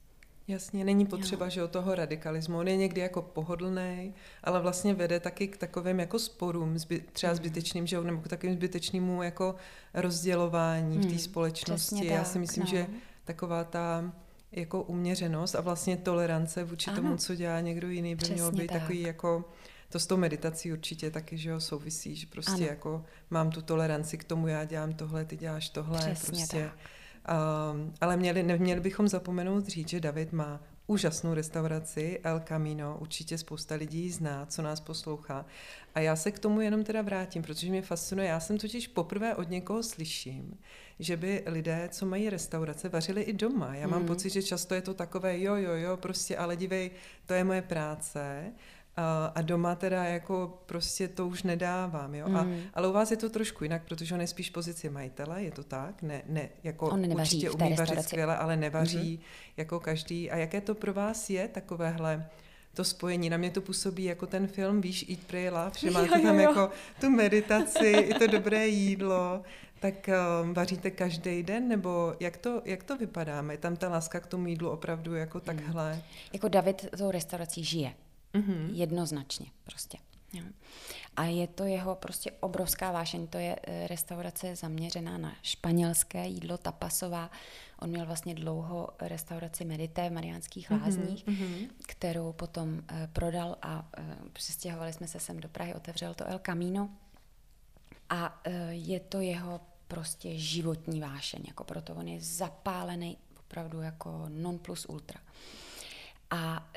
Jasně, 0.48 0.84
není 0.84 1.06
potřeba, 1.06 1.46
jo. 1.46 1.50
že 1.50 1.62
o 1.62 1.68
toho 1.68 1.94
radikalismu. 1.94 2.58
On 2.58 2.68
je 2.68 2.76
někdy 2.76 3.00
jako 3.00 3.22
pohodlný, 3.22 4.14
ale 4.44 4.60
vlastně 4.60 4.94
vede 4.94 5.20
taky 5.20 5.48
k 5.48 5.56
takovým 5.56 6.00
jako 6.00 6.18
sporům, 6.18 6.78
zby, 6.78 7.04
třeba 7.12 7.32
mm. 7.32 7.36
zbytečným, 7.36 7.86
že 7.86 8.00
nebo 8.00 8.20
k 8.20 8.28
takovým 8.28 8.54
zbytečnému 8.54 9.22
jako 9.22 9.54
rozdělování 9.94 10.96
mm. 10.96 11.02
v 11.02 11.06
té 11.06 11.10
hmm, 11.10 11.18
společnosti. 11.18 12.06
Já 12.06 12.24
si 12.24 12.38
myslím, 12.38 12.64
no. 12.64 12.70
že 12.70 12.86
taková 13.24 13.64
ta 13.64 14.12
jako 14.52 14.82
uměřenost 14.82 15.54
a 15.54 15.60
vlastně 15.60 15.96
tolerance 15.96 16.64
vůči 16.64 16.90
ano. 16.90 17.02
tomu, 17.02 17.16
co 17.16 17.34
dělá 17.34 17.60
někdo 17.60 17.88
jiný, 17.88 18.14
by 18.14 18.16
Přesně 18.16 18.34
mělo 18.34 18.50
být 18.50 18.66
tak. 18.66 18.80
takový 18.80 19.00
jako 19.00 19.44
to 19.90 20.00
s 20.00 20.06
tou 20.06 20.16
meditací 20.16 20.72
určitě 20.72 21.10
taky, 21.10 21.38
že 21.38 21.50
jo, 21.50 21.60
souvisí, 21.60 22.16
že 22.16 22.26
prostě 22.26 22.52
ano. 22.52 22.66
jako 22.66 23.04
mám 23.30 23.50
tu 23.50 23.62
toleranci 23.62 24.18
k 24.18 24.24
tomu, 24.24 24.48
já 24.48 24.64
dělám 24.64 24.92
tohle, 24.92 25.24
ty 25.24 25.36
děláš 25.36 25.68
tohle, 25.68 25.98
Přesně 25.98 26.38
prostě. 26.38 26.62
Tak. 26.62 26.78
Um, 27.74 27.94
ale 28.00 28.16
měli, 28.16 28.42
neměli 28.42 28.80
bychom 28.80 29.08
zapomenout 29.08 29.66
říct, 29.66 29.88
že 29.88 30.00
David 30.00 30.32
má 30.32 30.60
úžasnou 30.90 31.34
restauraci 31.34 32.20
El 32.22 32.40
Camino, 32.40 32.98
určitě 33.00 33.38
spousta 33.38 33.74
lidí 33.74 34.10
zná, 34.10 34.46
co 34.46 34.62
nás 34.62 34.80
poslouchá. 34.80 35.46
A 35.94 36.00
já 36.00 36.16
se 36.16 36.30
k 36.30 36.38
tomu 36.38 36.60
jenom 36.60 36.84
teda 36.84 37.02
vrátím, 37.02 37.42
protože 37.42 37.70
mě 37.70 37.82
fascinuje. 37.82 38.28
Já 38.28 38.40
jsem 38.40 38.58
totiž 38.58 38.88
poprvé 38.88 39.34
od 39.34 39.50
někoho 39.50 39.82
slyším, 39.82 40.58
že 40.98 41.16
by 41.16 41.42
lidé, 41.46 41.88
co 41.92 42.06
mají 42.06 42.30
restaurace, 42.30 42.88
vařili 42.88 43.22
i 43.22 43.32
doma. 43.32 43.74
Já 43.74 43.86
mám 43.86 44.00
mm. 44.00 44.06
pocit, 44.06 44.30
že 44.30 44.42
často 44.42 44.74
je 44.74 44.82
to 44.82 44.94
takové 44.94 45.40
jo, 45.40 45.54
jo, 45.54 45.72
jo, 45.72 45.96
prostě 45.96 46.36
ale 46.36 46.56
dívej, 46.56 46.90
to 47.26 47.34
je 47.34 47.44
moje 47.44 47.62
práce 47.62 48.52
a 49.34 49.42
doma 49.42 49.74
teda 49.74 50.04
jako 50.04 50.58
prostě 50.66 51.08
to 51.08 51.26
už 51.26 51.42
nedávám, 51.42 52.14
jo. 52.14 52.28
Mm. 52.28 52.36
A, 52.36 52.46
ale 52.74 52.88
u 52.88 52.92
vás 52.92 53.10
je 53.10 53.16
to 53.16 53.30
trošku 53.30 53.64
jinak, 53.64 53.82
protože 53.88 54.14
on 54.14 54.20
je 54.20 54.26
spíš 54.26 54.50
pozici 54.50 54.90
majitele, 54.90 55.42
je 55.42 55.50
to 55.50 55.64
tak? 55.64 56.02
Ne, 56.02 56.22
ne 56.26 56.48
jako 56.64 56.86
on 56.86 57.12
určitě 57.12 57.50
umí 57.50 57.74
vařit 57.74 58.02
skvěle, 58.02 58.36
ale 58.36 58.56
nevaří 58.56 59.16
mm. 59.16 59.24
jako 59.56 59.80
každý. 59.80 60.30
A 60.30 60.36
jaké 60.36 60.60
to 60.60 60.74
pro 60.74 60.92
vás 60.92 61.30
je 61.30 61.48
takovéhle 61.48 62.26
to 62.74 62.84
spojení. 62.84 63.30
Na 63.30 63.36
mě 63.36 63.50
to 63.50 63.60
působí 63.60 64.04
jako 64.04 64.26
ten 64.26 64.46
film, 64.46 64.80
víš, 64.80 65.06
Eat, 65.10 65.20
Pray, 65.26 65.50
Love, 65.50 65.72
že 65.78 65.90
máte 65.90 66.06
jo, 66.06 66.16
jo, 66.16 66.22
tam 66.22 66.40
jo. 66.40 66.48
jako 66.48 66.70
tu 67.00 67.10
meditaci, 67.10 67.86
i 67.86 68.14
to 68.14 68.26
dobré 68.26 68.68
jídlo. 68.68 69.42
Tak 69.80 70.10
um, 70.42 70.54
vaříte 70.54 70.90
každý 70.90 71.42
den, 71.42 71.68
nebo 71.68 72.14
jak 72.20 72.36
to, 72.36 72.62
jak 72.64 72.82
to 72.82 72.96
vypadá? 72.96 73.44
Je 73.50 73.58
tam 73.58 73.76
ta 73.76 73.88
láska 73.88 74.20
k 74.20 74.26
tomu 74.26 74.46
jídlu 74.46 74.70
opravdu 74.70 75.14
jako 75.14 75.38
mm. 75.38 75.44
takhle? 75.44 76.02
Jako 76.32 76.48
David 76.48 76.86
tou 76.98 77.10
restaurací 77.10 77.64
žije. 77.64 77.94
Mm-hmm. 78.34 78.74
Jednoznačně 78.74 79.46
prostě. 79.64 79.98
Jo. 80.32 80.44
A 81.16 81.24
je 81.24 81.46
to 81.46 81.64
jeho 81.64 81.94
prostě 81.94 82.30
obrovská 82.40 82.92
vášeň. 82.92 83.26
To 83.26 83.38
je 83.38 83.56
eh, 83.62 83.86
restaurace 83.86 84.56
zaměřená 84.56 85.18
na 85.18 85.36
španělské 85.42 86.26
jídlo, 86.26 86.58
tapasová. 86.58 87.30
On 87.80 87.90
měl 87.90 88.06
vlastně 88.06 88.34
dlouho 88.34 88.88
restauraci 89.00 89.64
Medité 89.64 90.10
v 90.10 90.12
Mariánských 90.12 90.70
mhm, 90.70 90.82
lázních, 90.82 91.26
mm-hmm. 91.26 91.68
kterou 91.86 92.32
potom 92.32 92.68
uh, 92.68 92.82
prodal 93.12 93.56
a 93.62 93.88
uh, 93.98 94.28
přestěhovali 94.32 94.92
jsme 94.92 95.08
se 95.08 95.20
sem 95.20 95.40
do 95.40 95.48
Prahy, 95.48 95.74
otevřel 95.74 96.14
to 96.14 96.26
El 96.26 96.38
Camino. 96.38 96.90
A 98.10 98.42
je 98.70 99.00
to 99.00 99.20
jeho 99.20 99.60
prostě 99.88 100.38
životní 100.38 101.00
vášeň, 101.00 101.42
jako 101.46 101.64
proto 101.64 101.94
on 101.94 102.08
je 102.08 102.20
zapálený 102.20 103.18
opravdu 103.38 103.80
jako 103.80 104.26
non 104.28 104.58
plus 104.58 104.86
ultra. 104.88 105.20
A 106.30 106.70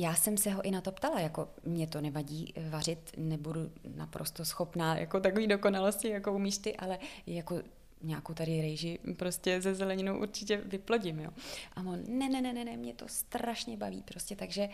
já 0.00 0.14
jsem 0.14 0.36
se 0.36 0.50
ho 0.50 0.62
i 0.62 0.70
na 0.70 0.80
to 0.80 0.92
ptala, 0.92 1.20
jako 1.20 1.48
mě 1.64 1.86
to 1.86 2.00
nevadí 2.00 2.54
vařit, 2.70 3.12
nebudu 3.16 3.60
naprosto 3.96 4.44
schopná 4.44 4.98
jako 4.98 5.20
takový 5.20 5.46
dokonalosti, 5.46 6.08
jako 6.08 6.32
umíš 6.32 6.58
ty, 6.58 6.76
ale 6.76 6.98
jako 7.26 7.62
nějakou 8.02 8.34
tady 8.34 8.60
rejži 8.60 8.98
prostě 9.16 9.60
ze 9.60 9.74
zeleninou 9.74 10.18
určitě 10.18 10.56
vyplodím, 10.56 11.20
jo. 11.20 11.30
A 11.76 11.80
on, 11.80 12.02
ne, 12.08 12.28
ne, 12.28 12.40
ne, 12.40 12.52
ne, 12.52 12.64
ne, 12.64 12.76
mě 12.76 12.94
to 12.94 13.08
strašně 13.08 13.76
baví 13.76 14.02
prostě, 14.02 14.36
takže 14.36 14.68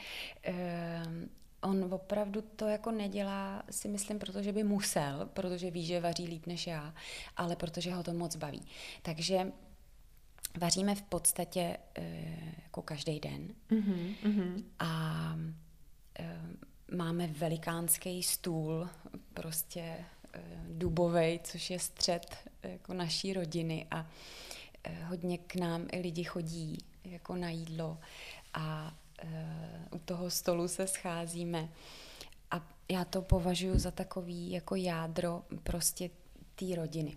um, 1.05 1.29
on 1.63 1.95
opravdu 1.95 2.41
to 2.57 2.69
jako 2.69 2.91
nedělá, 2.91 3.63
si 3.71 3.89
myslím, 3.89 4.19
protože 4.19 4.53
by 4.53 4.65
musel, 4.65 5.29
protože 5.33 5.71
ví, 5.71 5.87
že 5.87 6.01
vaří 6.01 6.27
líp 6.27 6.47
než 6.47 6.67
já, 6.67 6.95
ale 7.37 7.57
protože 7.57 7.95
ho 7.95 8.03
to 8.03 8.13
moc 8.13 8.37
baví. 8.37 8.63
Takže 9.03 9.53
vaříme 10.59 10.95
v 10.95 11.03
podstatě 11.03 11.77
uh, 11.99 12.05
jako 12.63 12.83
každý 12.83 13.21
den 13.21 13.49
mm-hmm. 13.71 14.65
a 14.79 15.35
uh, 16.21 16.97
máme 16.97 17.27
velikánský 17.27 18.23
stůl, 18.23 18.89
prostě 19.35 19.97
uh, 20.37 20.43
dubovej, 20.79 21.41
což 21.45 21.71
je 21.71 21.79
střed 21.79 22.37
jako 22.63 22.95
naší 22.95 23.33
rodiny 23.33 23.87
a 23.91 24.07
hodně 25.05 25.39
k 25.39 25.55
nám 25.55 25.87
i 25.93 26.01
lidi 26.01 26.25
chodí 26.25 26.79
jako 27.05 27.37
na 27.37 27.51
jídlo 27.51 27.99
a 28.55 28.95
u 29.91 29.99
toho 29.99 30.31
stolu 30.31 30.69
se 30.69 30.87
scházíme 30.87 31.69
a 32.51 32.75
já 32.91 33.05
to 33.05 33.23
považuji 33.23 33.79
za 33.79 33.91
takový 33.91 34.51
jako 34.51 34.75
jádro 34.75 35.43
prostě 35.63 36.11
té 36.55 36.75
rodiny. 36.75 37.17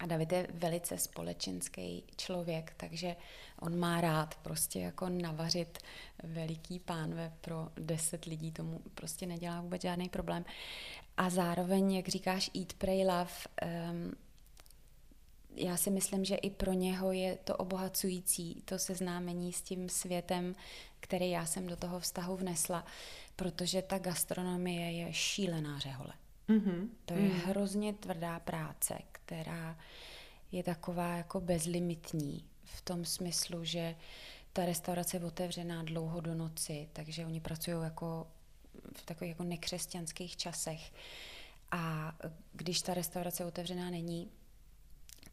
A 0.00 0.06
David 0.06 0.32
je 0.32 0.46
velice 0.54 0.98
společenský 0.98 2.04
člověk, 2.16 2.74
takže 2.76 3.16
on 3.60 3.78
má 3.78 4.00
rád 4.00 4.34
prostě 4.34 4.80
jako 4.80 5.08
navařit 5.08 5.78
veliký 6.22 6.78
pánve 6.78 7.32
pro 7.40 7.68
deset 7.76 8.24
lidí, 8.24 8.52
tomu 8.52 8.80
prostě 8.94 9.26
nedělá 9.26 9.60
vůbec 9.60 9.82
žádný 9.82 10.08
problém. 10.08 10.44
A 11.16 11.30
zároveň, 11.30 11.94
jak 11.94 12.08
říkáš, 12.08 12.50
eat, 12.54 12.72
pray, 12.72 13.04
love, 13.04 13.30
um, 13.90 14.12
já 15.56 15.76
si 15.76 15.90
myslím, 15.90 16.24
že 16.24 16.34
i 16.34 16.50
pro 16.50 16.72
něho 16.72 17.12
je 17.12 17.36
to 17.44 17.56
obohacující, 17.56 18.62
to 18.64 18.78
seznámení 18.78 19.52
s 19.52 19.62
tím 19.62 19.88
světem, 19.88 20.54
který 21.00 21.30
já 21.30 21.46
jsem 21.46 21.66
do 21.66 21.76
toho 21.76 22.00
vztahu 22.00 22.36
vnesla, 22.36 22.84
protože 23.36 23.82
ta 23.82 23.98
gastronomie 23.98 24.92
je 24.92 25.12
šílená 25.12 25.78
řehole. 25.78 26.12
Mm-hmm. 26.50 26.88
To 27.04 27.14
je 27.14 27.20
mm-hmm. 27.20 27.44
hrozně 27.46 27.92
tvrdá 27.92 28.40
práce, 28.40 28.98
která 29.12 29.78
je 30.52 30.62
taková 30.62 31.16
jako 31.16 31.40
bezlimitní 31.40 32.44
v 32.64 32.82
tom 32.82 33.04
smyslu, 33.04 33.64
že 33.64 33.96
ta 34.52 34.64
restaurace 34.64 35.16
je 35.16 35.24
otevřená 35.24 35.82
dlouho 35.82 36.20
do 36.20 36.34
noci, 36.34 36.88
takže 36.92 37.26
oni 37.26 37.40
pracují 37.40 37.84
jako 37.84 38.26
v 38.96 39.02
takových 39.02 39.28
jako 39.28 39.44
nekřesťanských 39.44 40.36
časech. 40.36 40.92
A 41.70 42.14
když 42.52 42.82
ta 42.82 42.94
restaurace 42.94 43.44
otevřená 43.44 43.90
není, 43.90 44.30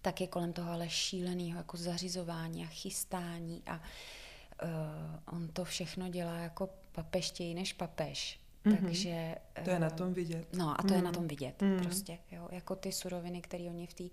tak 0.01 0.22
je 0.22 0.28
kolem 0.28 0.53
toho 0.53 0.72
ale 0.72 0.89
šíleného 0.89 1.57
jako 1.57 1.78
zařizování 1.78 2.63
a 2.63 2.68
chystání 2.68 3.63
a 3.65 3.76
uh, 3.76 5.36
on 5.36 5.47
to 5.47 5.65
všechno 5.65 6.09
dělá 6.09 6.38
jako 6.38 6.70
papeštěji 6.91 7.53
než 7.53 7.74
papež. 7.74 8.39
Mm-hmm. 8.68 8.86
Takže... 8.86 9.36
To 9.63 9.70
je 9.70 9.80
na 9.80 9.89
tom 9.89 10.13
vidět. 10.13 10.47
No 10.53 10.80
a 10.80 10.84
to 10.84 10.88
mm-hmm. 10.88 10.95
je 10.95 11.01
na 11.01 11.11
tom 11.11 11.28
vidět 11.28 11.61
mm-hmm. 11.61 11.84
prostě. 11.84 12.20
Jo, 12.32 12.47
jako 12.51 12.76
ty 12.76 12.91
suroviny, 12.91 13.41
které 13.41 13.63
oni 13.63 13.88
v 13.88 13.93
té 13.93 14.03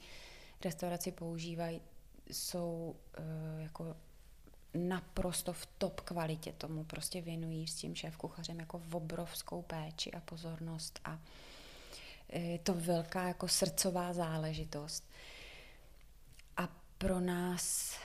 restauraci 0.65 1.13
používají, 1.13 1.81
jsou 2.31 2.97
uh, 3.19 3.63
jako 3.63 3.97
naprosto 4.75 5.53
v 5.53 5.67
top 5.79 6.01
kvalitě 6.01 6.53
tomu 6.53 6.85
prostě 6.85 7.21
věnují 7.21 7.67
s 7.67 7.75
tím 7.75 7.95
šéf 7.95 8.17
kuchařem 8.17 8.61
jako 8.61 8.79
v 8.79 8.97
obrovskou 8.97 9.63
péči 9.63 10.13
a 10.13 10.21
pozornost 10.21 11.01
a 11.05 11.19
je 12.33 12.59
to 12.59 12.75
velká 12.75 13.29
jako 13.29 13.49
srdcová 13.49 14.13
záležitost. 14.13 15.05
A 16.57 16.69
pro 16.99 17.21
nás, 17.21 17.97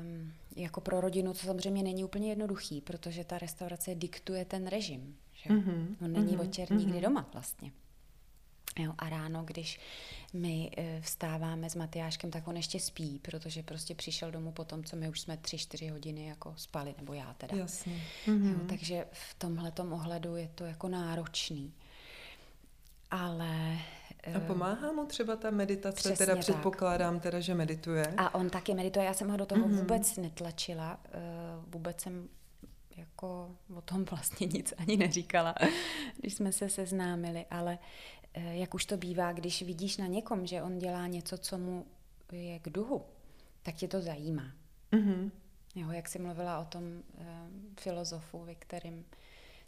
um, 0.00 0.32
jako 0.56 0.80
pro 0.80 1.00
rodinu, 1.00 1.32
to 1.32 1.38
samozřejmě 1.38 1.82
není 1.82 2.04
úplně 2.04 2.28
jednoduchý, 2.28 2.80
protože 2.80 3.24
ta 3.24 3.38
restaurace 3.38 3.94
diktuje 3.94 4.44
ten 4.44 4.66
režim. 4.66 5.16
Že? 5.46 5.54
Mm-hmm. 5.54 5.96
On 6.04 6.12
není 6.12 6.32
mm-hmm. 6.32 6.38
večer 6.38 6.72
nikdy 6.72 6.98
mm-hmm. 6.98 7.02
doma 7.02 7.26
vlastně. 7.32 7.72
Jo, 8.78 8.92
a 8.98 9.08
ráno, 9.08 9.44
když 9.44 9.80
my 10.32 10.70
e, 10.76 11.00
vstáváme 11.00 11.70
s 11.70 11.74
Matyáškem, 11.74 12.30
tak 12.30 12.48
on 12.48 12.56
ještě 12.56 12.80
spí, 12.80 13.18
protože 13.18 13.62
prostě 13.62 13.94
přišel 13.94 14.30
domů 14.30 14.52
po 14.52 14.64
tom, 14.64 14.84
co 14.84 14.96
my 14.96 15.08
už 15.08 15.20
jsme 15.20 15.36
tři, 15.36 15.58
čtyři 15.58 15.88
hodiny 15.88 16.26
jako 16.26 16.54
spali, 16.56 16.94
nebo 16.98 17.12
já 17.12 17.34
teda. 17.34 17.56
Jasně. 17.56 18.02
Mm-hmm. 18.26 18.52
Jo, 18.52 18.58
takže 18.68 19.06
v 19.12 19.34
tomhle 19.34 19.72
ohledu 19.90 20.36
je 20.36 20.48
to 20.54 20.64
jako 20.64 20.88
náročný. 20.88 21.74
Ale 23.10 23.78
a 24.34 24.40
pomáhá 24.40 24.92
mu 24.92 25.06
třeba 25.06 25.36
ta 25.36 25.50
meditace? 25.50 25.96
Přesně 25.96 26.26
teda 26.26 26.36
předpokládám, 26.36 27.14
tak. 27.14 27.22
teda, 27.22 27.40
že 27.40 27.54
medituje. 27.54 28.14
A 28.16 28.34
on 28.34 28.50
taky 28.50 28.74
medituje. 28.74 29.04
Já 29.04 29.14
jsem 29.14 29.28
ho 29.28 29.36
do 29.36 29.46
toho 29.46 29.64
mm-hmm. 29.66 29.78
vůbec 29.78 30.16
netlačila. 30.16 31.00
Eh, 31.12 31.18
vůbec 31.66 32.00
jsem 32.00 32.28
jako 32.96 33.56
o 33.76 33.80
tom 33.80 34.04
vlastně 34.04 34.46
nic 34.52 34.74
ani 34.78 34.96
neříkala, 34.96 35.54
když 36.16 36.34
jsme 36.34 36.52
se 36.52 36.68
seznámili, 36.68 37.46
ale 37.50 37.78
eh, 38.34 38.56
jak 38.56 38.74
už 38.74 38.86
to 38.86 38.96
bývá, 38.96 39.32
když 39.32 39.62
vidíš 39.62 39.96
na 39.96 40.06
někom, 40.06 40.46
že 40.46 40.62
on 40.62 40.78
dělá 40.78 41.06
něco, 41.06 41.38
co 41.38 41.58
mu 41.58 41.86
je 42.32 42.58
k 42.58 42.70
duhu, 42.70 43.04
tak 43.62 43.74
tě 43.74 43.88
to 43.88 44.00
zajímá. 44.00 44.52
Mm-hmm. 44.92 45.30
Jo, 45.74 45.90
jak 45.90 46.08
jsi 46.08 46.18
mluvila 46.18 46.58
o 46.58 46.64
tom 46.64 46.82
uh, 46.84 47.24
filozofu, 47.80 48.44
ve 48.44 48.54
kterým 48.54 49.04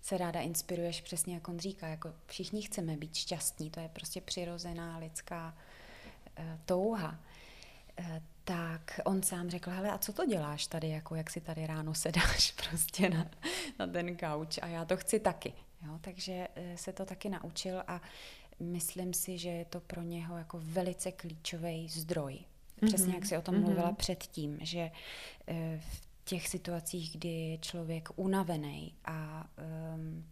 se 0.02 0.18
ráda 0.18 0.40
inspiruješ, 0.40 1.00
přesně 1.00 1.34
jak 1.34 1.48
on 1.48 1.58
říká, 1.58 1.86
jako 1.86 2.14
všichni 2.26 2.62
chceme 2.62 2.96
být 2.96 3.14
šťastní, 3.14 3.70
to 3.70 3.80
je 3.80 3.88
prostě 3.88 4.20
přirozená 4.20 4.98
lidská 4.98 5.56
uh, 6.38 6.44
touha. 6.64 7.18
Uh, 8.00 8.06
tak 8.48 9.00
on 9.04 9.22
sám 9.22 9.50
řekl, 9.50 9.70
hele, 9.70 9.90
a 9.90 9.98
co 9.98 10.12
to 10.12 10.26
děláš 10.26 10.66
tady, 10.66 10.88
jako 10.88 11.14
jak 11.14 11.30
si 11.30 11.40
tady 11.40 11.66
ráno 11.66 11.94
sedáš 11.94 12.52
prostě 12.70 13.10
na, 13.10 13.30
na 13.78 13.86
ten 13.86 14.16
gauč 14.16 14.58
a 14.62 14.66
já 14.66 14.84
to 14.84 14.96
chci 14.96 15.20
taky. 15.20 15.52
Jo? 15.86 15.98
Takže 16.00 16.48
uh, 16.56 16.76
se 16.76 16.92
to 16.92 17.04
taky 17.04 17.28
naučil 17.28 17.82
a 17.86 18.00
myslím 18.60 19.14
si, 19.14 19.38
že 19.38 19.48
je 19.48 19.64
to 19.64 19.80
pro 19.80 20.02
něho 20.02 20.38
jako 20.38 20.60
velice 20.62 21.12
klíčový 21.12 21.88
zdroj. 21.88 22.38
Přesně 22.86 23.06
mm-hmm. 23.06 23.14
jak 23.14 23.26
si 23.26 23.36
o 23.36 23.42
tom 23.42 23.54
mm-hmm. 23.54 23.60
mluvila 23.60 23.92
předtím, 23.92 24.58
že 24.60 24.90
v 25.78 26.08
těch 26.24 26.48
situacích, 26.48 27.12
kdy 27.12 27.28
je 27.28 27.58
člověk 27.58 28.08
unavený 28.16 28.94
a 29.04 29.46
um, 29.94 30.24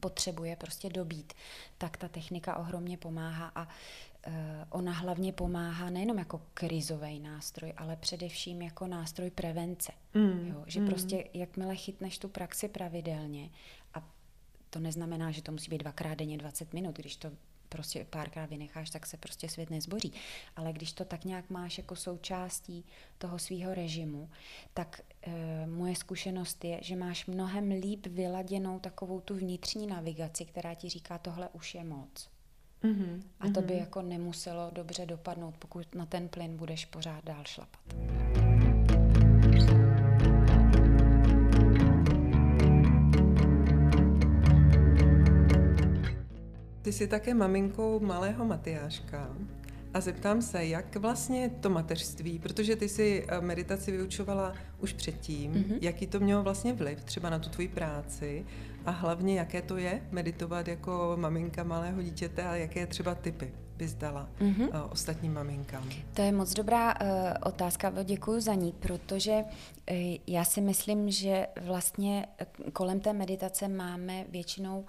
potřebuje 0.00 0.56
prostě 0.56 0.88
dobít, 0.88 1.32
tak 1.78 1.96
ta 1.96 2.08
technika 2.08 2.56
ohromně 2.56 2.96
pomáhá 2.96 3.52
a 3.54 3.62
uh, 3.62 3.68
ona 4.70 4.92
hlavně 4.92 5.32
pomáhá 5.32 5.90
nejenom 5.90 6.18
jako 6.18 6.42
krizový 6.54 7.20
nástroj, 7.20 7.72
ale 7.76 7.96
především 7.96 8.62
jako 8.62 8.86
nástroj 8.86 9.30
prevence. 9.30 9.92
Mm, 10.14 10.46
jo? 10.48 10.64
Že 10.66 10.80
mm. 10.80 10.86
prostě 10.86 11.24
jakmile 11.34 11.76
chytneš 11.76 12.18
tu 12.18 12.28
praxi 12.28 12.68
pravidelně 12.68 13.50
a 13.94 14.08
to 14.70 14.80
neznamená, 14.80 15.30
že 15.30 15.42
to 15.42 15.52
musí 15.52 15.70
být 15.70 15.78
dvakrát 15.78 16.14
denně 16.14 16.38
20 16.38 16.72
minut, 16.72 16.96
když 16.96 17.16
to 17.16 17.30
prostě 17.68 18.06
párkrát 18.10 18.50
vynecháš, 18.50 18.90
tak 18.90 19.06
se 19.06 19.16
prostě 19.16 19.48
svět 19.48 19.70
nezboří. 19.70 20.12
Ale 20.56 20.72
když 20.72 20.92
to 20.92 21.04
tak 21.04 21.24
nějak 21.24 21.50
máš 21.50 21.78
jako 21.78 21.96
součástí 21.96 22.84
toho 23.18 23.38
svého 23.38 23.74
režimu, 23.74 24.30
tak 24.74 25.00
e, 25.22 25.66
moje 25.66 25.96
zkušenost 25.96 26.64
je, 26.64 26.78
že 26.82 26.96
máš 26.96 27.26
mnohem 27.26 27.70
líp 27.70 28.06
vyladěnou 28.06 28.78
takovou 28.80 29.20
tu 29.20 29.34
vnitřní 29.34 29.86
navigaci, 29.86 30.44
která 30.44 30.74
ti 30.74 30.88
říká, 30.88 31.18
tohle 31.18 31.48
už 31.52 31.74
je 31.74 31.84
moc. 31.84 32.35
Mm-hmm. 32.84 33.22
A 33.40 33.50
to 33.50 33.60
by 33.60 33.66
mm-hmm. 33.66 33.80
jako 33.80 34.02
nemuselo 34.02 34.70
dobře 34.72 35.06
dopadnout, 35.06 35.54
pokud 35.58 35.94
na 35.94 36.06
ten 36.06 36.28
plyn 36.28 36.56
budeš 36.56 36.84
pořád 36.84 37.24
dál 37.24 37.44
šlapat. 37.44 37.80
Ty 46.82 46.92
jsi 46.92 47.08
také 47.08 47.34
maminkou 47.34 48.00
malého 48.00 48.44
Matyáška 48.44 49.36
a 49.96 50.00
zeptám 50.00 50.42
se, 50.42 50.66
jak 50.66 50.96
vlastně 50.96 51.50
to 51.60 51.70
mateřství, 51.70 52.38
protože 52.38 52.76
ty 52.76 52.88
si 52.88 53.26
eh, 53.28 53.40
meditaci 53.40 53.92
vyučovala 53.92 54.52
už 54.78 54.92
předtím, 54.92 55.52
mm-hmm. 55.52 55.78
jaký 55.80 56.06
to 56.06 56.20
mělo 56.20 56.42
vlastně 56.42 56.72
vliv 56.72 57.04
třeba 57.04 57.30
na 57.30 57.38
tu 57.38 57.50
tvoji 57.50 57.68
práci 57.68 58.46
a 58.86 58.90
hlavně 58.90 59.38
jaké 59.38 59.62
to 59.62 59.76
je 59.76 60.02
meditovat 60.10 60.68
jako 60.68 61.16
maminka 61.16 61.64
malého 61.64 62.02
dítěte 62.02 62.42
a 62.42 62.56
jaké 62.56 62.86
třeba 62.86 63.14
typy 63.14 63.52
bys 63.76 63.94
dala 63.94 64.28
mm-hmm. 64.40 64.68
uh, 64.68 64.92
ostatním 64.92 65.34
maminkám? 65.34 65.88
To 66.14 66.22
je 66.22 66.32
moc 66.32 66.54
dobrá 66.54 66.94
uh, 67.00 67.08
otázka, 67.44 67.92
děkuji 68.04 68.40
za 68.40 68.54
ní, 68.54 68.72
protože 68.72 69.44
uh, 69.90 69.96
já 70.26 70.44
si 70.44 70.60
myslím, 70.60 71.10
že 71.10 71.46
vlastně 71.60 72.26
kolem 72.72 73.00
té 73.00 73.12
meditace 73.12 73.68
máme 73.68 74.24
většinou 74.28 74.84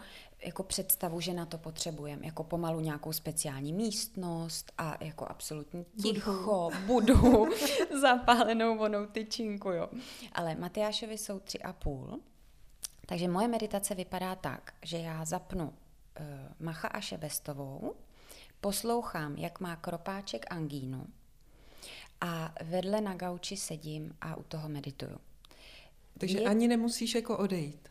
jako 0.45 0.63
představu, 0.63 1.21
že 1.21 1.33
na 1.33 1.45
to 1.45 1.57
potřebujeme, 1.57 2.25
jako 2.25 2.43
pomalu 2.43 2.79
nějakou 2.79 3.13
speciální 3.13 3.73
místnost 3.73 4.71
a 4.77 5.03
jako 5.03 5.25
absolutní 5.25 5.85
ticho, 6.01 6.69
budu, 6.85 7.47
zapálenou 8.01 8.77
vonou 8.77 9.05
tyčinku, 9.05 9.69
jo. 9.69 9.89
Ale 10.31 10.55
Matyášovi 10.55 11.17
jsou 11.17 11.39
tři 11.39 11.59
a 11.59 11.73
půl, 11.73 12.19
takže 13.05 13.27
moje 13.27 13.47
meditace 13.47 13.95
vypadá 13.95 14.35
tak, 14.35 14.73
že 14.83 14.97
já 14.97 15.25
zapnu 15.25 15.65
uh, 15.65 16.25
Macha 16.59 16.87
a 16.87 17.01
Šebestovou, 17.01 17.93
poslouchám, 18.61 19.35
jak 19.35 19.59
má 19.59 19.75
kropáček 19.75 20.45
angínu 20.49 21.05
a 22.21 22.53
vedle 22.63 23.01
na 23.01 23.13
gauči 23.13 23.57
sedím 23.57 24.15
a 24.21 24.35
u 24.35 24.43
toho 24.43 24.69
medituju. 24.69 25.17
Takže 26.17 26.39
Je... 26.39 26.49
ani 26.49 26.67
nemusíš 26.67 27.15
jako 27.15 27.37
odejít. 27.37 27.89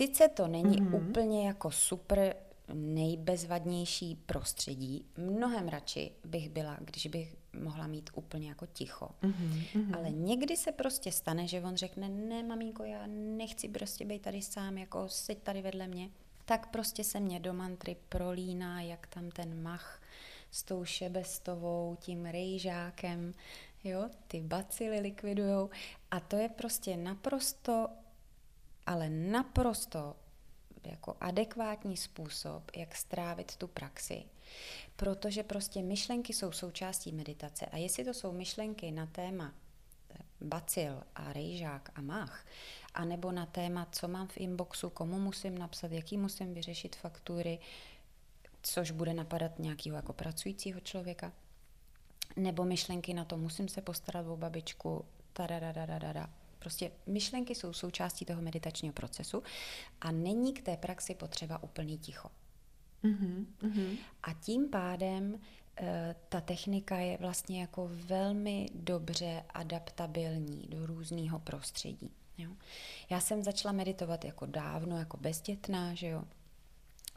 Sice 0.00 0.28
to 0.28 0.48
není 0.48 0.82
mm-hmm. 0.82 1.10
úplně 1.10 1.46
jako 1.46 1.70
super 1.70 2.36
nejbezvadnější 2.74 4.16
prostředí, 4.26 5.04
mnohem 5.16 5.68
radši 5.68 6.12
bych 6.24 6.48
byla, 6.48 6.78
když 6.80 7.06
bych 7.06 7.36
mohla 7.60 7.86
mít 7.86 8.10
úplně 8.14 8.48
jako 8.48 8.66
ticho. 8.66 9.08
Mm-hmm. 9.22 9.96
Ale 9.96 10.10
někdy 10.10 10.56
se 10.56 10.72
prostě 10.72 11.12
stane, 11.12 11.46
že 11.46 11.62
on 11.62 11.76
řekne, 11.76 12.08
ne 12.08 12.42
maminko, 12.42 12.84
já 12.84 13.06
nechci 13.06 13.68
prostě 13.68 14.04
být 14.04 14.22
tady 14.22 14.42
sám, 14.42 14.78
jako 14.78 15.08
seď 15.08 15.38
tady 15.42 15.62
vedle 15.62 15.86
mě. 15.86 16.10
Tak 16.44 16.70
prostě 16.70 17.04
se 17.04 17.20
mě 17.20 17.40
do 17.40 17.52
mantry 17.52 17.96
prolíná, 18.08 18.80
jak 18.80 19.06
tam 19.06 19.30
ten 19.30 19.62
mach 19.62 20.02
s 20.50 20.62
tou 20.62 20.84
šebestovou, 20.84 21.96
tím 22.00 22.24
rejžákem, 22.24 23.32
jo, 23.84 24.08
ty 24.26 24.40
bacily 24.40 25.00
likvidujou. 25.00 25.70
A 26.10 26.20
to 26.20 26.36
je 26.36 26.48
prostě 26.48 26.96
naprosto 26.96 27.88
ale 28.90 29.10
naprosto 29.10 30.16
jako 30.84 31.16
adekvátní 31.20 31.96
způsob, 31.96 32.70
jak 32.76 32.96
strávit 32.96 33.56
tu 33.56 33.66
praxi. 33.68 34.24
Protože 34.96 35.42
prostě 35.42 35.82
myšlenky 35.82 36.32
jsou 36.32 36.52
součástí 36.52 37.12
meditace 37.12 37.66
a 37.66 37.76
jestli 37.76 38.04
to 38.04 38.14
jsou 38.14 38.32
myšlenky 38.32 38.90
na 38.90 39.06
téma 39.06 39.54
eh, 40.10 40.16
bacil 40.40 41.02
a 41.14 41.32
rejžák 41.32 41.90
a 41.94 42.00
mach, 42.00 42.46
anebo 42.94 43.32
na 43.32 43.46
téma, 43.46 43.88
co 43.92 44.08
mám 44.08 44.28
v 44.28 44.36
inboxu, 44.36 44.90
komu 44.90 45.18
musím 45.18 45.58
napsat, 45.58 45.92
jaký 45.92 46.18
musím 46.18 46.54
vyřešit 46.54 46.96
faktury, 46.96 47.58
což 48.62 48.90
bude 48.90 49.14
napadat 49.14 49.58
nějakého 49.58 49.96
jako 49.96 50.12
pracujícího 50.12 50.80
člověka, 50.80 51.32
nebo 52.36 52.64
myšlenky 52.64 53.14
na 53.14 53.24
to, 53.24 53.36
musím 53.36 53.68
se 53.68 53.80
postarat 53.80 54.26
o 54.26 54.36
babičku, 54.36 55.04
Prostě 56.60 56.90
myšlenky 57.06 57.54
jsou 57.54 57.72
součástí 57.72 58.24
toho 58.24 58.42
meditačního 58.42 58.92
procesu 58.92 59.42
a 60.00 60.12
není 60.12 60.52
k 60.52 60.62
té 60.62 60.76
praxi 60.76 61.14
potřeba 61.14 61.62
úplný 61.62 61.98
ticho. 61.98 62.28
Mm-hmm, 63.04 63.46
mm-hmm. 63.62 63.98
A 64.22 64.32
tím 64.32 64.68
pádem 64.68 65.40
e, 65.80 66.14
ta 66.28 66.40
technika 66.40 66.96
je 66.96 67.18
vlastně 67.18 67.60
jako 67.60 67.90
velmi 67.92 68.66
dobře 68.74 69.44
adaptabilní 69.50 70.66
do 70.68 70.86
různého 70.86 71.38
prostředí. 71.38 72.10
Jo? 72.38 72.50
Já 73.10 73.20
jsem 73.20 73.42
začala 73.42 73.72
meditovat 73.72 74.24
jako 74.24 74.46
dávno, 74.46 74.98
jako 74.98 75.16
bezdětná, 75.16 75.94
že 75.94 76.06
jo. 76.08 76.24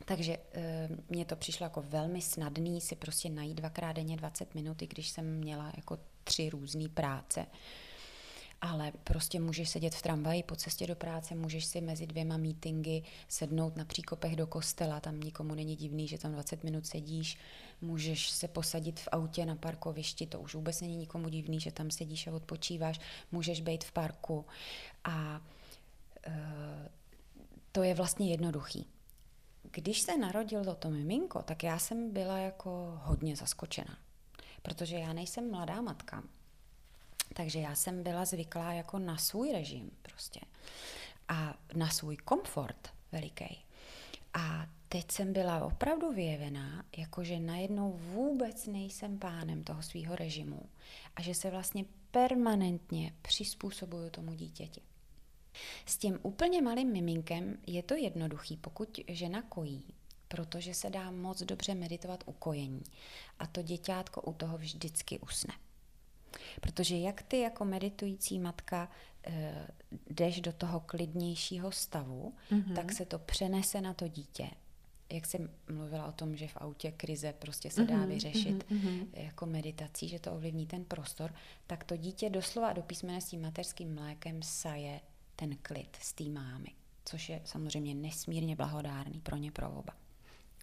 Takže 0.05 0.37
e, 0.53 0.89
mně 1.09 1.25
to 1.25 1.35
přišlo 1.35 1.63
jako 1.63 1.81
velmi 1.81 2.21
snadný 2.21 2.81
si 2.81 2.95
prostě 2.95 3.29
najít 3.29 3.57
dvakrát 3.57 3.93
denně 3.93 4.17
20 4.17 4.55
minut, 4.55 4.81
i 4.81 4.87
když 4.87 5.09
jsem 5.09 5.37
měla 5.37 5.71
jako 5.75 5.99
tři 6.23 6.49
různé 6.49 6.89
práce 6.89 7.45
ale 8.63 8.91
prostě 9.03 9.39
můžeš 9.39 9.69
sedět 9.69 9.95
v 9.95 10.01
tramvaji 10.01 10.43
po 10.43 10.55
cestě 10.55 10.87
do 10.87 10.95
práce, 10.95 11.35
můžeš 11.35 11.65
si 11.65 11.81
mezi 11.81 12.07
dvěma 12.07 12.37
meetingy 12.37 13.03
sednout 13.27 13.77
na 13.77 13.85
příkopech 13.85 14.35
do 14.35 14.47
kostela, 14.47 14.99
tam 14.99 15.19
nikomu 15.19 15.55
není 15.55 15.75
divný, 15.75 16.07
že 16.07 16.17
tam 16.17 16.31
20 16.31 16.63
minut 16.63 16.87
sedíš, 16.87 17.37
můžeš 17.81 18.29
se 18.29 18.47
posadit 18.47 18.99
v 18.99 19.07
autě 19.11 19.45
na 19.45 19.55
parkovišti, 19.55 20.27
to 20.27 20.39
už 20.39 20.55
vůbec 20.55 20.81
není 20.81 20.95
nikomu 20.95 21.29
divný, 21.29 21.59
že 21.59 21.71
tam 21.71 21.91
sedíš 21.91 22.27
a 22.27 22.31
odpočíváš, 22.31 22.99
můžeš 23.31 23.61
být 23.61 23.83
v 23.83 23.91
parku. 23.91 24.45
A 25.03 25.41
uh, 26.27 26.33
to 27.71 27.83
je 27.83 27.93
vlastně 27.93 28.31
jednoduchý. 28.31 28.87
Když 29.71 30.01
se 30.01 30.17
narodil 30.17 30.75
to 30.75 30.89
miminko, 30.89 31.41
tak 31.41 31.63
já 31.63 31.79
jsem 31.79 32.11
byla 32.11 32.37
jako 32.37 32.99
hodně 33.03 33.35
zaskočena 33.35 33.97
protože 34.63 34.95
já 34.95 35.13
nejsem 35.13 35.51
mladá 35.51 35.81
matka, 35.81 36.23
takže 37.33 37.59
já 37.59 37.75
jsem 37.75 38.03
byla 38.03 38.25
zvyklá 38.25 38.73
jako 38.73 38.99
na 38.99 39.17
svůj 39.17 39.51
režim 39.51 39.91
prostě 40.01 40.39
a 41.27 41.57
na 41.75 41.89
svůj 41.89 42.17
komfort 42.17 42.89
veliký. 43.11 43.65
A 44.33 44.67
teď 44.89 45.11
jsem 45.11 45.33
byla 45.33 45.65
opravdu 45.65 46.11
vyjevená, 46.11 46.85
jakože 46.97 47.39
najednou 47.39 47.91
vůbec 47.91 48.67
nejsem 48.67 49.19
pánem 49.19 49.63
toho 49.63 49.83
svého 49.83 50.15
režimu 50.15 50.69
a 51.15 51.21
že 51.21 51.33
se 51.33 51.49
vlastně 51.49 51.85
permanentně 52.11 53.13
přizpůsobuju 53.21 54.09
tomu 54.09 54.33
dítěti. 54.33 54.81
S 55.85 55.97
tím 55.97 56.19
úplně 56.21 56.61
malým 56.61 56.91
miminkem 56.91 57.57
je 57.67 57.83
to 57.83 57.95
jednoduchý, 57.95 58.57
pokud 58.57 58.99
žena 59.07 59.41
kojí, 59.41 59.83
protože 60.27 60.73
se 60.73 60.89
dá 60.89 61.11
moc 61.11 61.43
dobře 61.43 61.75
meditovat 61.75 62.23
u 62.25 62.31
kojení 62.31 62.83
a 63.39 63.47
to 63.47 63.61
děťátko 63.61 64.21
u 64.21 64.33
toho 64.33 64.57
vždycky 64.57 65.19
usne. 65.19 65.53
Protože 66.61 66.97
jak 66.97 67.21
ty 67.21 67.39
jako 67.39 67.65
meditující 67.65 68.39
matka 68.39 68.89
e, 69.27 69.67
jdeš 70.09 70.41
do 70.41 70.53
toho 70.53 70.79
klidnějšího 70.79 71.71
stavu, 71.71 72.33
mm-hmm. 72.51 72.75
tak 72.75 72.91
se 72.91 73.05
to 73.05 73.19
přenese 73.19 73.81
na 73.81 73.93
to 73.93 74.07
dítě. 74.07 74.49
Jak 75.11 75.25
jsem 75.25 75.49
mluvila 75.69 76.05
o 76.05 76.11
tom, 76.11 76.35
že 76.35 76.47
v 76.47 76.57
autě 76.57 76.91
krize 76.91 77.33
prostě 77.39 77.71
se 77.71 77.85
dá 77.85 77.95
mm-hmm, 77.95 78.07
vyřešit 78.07 78.65
mm-hmm. 78.71 79.07
jako 79.13 79.45
meditací, 79.45 80.07
že 80.07 80.19
to 80.19 80.31
ovlivní 80.31 80.67
ten 80.67 80.85
prostor, 80.85 81.33
tak 81.67 81.83
to 81.83 81.97
dítě 81.97 82.29
doslova 82.29 82.73
do 82.73 82.81
písmene 82.81 83.21
s 83.21 83.25
tím 83.25 83.41
mateřským 83.41 83.95
mlékem 83.95 84.43
saje 84.43 85.01
ten 85.35 85.57
klid 85.61 85.97
z 86.01 86.13
té 86.13 86.23
mámy, 86.23 86.69
což 87.05 87.29
je 87.29 87.41
samozřejmě 87.45 87.95
nesmírně 87.95 88.55
blahodárný 88.55 89.19
pro 89.21 89.37
ně 89.37 89.51
pro 89.51 89.71
oba. 89.71 89.93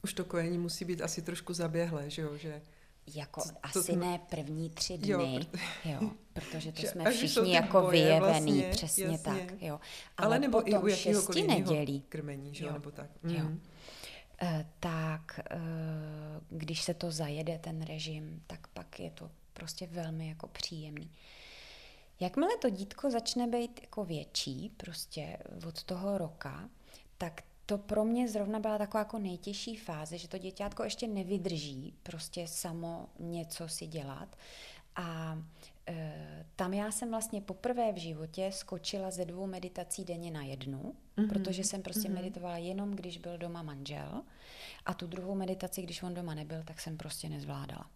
Už 0.04 0.14
to 0.14 0.24
kojení 0.24 0.58
musí 0.58 0.84
být 0.84 1.02
asi 1.02 1.22
trošku 1.22 1.54
zaběhlé, 1.54 2.10
že 2.10 2.22
jo? 2.22 2.36
Že 2.36 2.62
jako 3.06 3.42
to, 3.42 3.50
asi 3.62 3.92
to, 3.92 3.98
ne 3.98 4.20
první 4.30 4.70
tři 4.70 4.98
dny, 4.98 5.12
jo, 5.12 5.40
jo 5.84 6.10
protože 6.32 6.72
to 6.72 6.82
jsme 6.82 7.10
všichni 7.10 7.54
jako 7.54 7.86
vyjevený, 7.86 8.52
vlastně, 8.52 8.70
přesně 8.70 9.04
jasně. 9.04 9.18
tak, 9.18 9.62
jo. 9.62 9.80
Ale, 10.16 10.26
Ale 10.26 10.38
nebo 10.38 10.68
i 10.68 10.78
u 10.78 10.88
šesti 10.88 11.42
nedělí, 11.42 12.00
krmení, 12.08 12.54
že 12.54 12.64
jo, 12.64 12.72
nebo 12.72 12.90
tak. 12.90 13.10
Mm. 13.22 13.30
Jo. 13.30 13.44
Uh, 13.44 14.48
tak 14.80 15.40
uh, 15.54 16.58
když 16.58 16.82
se 16.82 16.94
to 16.94 17.10
zajede, 17.10 17.58
ten 17.58 17.82
režim, 17.82 18.42
tak 18.46 18.66
pak 18.66 19.00
je 19.00 19.10
to 19.10 19.30
prostě 19.52 19.86
velmi 19.86 20.28
jako 20.28 20.46
příjemný. 20.46 21.10
Jakmile 22.20 22.56
to 22.56 22.70
dítko 22.70 23.10
začne 23.10 23.46
být 23.46 23.80
jako 23.82 24.04
větší, 24.04 24.72
prostě 24.76 25.36
od 25.68 25.82
toho 25.82 26.18
roka, 26.18 26.68
tak 27.18 27.42
to 27.70 27.78
pro 27.78 28.04
mě 28.04 28.28
zrovna 28.28 28.60
byla 28.60 28.78
taková 28.78 28.98
jako 28.98 29.18
nejtěžší 29.18 29.76
fáze, 29.76 30.18
že 30.18 30.28
to 30.28 30.38
děťátko 30.38 30.84
ještě 30.84 31.06
nevydrží 31.06 31.94
prostě 32.02 32.46
samo 32.46 33.08
něco 33.18 33.68
si 33.68 33.86
dělat. 33.86 34.36
A 34.96 35.38
e, 35.88 36.46
tam 36.56 36.74
já 36.74 36.90
jsem 36.90 37.10
vlastně 37.10 37.40
poprvé 37.40 37.92
v 37.92 37.96
životě 37.96 38.50
skočila 38.52 39.10
ze 39.10 39.24
dvou 39.24 39.46
meditací 39.46 40.04
denně 40.04 40.30
na 40.30 40.42
jednu, 40.42 40.94
mm-hmm. 41.16 41.28
protože 41.28 41.64
jsem 41.64 41.82
prostě 41.82 42.08
mm-hmm. 42.08 42.14
meditovala 42.14 42.56
jenom, 42.56 42.90
když 42.90 43.18
byl 43.18 43.38
doma 43.38 43.62
manžel. 43.62 44.22
A 44.86 44.94
tu 44.94 45.06
druhou 45.06 45.34
meditaci, 45.34 45.82
když 45.82 46.02
on 46.02 46.14
doma 46.14 46.34
nebyl, 46.34 46.62
tak 46.64 46.80
jsem 46.80 46.96
prostě 46.96 47.28
nezvládala. 47.28 47.90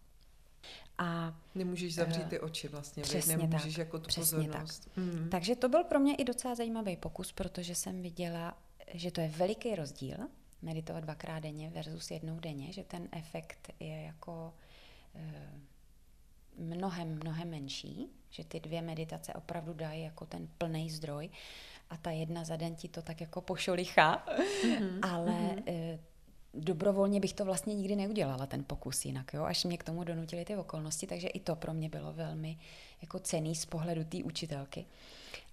A, 0.97 1.35
Nemůžeš 1.55 1.95
zavřít 1.95 2.23
uh, 2.23 2.29
ty 2.29 2.39
oči 2.39 2.67
vlastně, 2.67 3.03
přesně 3.03 3.37
nemůžeš 3.37 3.73
tak, 3.73 3.77
jako 3.77 3.99
tu 3.99 4.07
přesně 4.07 4.37
pozornost. 4.37 4.85
Tak. 4.85 4.97
Mm. 4.97 5.29
Takže 5.31 5.55
to 5.55 5.69
byl 5.69 5.83
pro 5.83 5.99
mě 5.99 6.15
i 6.15 6.23
docela 6.23 6.55
zajímavý 6.55 6.97
pokus, 6.97 7.31
protože 7.31 7.75
jsem 7.75 8.01
viděla, 8.01 8.57
že 8.93 9.11
to 9.11 9.21
je 9.21 9.27
veliký 9.27 9.75
rozdíl, 9.75 10.17
meditovat 10.61 11.03
dvakrát 11.03 11.39
denně 11.39 11.69
versus 11.69 12.11
jednou 12.11 12.39
denně, 12.39 12.73
že 12.73 12.83
ten 12.83 13.07
efekt 13.11 13.73
je 13.79 14.01
jako 14.01 14.53
e, 15.15 15.51
mnohem, 16.57 17.15
mnohem 17.15 17.49
menší, 17.49 18.07
že 18.29 18.43
ty 18.43 18.59
dvě 18.59 18.81
meditace 18.81 19.33
opravdu 19.33 19.73
dají 19.73 20.01
jako 20.01 20.25
ten 20.25 20.47
plný 20.57 20.89
zdroj 20.89 21.29
a 21.89 21.97
ta 21.97 22.11
jedna 22.11 22.43
za 22.43 22.55
den 22.55 22.75
ti 22.75 22.87
to 22.87 23.01
tak 23.01 23.21
jako 23.21 23.41
pošolichá, 23.41 24.25
mm-hmm. 24.27 24.99
ale 25.01 25.31
mm-hmm. 25.31 25.63
E, 25.67 25.99
dobrovolně 26.53 27.19
bych 27.19 27.33
to 27.33 27.45
vlastně 27.45 27.75
nikdy 27.75 27.95
neudělala, 27.95 28.45
ten 28.45 28.63
pokus 28.63 29.05
jinak, 29.05 29.33
jo? 29.33 29.43
až 29.43 29.63
mě 29.63 29.77
k 29.77 29.83
tomu 29.83 30.03
donutily 30.03 30.45
ty 30.45 30.55
okolnosti, 30.55 31.07
takže 31.07 31.27
i 31.27 31.39
to 31.39 31.55
pro 31.55 31.73
mě 31.73 31.89
bylo 31.89 32.13
velmi 32.13 32.57
jako 33.01 33.19
cený 33.19 33.55
z 33.55 33.65
pohledu 33.65 34.03
té 34.03 34.17
učitelky. 34.17 34.85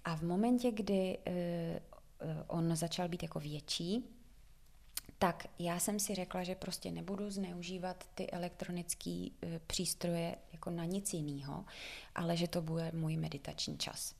A 0.05 0.15
v 0.15 0.21
momentě, 0.21 0.71
kdy 0.71 1.17
e, 1.27 1.79
on 2.47 2.75
začal 2.75 3.09
být 3.09 3.23
jako 3.23 3.39
větší, 3.39 4.03
tak 5.19 5.47
já 5.59 5.79
jsem 5.79 5.99
si 5.99 6.15
řekla, 6.15 6.43
že 6.43 6.55
prostě 6.55 6.91
nebudu 6.91 7.29
zneužívat 7.29 8.09
ty 8.15 8.31
elektronické 8.31 9.09
e, 9.09 9.31
přístroje 9.67 10.35
jako 10.53 10.69
na 10.69 10.85
nic 10.85 11.13
jiného, 11.13 11.65
ale 12.15 12.37
že 12.37 12.47
to 12.47 12.61
bude 12.61 12.91
můj 12.93 13.17
meditační 13.17 13.77
čas. 13.77 14.15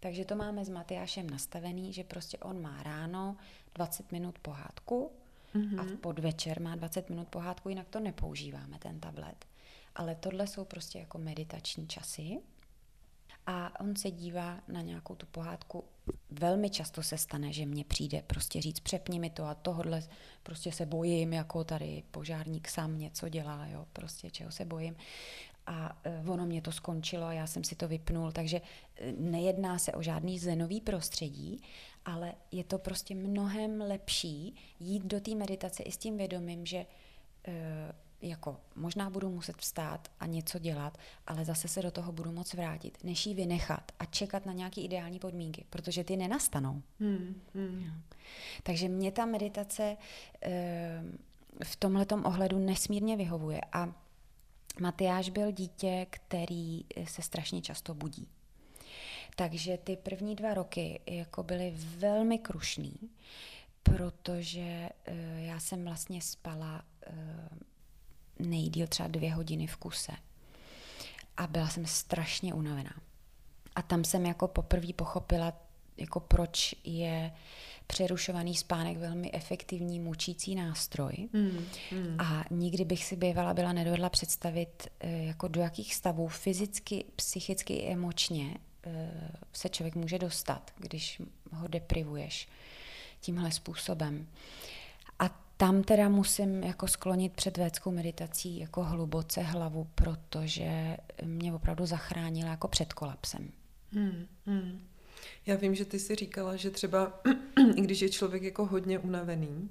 Takže 0.00 0.24
to 0.24 0.36
máme 0.36 0.64
s 0.64 0.68
Matyášem 0.68 1.30
nastavený, 1.30 1.92
že 1.92 2.04
prostě 2.04 2.38
on 2.38 2.62
má 2.62 2.82
ráno 2.82 3.36
20 3.74 4.12
minut 4.12 4.38
pohádku, 4.38 5.10
mm-hmm. 5.54 5.80
a 5.80 5.82
v 5.82 5.96
podvečer 5.96 6.60
má 6.60 6.76
20 6.76 7.10
minut 7.10 7.28
pohádku, 7.28 7.68
jinak 7.68 7.88
to 7.88 8.00
nepoužíváme, 8.00 8.78
ten 8.78 9.00
tablet. 9.00 9.46
Ale 9.94 10.14
tohle 10.14 10.46
jsou 10.46 10.64
prostě 10.64 10.98
jako 10.98 11.18
meditační 11.18 11.88
časy. 11.88 12.38
A 13.46 13.80
on 13.80 13.96
se 13.96 14.10
dívá 14.10 14.60
na 14.68 14.80
nějakou 14.80 15.14
tu 15.14 15.26
pohádku. 15.26 15.84
Velmi 16.30 16.70
často 16.70 17.02
se 17.02 17.18
stane, 17.18 17.52
že 17.52 17.66
mně 17.66 17.84
přijde 17.84 18.22
prostě 18.26 18.62
říct, 18.62 18.80
přepni 18.80 19.20
mi 19.20 19.30
to 19.30 19.44
a 19.44 19.54
tohle 19.54 20.02
prostě 20.42 20.72
se 20.72 20.86
bojím, 20.86 21.32
jako 21.32 21.64
tady 21.64 22.02
požárník 22.10 22.68
sám 22.68 22.98
něco 22.98 23.28
dělá, 23.28 23.66
jo, 23.66 23.86
prostě 23.92 24.30
čeho 24.30 24.52
se 24.52 24.64
bojím. 24.64 24.96
A 25.66 25.98
e, 26.04 26.22
ono 26.26 26.46
mě 26.46 26.62
to 26.62 26.72
skončilo 26.72 27.26
a 27.26 27.32
já 27.32 27.46
jsem 27.46 27.64
si 27.64 27.74
to 27.74 27.88
vypnul, 27.88 28.32
takže 28.32 28.60
e, 28.96 29.12
nejedná 29.12 29.78
se 29.78 29.92
o 29.92 30.02
žádný 30.02 30.38
zenový 30.38 30.80
prostředí, 30.80 31.62
ale 32.04 32.34
je 32.52 32.64
to 32.64 32.78
prostě 32.78 33.14
mnohem 33.14 33.80
lepší 33.80 34.54
jít 34.80 35.04
do 35.04 35.20
té 35.20 35.34
meditace 35.34 35.82
i 35.82 35.92
s 35.92 35.96
tím 35.96 36.16
vědomím, 36.16 36.66
že 36.66 36.86
e, 37.48 37.92
jako 38.22 38.56
možná 38.76 39.10
budu 39.10 39.30
muset 39.30 39.56
vstát 39.56 40.08
a 40.20 40.26
něco 40.26 40.58
dělat, 40.58 40.98
ale 41.26 41.44
zase 41.44 41.68
se 41.68 41.82
do 41.82 41.90
toho 41.90 42.12
budu 42.12 42.32
moc 42.32 42.54
vrátit, 42.54 42.98
než 43.04 43.26
ji 43.26 43.34
vynechat 43.34 43.92
a 43.98 44.04
čekat 44.04 44.46
na 44.46 44.52
nějaké 44.52 44.80
ideální 44.80 45.18
podmínky, 45.18 45.64
protože 45.70 46.04
ty 46.04 46.16
nenastanou. 46.16 46.82
Hmm, 47.00 47.40
hmm. 47.54 47.92
Takže 48.62 48.88
mě 48.88 49.12
ta 49.12 49.26
meditace 49.26 49.96
e, 50.42 51.02
v 51.64 51.76
tomhletom 51.76 52.24
ohledu 52.26 52.58
nesmírně 52.58 53.16
vyhovuje 53.16 53.60
a 53.72 53.94
Matyáš 54.80 55.30
byl 55.30 55.52
dítě, 55.52 56.06
který 56.10 56.84
se 57.04 57.22
strašně 57.22 57.62
často 57.62 57.94
budí. 57.94 58.28
Takže 59.36 59.78
ty 59.78 59.96
první 59.96 60.36
dva 60.36 60.54
roky 60.54 61.00
jako 61.06 61.42
byly 61.42 61.74
velmi 61.76 62.38
krušný, 62.38 62.94
protože 63.82 64.88
uh, 65.08 65.14
já 65.38 65.60
jsem 65.60 65.84
vlastně 65.84 66.22
spala 66.22 66.84
uh, 67.10 67.14
nejdíl 68.38 68.86
třeba 68.86 69.08
dvě 69.08 69.34
hodiny 69.34 69.66
v 69.66 69.76
kuse. 69.76 70.12
A 71.36 71.46
byla 71.46 71.68
jsem 71.68 71.86
strašně 71.86 72.54
unavená. 72.54 72.94
A 73.74 73.82
tam 73.82 74.04
jsem 74.04 74.26
jako 74.26 74.48
poprvé 74.48 74.92
pochopila, 74.92 75.52
jako 75.96 76.20
proč 76.20 76.74
je 76.84 77.32
přerušovaný 77.86 78.54
spánek 78.54 78.96
velmi 78.96 79.32
efektivní 79.32 80.00
mučící 80.00 80.54
nástroj. 80.54 81.12
Mm, 81.32 81.66
mm. 81.92 82.16
A 82.18 82.44
nikdy 82.50 82.84
bych 82.84 83.04
si 83.04 83.16
bývala 83.16 83.54
byla 83.54 83.72
nedovedla 83.72 84.08
představit, 84.08 84.88
eh, 85.00 85.24
jako 85.24 85.48
do 85.48 85.60
jakých 85.60 85.94
stavů 85.94 86.28
fyzicky, 86.28 87.04
psychicky 87.16 87.74
i 87.74 87.92
emočně 87.92 88.54
eh, 88.86 89.30
se 89.52 89.68
člověk 89.68 89.94
může 89.94 90.18
dostat, 90.18 90.72
když 90.76 91.22
ho 91.52 91.68
deprivuješ 91.68 92.48
tímhle 93.20 93.52
způsobem. 93.52 94.26
Tam 95.60 95.82
teda 95.82 96.08
musím 96.08 96.62
jako 96.62 96.88
sklonit 96.88 97.32
před 97.32 97.56
védskou 97.56 97.90
meditací 97.90 98.58
jako 98.58 98.84
hluboce 98.84 99.40
hlavu, 99.40 99.86
protože 99.94 100.96
mě 101.24 101.52
opravdu 101.54 101.86
zachránila 101.86 102.50
jako 102.50 102.68
před 102.68 102.92
kolapsem. 102.92 103.52
Hmm, 103.92 104.26
hmm. 104.46 104.80
Já 105.46 105.56
vím, 105.56 105.74
že 105.74 105.84
ty 105.84 105.98
si 105.98 106.14
říkala, 106.14 106.56
že 106.56 106.70
třeba, 106.70 107.20
i 107.76 107.80
když 107.80 108.00
je 108.00 108.08
člověk 108.08 108.42
jako 108.42 108.66
hodně 108.66 108.98
unavený 108.98 109.70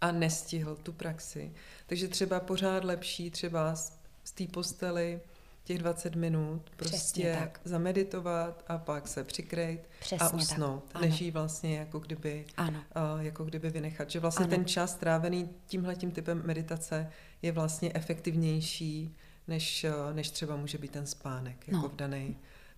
a 0.00 0.12
nestihl 0.12 0.76
tu 0.76 0.92
praxi, 0.92 1.52
takže 1.86 2.08
třeba 2.08 2.40
pořád 2.40 2.84
lepší 2.84 3.30
třeba 3.30 3.76
z 4.24 4.32
té 4.34 4.46
postely 4.46 5.20
těch 5.66 5.78
20 5.78 6.14
minut 6.14 6.70
prostě 6.76 7.36
tak. 7.38 7.60
zameditovat 7.64 8.64
a 8.68 8.78
pak 8.78 9.08
se 9.08 9.24
přikrejt 9.24 9.88
Přesně 10.00 10.18
a 10.26 10.34
usnout, 10.34 10.84
tak. 10.92 11.02
než 11.02 11.20
jí 11.20 11.30
vlastně 11.30 11.78
jako 11.78 11.98
kdyby, 11.98 12.44
ano. 12.56 12.78
Uh, 12.78 13.24
jako 13.24 13.44
kdyby 13.44 13.70
vynechat. 13.70 14.10
Že 14.10 14.20
vlastně 14.20 14.44
ano. 14.44 14.56
ten 14.56 14.64
čas 14.64 14.92
strávený 14.92 15.48
tímhletím 15.66 16.10
typem 16.10 16.42
meditace 16.44 17.10
je 17.42 17.52
vlastně 17.52 17.90
efektivnější, 17.94 19.16
než, 19.48 19.84
uh, 19.84 20.16
než 20.16 20.30
třeba 20.30 20.56
může 20.56 20.78
být 20.78 20.90
ten 20.90 21.06
spánek, 21.06 21.68
jako 21.68 21.82
no. 21.82 21.88
v 21.88 21.96
daný 21.96 22.36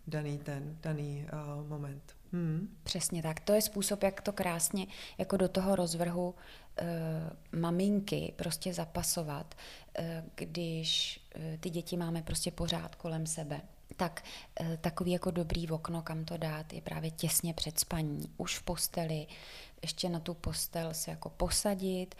daný 0.08 0.38
ten, 0.38 0.76
daný 0.82 1.26
uh, 1.32 1.68
moment. 1.68 2.16
Hmm. 2.32 2.68
Přesně 2.82 3.22
tak. 3.22 3.40
To 3.40 3.52
je 3.52 3.62
způsob, 3.62 4.02
jak 4.02 4.20
to 4.20 4.32
krásně 4.32 4.86
jako 5.18 5.36
do 5.36 5.48
toho 5.48 5.76
rozvrhu 5.76 6.34
uh, 6.82 7.60
maminky 7.60 8.32
prostě 8.36 8.74
zapasovat, 8.74 9.54
uh, 9.98 10.04
když 10.34 11.20
ty 11.60 11.70
děti 11.70 11.96
máme 11.96 12.22
prostě 12.22 12.50
pořád 12.50 12.94
kolem 12.94 13.26
sebe 13.26 13.60
tak 13.96 14.24
uh, 14.60 14.76
takový 14.76 15.10
jako 15.10 15.30
dobrý 15.30 15.70
okno, 15.70 16.02
kam 16.02 16.24
to 16.24 16.36
dát, 16.36 16.72
je 16.72 16.80
právě 16.80 17.10
těsně 17.10 17.54
před 17.54 17.80
spaní, 17.80 18.30
už 18.36 18.58
v 18.58 18.62
posteli, 18.62 19.26
ještě 19.82 20.08
na 20.08 20.20
tu 20.20 20.34
postel 20.34 20.94
se 20.94 21.10
jako 21.10 21.28
posadit 21.30 22.14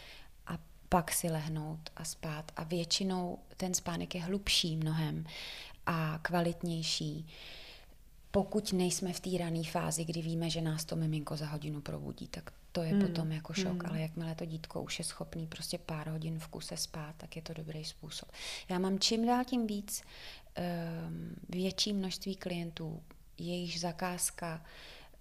a 0.47 0.59
pak 0.89 1.13
si 1.13 1.31
lehnout 1.31 1.91
a 1.97 2.05
spát. 2.05 2.53
A 2.57 2.65
většinou 2.65 3.39
ten 3.57 3.75
spánek 3.75 4.15
je 4.15 4.23
hlubší 4.23 4.77
mnohem 4.77 5.25
a 5.87 6.19
kvalitnější. 6.23 7.27
Pokud 8.31 8.73
nejsme 8.73 9.13
v 9.13 9.21
té 9.21 9.39
rané 9.39 9.65
fázi, 9.65 10.05
kdy 10.05 10.23
víme, 10.23 10.51
že 10.51 10.61
nás 10.61 10.85
to 10.85 10.97
miminko 10.97 11.37
za 11.37 11.47
hodinu 11.47 11.81
probudí, 11.81 12.29
tak 12.29 12.53
to 12.73 12.83
je 12.83 12.91
hmm. 12.91 13.01
potom 13.01 13.33
jako 13.33 13.53
šok, 13.53 13.83
hmm. 13.83 13.87
ale 13.87 14.01
jakmile 14.01 14.35
to 14.35 14.45
dítko 14.45 14.83
už 14.83 14.99
je 14.99 15.05
schopný 15.05 15.47
prostě 15.47 15.79
pár 15.79 16.09
hodin 16.09 16.39
v 16.39 16.49
kuse 16.49 16.77
spát, 16.77 17.15
tak 17.17 17.37
je 17.37 17.43
to 17.43 17.55
dobrý 17.55 17.85
způsob. 17.85 18.33
Já 18.69 18.79
mám 18.79 18.99
čím 18.99 19.27
dál 19.27 19.45
tím 19.45 19.67
víc 19.67 20.03
um, 20.03 21.37
větší 21.49 21.93
množství 21.93 22.37
klientů, 22.37 23.03
jejichž 23.39 23.81
zakázka 23.81 24.63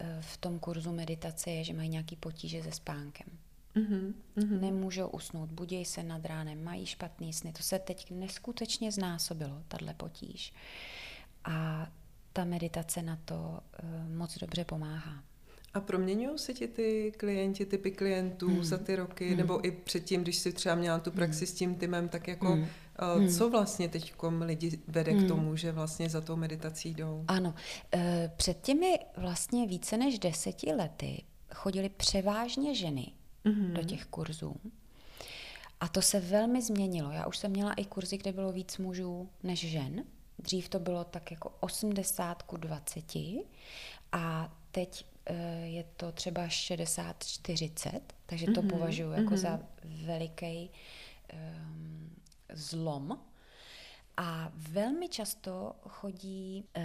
uh, 0.02 0.08
v 0.22 0.38
tom 0.38 0.60
kurzu 0.60 0.92
meditace 0.92 1.52
je, 1.52 1.64
že 1.64 1.74
mají 1.74 1.90
nějaký 1.90 2.16
potíže 2.16 2.64
se 2.64 2.72
spánkem. 2.72 3.28
Mm-hmm. 3.76 4.14
Nemůžou 4.60 5.08
usnout, 5.08 5.50
budějí 5.50 5.86
se 5.86 6.04
nad 6.04 6.26
ránem, 6.26 6.64
mají 6.64 6.86
špatný 6.86 7.34
sny. 7.34 7.54
To 7.54 7.64
se 7.64 7.80
teď 7.80 8.12
neskutečně 8.12 8.92
znásobilo, 8.92 9.64
tahle 9.68 9.94
potíž. 9.94 10.54
A 11.44 11.88
ta 12.34 12.46
meditace 12.46 13.02
na 13.02 13.20
to 13.26 13.36
uh, 13.84 14.16
moc 14.18 14.38
dobře 14.38 14.66
pomáhá. 14.66 15.24
A 15.78 15.80
proměňují 15.80 16.38
se 16.38 16.54
ti 16.54 16.68
ty 16.68 17.14
klienti, 17.18 17.66
typy 17.66 17.92
klientů 17.92 18.48
hmm. 18.48 18.64
za 18.64 18.78
ty 18.78 18.96
roky, 18.96 19.28
hmm. 19.28 19.38
nebo 19.38 19.66
i 19.66 19.72
předtím, 19.72 20.22
když 20.22 20.38
jsi 20.38 20.54
třeba 20.54 20.76
měla 20.76 21.00
tu 21.00 21.12
praxi 21.12 21.46
hmm. 21.46 21.48
s 21.48 21.54
tím 21.54 21.76
týmem, 21.76 22.10
tak 22.10 22.28
jako 22.28 22.52
hmm. 22.52 22.68
Uh, 23.18 23.28
co 23.28 23.50
vlastně 23.50 23.90
teď 23.90 24.14
lidi 24.40 24.80
vede 24.88 25.12
hmm. 25.12 25.26
k 25.26 25.28
tomu, 25.28 25.56
že 25.56 25.72
vlastně 25.72 26.10
za 26.10 26.22
tou 26.22 26.36
meditací 26.36 26.94
jdou? 26.94 27.24
Ano, 27.28 27.56
uh, 27.96 28.02
před 28.38 28.62
těmi 28.62 29.00
vlastně 29.18 29.68
více 29.68 29.98
než 29.98 30.20
deseti 30.20 30.74
lety 30.74 31.24
chodili 31.56 31.90
převážně 31.90 32.76
ženy 32.76 33.12
hmm. 33.46 33.74
do 33.74 33.84
těch 33.84 34.06
kurzů. 34.06 34.56
A 35.80 35.88
to 35.88 36.02
se 36.02 36.20
velmi 36.20 36.62
změnilo. 36.62 37.12
Já 37.12 37.28
už 37.28 37.38
jsem 37.38 37.52
měla 37.52 37.74
i 37.74 37.86
kurzy, 37.86 38.18
kde 38.18 38.32
bylo 38.32 38.52
víc 38.52 38.78
mužů 38.78 39.30
než 39.44 39.60
žen. 39.60 40.04
Dřív 40.40 40.70
to 40.70 40.80
bylo 40.80 41.04
tak 41.04 41.32
jako 41.32 41.54
80 41.60 42.44
ku 42.44 42.58
20 42.58 43.04
a 44.12 44.54
teď 44.72 45.06
eh, 45.06 45.17
je 45.64 45.84
to 45.84 46.12
třeba 46.12 46.48
60-40, 46.48 48.02
takže 48.26 48.46
to 48.46 48.52
mm-hmm, 48.52 48.70
považuji 48.70 49.12
jako 49.12 49.34
mm-hmm. 49.34 49.38
za 49.38 49.60
veliký 50.06 50.70
um, 51.34 52.16
zlom. 52.54 53.20
A 54.18 54.52
velmi 54.56 55.10
často 55.10 55.76
chodí 55.90 56.64
uh, 56.78 56.84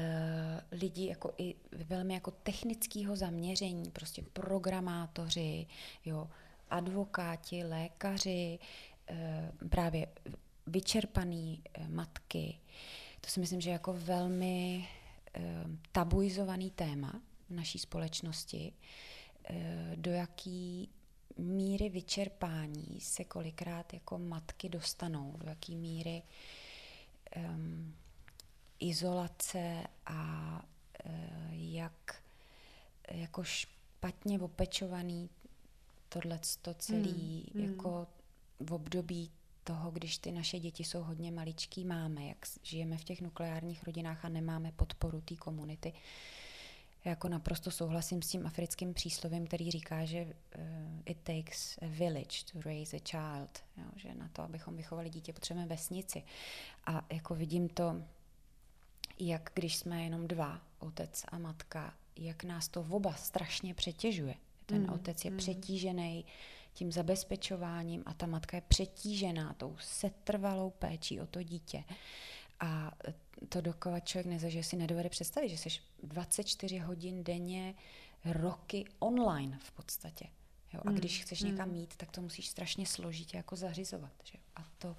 lidi 0.80 1.06
jako 1.06 1.34
i 1.38 1.54
velmi 1.88 2.14
jako 2.14 2.30
technického 2.30 3.16
zaměření, 3.16 3.90
prostě 3.90 4.22
programátoři, 4.32 5.66
jo, 6.04 6.28
advokáti, 6.70 7.64
lékaři, 7.64 8.58
uh, 9.10 9.68
právě 9.68 10.06
vyčerpaný 10.66 11.62
uh, 11.78 11.88
matky, 11.88 12.58
to 13.20 13.30
si 13.30 13.40
myslím, 13.40 13.60
že 13.60 13.70
je 13.70 13.72
jako 13.72 13.92
velmi 13.92 14.88
uh, 15.38 15.44
tabuizovaný 15.92 16.70
téma 16.70 17.20
v 17.52 17.56
naší 17.56 17.78
společnosti, 17.78 18.72
uh, 19.50 19.56
do 19.96 20.10
jaký 20.10 20.88
míry 21.38 21.88
vyčerpání 21.88 23.00
se 23.00 23.24
kolikrát 23.24 23.92
jako 23.92 24.18
matky 24.18 24.68
dostanou, 24.68 25.34
do 25.38 25.48
jaký 25.48 25.76
míry 25.76 26.22
um, 27.36 27.94
izolace 28.80 29.86
a 30.06 30.62
uh, 31.06 31.12
jak 31.52 32.22
jako 33.10 33.44
špatně 33.44 34.40
opečovaný 34.40 35.30
tohle 36.08 36.38
celý 36.78 37.50
mm, 37.54 37.62
jako 37.62 38.06
v 38.60 38.72
období 38.72 39.30
toho, 39.64 39.90
když 39.90 40.18
ty 40.18 40.32
naše 40.32 40.58
děti 40.58 40.84
jsou 40.84 41.02
hodně 41.02 41.32
maličký, 41.32 41.84
máme, 41.84 42.26
jak 42.26 42.38
žijeme 42.62 42.96
v 42.96 43.04
těch 43.04 43.20
nukleárních 43.20 43.84
rodinách 43.84 44.24
a 44.24 44.28
nemáme 44.28 44.72
podporu 44.72 45.20
té 45.20 45.36
komunity. 45.36 45.92
Jako 47.04 47.28
naprosto 47.28 47.70
souhlasím 47.70 48.22
s 48.22 48.28
tím 48.28 48.46
africkým 48.46 48.94
příslovím, 48.94 49.46
který 49.46 49.70
říká, 49.70 50.04
že 50.04 50.22
uh, 50.24 50.32
it 51.04 51.18
takes 51.22 51.78
a 51.78 51.86
village 51.86 52.44
to 52.52 52.60
raise 52.60 52.96
a 52.96 53.00
child, 53.00 53.64
jo, 53.76 53.84
že 53.96 54.14
na 54.14 54.28
to, 54.28 54.42
abychom 54.42 54.76
vychovali 54.76 55.10
dítě, 55.10 55.32
potřebujeme 55.32 55.68
vesnici. 55.68 56.22
A 56.86 57.06
jako 57.12 57.34
vidím 57.34 57.68
to, 57.68 58.02
jak 59.18 59.50
když 59.54 59.76
jsme 59.76 60.02
jenom 60.02 60.28
dva, 60.28 60.60
otec 60.78 61.24
a 61.28 61.38
matka, 61.38 61.94
jak 62.16 62.44
nás 62.44 62.68
to 62.68 62.86
oba 62.90 63.14
strašně 63.14 63.74
přetěžuje. 63.74 64.34
Ten 64.66 64.82
mm, 64.82 64.92
otec 64.92 65.24
je 65.24 65.30
mm. 65.30 65.36
přetížený, 65.36 66.24
tím 66.74 66.92
zabezpečováním 66.92 68.02
a 68.06 68.14
ta 68.14 68.26
matka 68.26 68.56
je 68.56 68.62
přetížená 68.68 69.52
tou 69.52 69.76
setrvalou 69.80 70.70
péčí 70.70 71.20
o 71.20 71.26
to 71.26 71.42
dítě. 71.42 71.84
A 72.62 72.92
to 73.48 73.60
dokovat 73.60 74.00
člověk 74.00 74.26
nezažije, 74.26 74.64
si 74.64 74.76
nedovede 74.76 75.08
představit, 75.08 75.48
že 75.48 75.58
jsi 75.58 75.68
24 76.02 76.78
hodin 76.78 77.24
denně, 77.24 77.74
roky 78.24 78.84
online 78.98 79.58
v 79.62 79.72
podstatě. 79.72 80.24
Jo? 80.72 80.80
A 80.84 80.88
hmm, 80.88 80.98
když 80.98 81.22
chceš 81.22 81.42
mm. 81.42 81.50
někam 81.50 81.70
mít, 81.70 81.96
tak 81.96 82.10
to 82.10 82.20
musíš 82.22 82.48
strašně 82.48 82.86
složitě 82.86 83.36
jako 83.36 83.56
zařizovat. 83.56 84.12
Že? 84.24 84.38
A 84.56 84.64
to, 84.78 84.96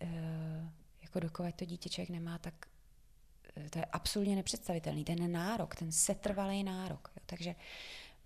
e, 0.00 0.70
jako 1.02 1.20
dokovat 1.20 1.54
to 1.54 1.64
dítě 1.64 1.88
člověk 1.88 2.10
nemá, 2.10 2.38
tak 2.38 2.66
e, 3.56 3.70
to 3.70 3.78
je 3.78 3.84
absolutně 3.84 4.36
nepředstavitelný. 4.36 5.04
Ten 5.04 5.32
nárok, 5.32 5.74
ten 5.74 5.92
setrvalý 5.92 6.64
nárok. 6.64 7.10
Jo? 7.16 7.22
Takže 7.26 7.54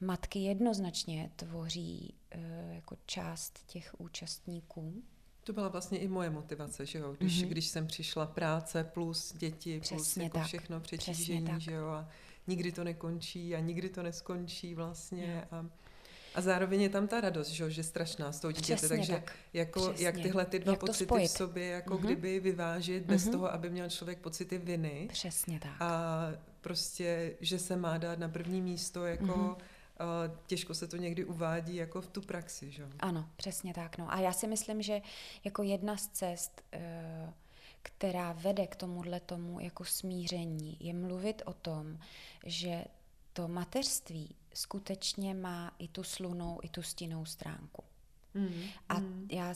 matky 0.01 0.38
jednoznačně 0.38 1.30
tvoří 1.36 2.14
uh, 2.34 2.74
jako 2.74 2.96
část 3.07 3.66
těch 3.66 3.94
účastníků. 3.98 5.03
To 5.45 5.53
byla 5.53 5.68
vlastně 5.68 5.99
i 5.99 6.09
moje 6.09 6.30
motivace, 6.30 6.86
že 6.86 6.99
jo? 6.99 7.14
Když, 7.18 7.45
mm-hmm. 7.45 7.49
když 7.49 7.66
jsem 7.66 7.86
přišla 7.86 8.26
práce 8.26 8.84
plus 8.84 9.34
děti, 9.36 9.80
Přesně 9.80 9.97
plus 9.97 10.16
jako 10.16 10.38
tak. 10.38 10.47
všechno 10.47 10.80
přetížení, 10.80 11.61
že 11.61 11.72
jo? 11.72 11.88
A 11.88 12.09
nikdy 12.47 12.72
to 12.72 12.84
nekončí 12.84 13.55
a 13.55 13.61
nikdy 13.61 13.88
to 13.88 14.03
neskončí 14.03 14.74
vlastně. 14.74 15.45
A, 15.51 15.66
a 16.34 16.41
zároveň 16.41 16.82
je 16.82 16.88
tam 16.88 17.09
ta 17.09 17.20
radost, 17.20 17.49
že, 17.49 17.64
jo? 17.64 17.70
že 17.70 17.82
strašná 17.82 18.32
z 18.32 18.41
toho 18.41 18.53
dítěte, 18.53 18.88
takže 18.88 19.12
tak. 19.12 19.32
jako, 19.53 19.88
Přesně. 19.88 20.07
jak 20.07 20.14
tyhle 20.14 20.45
ty 20.45 20.59
dva 20.59 20.72
jak 20.72 20.80
pocity 20.80 21.26
v 21.26 21.30
sobě 21.30 21.66
jako 21.66 21.95
mm-hmm. 21.95 22.01
kdyby 22.01 22.41
vyvážit 22.41 23.05
bez 23.05 23.26
mm-hmm. 23.26 23.32
toho, 23.32 23.53
aby 23.53 23.70
měl 23.70 23.91
člověk 23.91 24.18
pocity 24.18 24.59
viny. 24.59 25.09
Přesně 25.12 25.61
tak. 25.61 25.72
A 25.80 26.20
prostě, 26.61 27.32
že 27.41 27.59
se 27.59 27.76
má 27.76 27.99
dát 27.99 28.18
na 28.18 28.28
první 28.28 28.62
místo 28.62 29.07
jako 29.07 29.24
mm-hmm 29.24 29.57
těžko 30.46 30.74
se 30.74 30.88
to 30.88 30.96
někdy 30.96 31.24
uvádí 31.24 31.76
jako 31.76 32.01
v 32.01 32.07
tu 32.07 32.20
praxi, 32.20 32.70
že? 32.70 32.88
Ano, 33.01 33.28
přesně 33.36 33.74
tak. 33.74 33.98
No. 33.98 34.12
A 34.12 34.20
já 34.20 34.32
si 34.32 34.46
myslím, 34.46 34.82
že 34.82 35.01
jako 35.44 35.62
jedna 35.62 35.96
z 35.96 36.09
cest, 36.09 36.62
eh, 36.72 37.32
která 37.82 38.32
vede 38.32 38.66
k 38.66 38.76
tomuhle 38.76 39.20
tomu 39.20 39.61
jako 39.61 39.84
smíření, 39.84 40.76
je 40.80 40.94
mluvit 40.94 41.42
o 41.44 41.53
tom, 41.53 41.98
že 42.46 42.84
to 43.32 43.48
mateřství 43.48 44.36
skutečně 44.55 45.34
má 45.34 45.72
i 45.78 45.88
tu 45.88 46.03
slunou, 46.03 46.59
i 46.62 46.68
tu 46.68 46.82
stinnou 46.82 47.24
stránku. 47.24 47.84
Mm, 48.34 48.62
a 48.88 48.98
mm. 48.98 49.28
já 49.30 49.55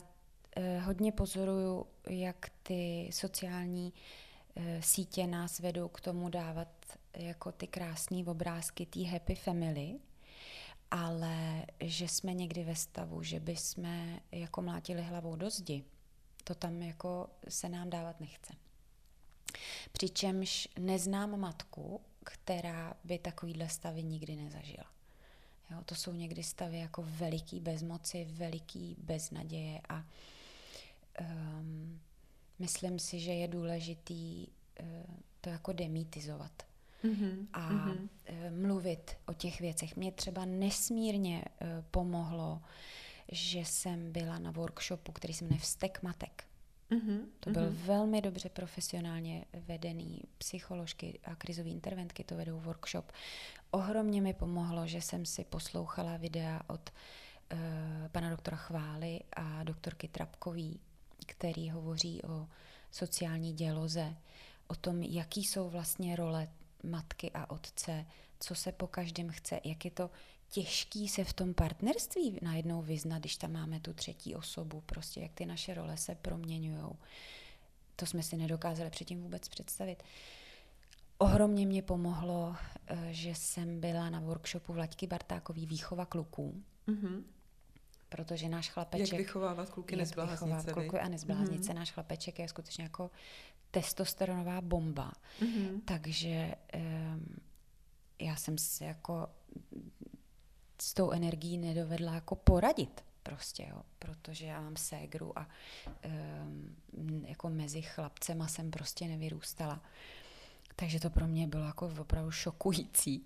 eh, 0.55 0.79
hodně 0.79 1.11
pozoruju, 1.11 1.85
jak 2.09 2.49
ty 2.63 3.09
sociální 3.13 3.93
eh, 4.55 4.81
sítě 4.81 5.27
nás 5.27 5.59
vedou 5.59 5.87
k 5.87 6.01
tomu 6.01 6.29
dávat 6.29 6.67
jako 7.17 7.51
ty 7.51 7.67
krásné 7.67 8.23
obrázky 8.25 8.85
té 8.85 9.03
happy 9.03 9.35
family, 9.35 9.99
ale 10.91 11.65
že 11.79 12.07
jsme 12.07 12.33
někdy 12.33 12.63
ve 12.63 12.75
stavu, 12.75 13.23
že 13.23 13.39
by 13.39 13.55
jsme 13.55 14.19
jako 14.31 14.61
mlátili 14.61 15.01
hlavou 15.01 15.35
do 15.35 15.49
zdi, 15.49 15.83
to 16.43 16.55
tam 16.55 16.81
jako 16.81 17.29
se 17.49 17.69
nám 17.69 17.89
dávat 17.89 18.19
nechce. 18.19 18.53
Přičemž 19.91 20.67
neznám 20.79 21.39
matku, 21.39 22.01
která 22.23 22.93
by 23.03 23.19
takovýhle 23.19 23.69
stavy 23.69 24.03
nikdy 24.03 24.35
nezažila. 24.35 24.85
Jo, 25.71 25.77
to 25.85 25.95
jsou 25.95 26.13
někdy 26.13 26.43
stavy 26.43 26.79
jako 26.79 27.03
veliký 27.07 27.59
bezmoci, 27.59 28.25
veliký 28.25 28.95
beznaděje 28.99 29.81
a 29.89 30.05
um, 31.21 32.01
myslím 32.59 32.99
si, 32.99 33.19
že 33.19 33.33
je 33.33 33.47
důležitý 33.47 34.47
uh, 34.79 34.87
to 35.41 35.49
jako 35.49 35.73
demitizovat 35.73 36.63
mm-hmm. 37.05 37.47
a 37.53 37.69
mm-hmm. 37.69 38.09
mluvit 38.61 39.17
o 39.25 39.33
těch 39.33 39.61
věcech. 39.61 39.95
Mě 39.95 40.11
třeba 40.11 40.45
nesmírně 40.45 41.45
uh, 41.45 41.67
pomohlo, 41.91 42.61
že 43.31 43.59
jsem 43.59 44.11
byla 44.11 44.39
na 44.39 44.51
workshopu, 44.51 45.11
který 45.11 45.33
se 45.33 45.43
jmenuje 45.43 45.59
Vztek 45.59 46.03
matek. 46.03 46.43
Mm-hmm. 46.91 47.19
To 47.39 47.49
byl 47.49 47.61
mm-hmm. 47.61 47.85
velmi 47.85 48.21
dobře 48.21 48.49
profesionálně 48.49 49.45
vedený 49.53 50.21
psycholožky 50.37 51.19
a 51.23 51.35
krizové 51.35 51.69
interventky, 51.69 52.23
to 52.23 52.35
vedou 52.35 52.59
workshop. 52.59 53.11
Ohromně 53.71 54.21
mi 54.21 54.33
pomohlo, 54.33 54.87
že 54.87 55.01
jsem 55.01 55.25
si 55.25 55.43
poslouchala 55.43 56.17
videa 56.17 56.61
od 56.67 56.89
uh, 57.53 57.59
pana 58.11 58.29
doktora 58.29 58.57
Chvály 58.57 59.19
a 59.33 59.63
doktorky 59.63 60.07
Trapkový, 60.07 60.79
který 61.25 61.69
hovoří 61.69 62.21
o 62.23 62.47
sociální 62.91 63.53
děloze, 63.53 64.15
o 64.67 64.75
tom, 64.75 65.03
jaký 65.03 65.43
jsou 65.43 65.69
vlastně 65.69 66.15
role 66.15 66.47
matky 66.85 67.31
a 67.33 67.49
otce, 67.49 68.05
co 68.39 68.55
se 68.55 68.71
po 68.71 68.87
každém 68.87 69.29
chce, 69.29 69.59
jak 69.63 69.85
je 69.85 69.91
to 69.91 70.09
těžký 70.49 71.07
se 71.07 71.23
v 71.23 71.33
tom 71.33 71.53
partnerství 71.53 72.39
najednou 72.41 72.81
vyznat, 72.81 73.19
když 73.19 73.37
tam 73.37 73.51
máme 73.51 73.79
tu 73.79 73.93
třetí 73.93 74.35
osobu, 74.35 74.81
prostě 74.85 75.19
jak 75.19 75.31
ty 75.33 75.45
naše 75.45 75.73
role 75.73 75.97
se 75.97 76.15
proměňují. 76.15 76.83
To 77.95 78.05
jsme 78.05 78.23
si 78.23 78.37
nedokázali 78.37 78.89
předtím 78.89 79.21
vůbec 79.21 79.49
představit. 79.49 80.03
Ohromně 81.17 81.65
mě 81.65 81.81
pomohlo, 81.81 82.55
eh, 82.87 83.07
že 83.11 83.35
jsem 83.35 83.79
byla 83.79 84.09
na 84.09 84.19
workshopu 84.19 84.73
Vlaďky 84.73 85.07
Bartákový 85.07 85.65
Výchova 85.65 86.05
kluků. 86.05 86.63
Mm-hmm. 86.87 87.23
Protože 88.09 88.49
náš 88.49 88.69
chlapeček... 88.69 89.11
Jak 89.11 89.17
vychovávat 89.17 89.69
kluky 89.69 89.95
nezbláznice. 89.95 90.73
kluky 90.73 90.99
a 90.99 91.07
nezbláznice. 91.07 91.71
Mm-hmm. 91.71 91.75
Náš 91.75 91.91
chlapeček 91.91 92.39
je 92.39 92.47
skutečně 92.47 92.83
jako 92.83 93.11
testosteronová 93.75 94.61
bomba. 94.61 95.11
Mm-hmm. 95.41 95.81
Takže 95.85 96.55
um, 96.75 97.35
já 98.19 98.35
jsem 98.35 98.57
se 98.57 98.85
jako 98.85 99.27
s 100.81 100.93
tou 100.93 101.11
energií 101.11 101.57
nedovedla 101.57 102.13
jako 102.13 102.35
poradit 102.35 103.03
prostě, 103.23 103.67
jo, 103.69 103.81
protože 103.99 104.45
já 104.45 104.61
mám 104.61 104.75
ségru 104.75 105.39
a 105.39 105.47
um, 106.05 107.25
jako 107.25 107.49
mezi 107.49 107.81
chlapcema 107.81 108.47
jsem 108.47 108.71
prostě 108.71 109.07
nevyrůstala. 109.07 109.81
Takže 110.75 110.99
to 110.99 111.09
pro 111.09 111.27
mě 111.27 111.47
bylo 111.47 111.65
jako 111.65 111.91
opravdu 111.99 112.31
šokující, 112.31 113.25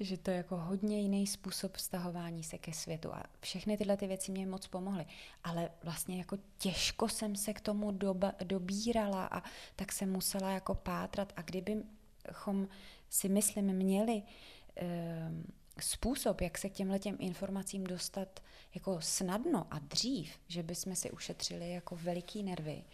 že 0.00 0.16
to 0.16 0.30
je 0.30 0.36
jako 0.36 0.56
hodně 0.56 1.00
jiný 1.00 1.26
způsob 1.26 1.76
vztahování 1.76 2.44
se 2.44 2.58
ke 2.58 2.72
světu 2.72 3.14
a 3.14 3.22
všechny 3.40 3.76
tyhle 3.76 3.96
ty 3.96 4.06
věci 4.06 4.32
mě 4.32 4.46
moc 4.46 4.66
pomohly. 4.66 5.06
Ale 5.44 5.70
vlastně 5.82 6.18
jako 6.18 6.38
těžko 6.58 7.08
jsem 7.08 7.36
se 7.36 7.52
k 7.52 7.60
tomu 7.60 7.90
doba, 7.90 8.32
dobírala 8.44 9.26
a 9.26 9.42
tak 9.76 9.92
jsem 9.92 10.12
musela 10.12 10.50
jako 10.50 10.74
pátrat 10.74 11.32
a 11.36 11.42
kdybychom 11.42 12.68
si 13.10 13.28
myslím 13.28 13.72
měli 13.72 14.22
um, 14.22 15.52
způsob, 15.80 16.40
jak 16.40 16.58
se 16.58 16.68
k 16.68 16.72
těmhle 16.72 16.98
těm 16.98 17.16
informacím 17.18 17.84
dostat 17.84 18.40
jako 18.74 19.00
snadno 19.00 19.66
a 19.70 19.78
dřív, 19.78 20.30
že 20.48 20.62
bychom 20.62 20.96
si 20.96 21.10
ušetřili 21.10 21.70
jako 21.70 21.96
veliký 21.96 22.42
nervy 22.42 22.84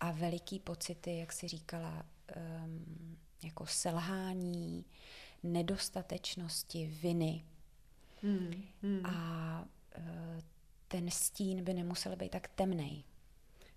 a 0.00 0.10
veliký 0.10 0.58
pocity, 0.58 1.16
jak 1.16 1.32
si 1.32 1.48
říkala, 1.48 2.06
um, 2.36 3.16
jako 3.42 3.66
selhání, 3.66 4.84
nedostatečnosti, 5.42 6.86
viny. 7.02 7.44
Hmm, 8.22 8.62
hmm. 8.82 9.06
A 9.06 9.64
uh, 9.98 10.04
ten 10.88 11.10
stín 11.10 11.64
by 11.64 11.74
nemusel 11.74 12.16
být 12.16 12.30
tak 12.30 12.48
temný. 12.48 13.04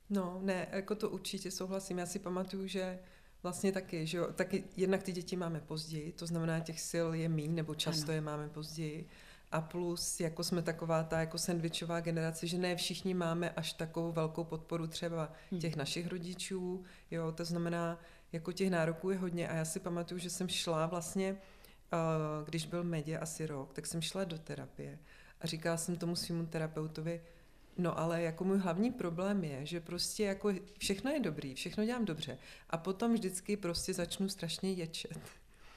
No, 0.10 0.40
ne, 0.42 0.68
jako 0.72 0.96
to 0.96 1.10
určitě 1.10 1.52
souhlasím. 1.52 1.98
Já 1.98 2.06
si 2.06 2.20
pamatuju, 2.20 2.68
že 2.68 3.00
Vlastně 3.44 3.72
taky, 3.72 4.08
že 4.08 4.18
jo, 4.18 4.34
taky 4.34 4.64
jednak 4.78 5.04
ty 5.04 5.12
děti 5.12 5.36
máme 5.36 5.62
později, 5.62 6.12
to 6.12 6.28
znamená 6.28 6.60
těch 6.60 6.82
sil 6.90 7.08
je 7.14 7.30
míň, 7.30 7.56
nebo 7.56 7.76
často 7.76 8.04
ano. 8.04 8.14
je 8.14 8.22
máme 8.22 8.50
později. 8.50 9.08
A 9.52 9.62
plus, 9.62 10.20
jako 10.20 10.44
jsme 10.44 10.62
taková 10.62 11.04
ta 11.04 11.20
jako 11.20 11.38
sandvičová 11.38 12.00
generace, 12.00 12.48
že 12.48 12.58
ne 12.58 12.76
všichni 12.76 13.14
máme 13.14 13.50
až 13.50 13.74
takovou 13.74 14.12
velkou 14.12 14.44
podporu 14.44 14.88
třeba 14.88 15.34
hmm. 15.52 15.60
těch 15.60 15.76
našich 15.76 16.08
rodičů, 16.08 16.84
jo, 17.12 17.32
to 17.32 17.46
znamená, 17.46 18.00
jako 18.34 18.52
těch 18.52 18.70
nároků 18.70 19.10
je 19.10 19.18
hodně 19.18 19.48
a 19.48 19.56
já 19.56 19.66
si 19.66 19.80
pamatuju, 19.80 20.20
že 20.20 20.30
jsem 20.30 20.50
šla 20.50 20.86
vlastně, 20.86 21.38
když 22.46 22.66
byl 22.66 22.84
medě 22.84 23.20
asi 23.20 23.46
rok, 23.46 23.74
tak 23.74 23.88
jsem 23.88 24.02
šla 24.02 24.24
do 24.24 24.38
terapie 24.38 25.00
a 25.42 25.48
říkala 25.48 25.78
jsem 25.78 25.96
tomu 25.96 26.16
svýmu 26.16 26.46
terapeutovi, 26.46 27.22
No 27.78 28.00
ale 28.00 28.22
jako 28.22 28.44
můj 28.44 28.58
hlavní 28.58 28.92
problém 28.92 29.44
je, 29.44 29.66
že 29.66 29.80
prostě 29.80 30.24
jako 30.24 30.54
všechno 30.78 31.12
je 31.12 31.20
dobrý, 31.20 31.56
všechno 31.56 31.86
dělám 31.86 32.06
dobře 32.06 32.38
a 32.70 32.78
potom 32.78 33.14
vždycky 33.14 33.58
prostě 33.58 33.94
začnu 33.94 34.30
strašně 34.30 34.72
ječet. 34.72 35.20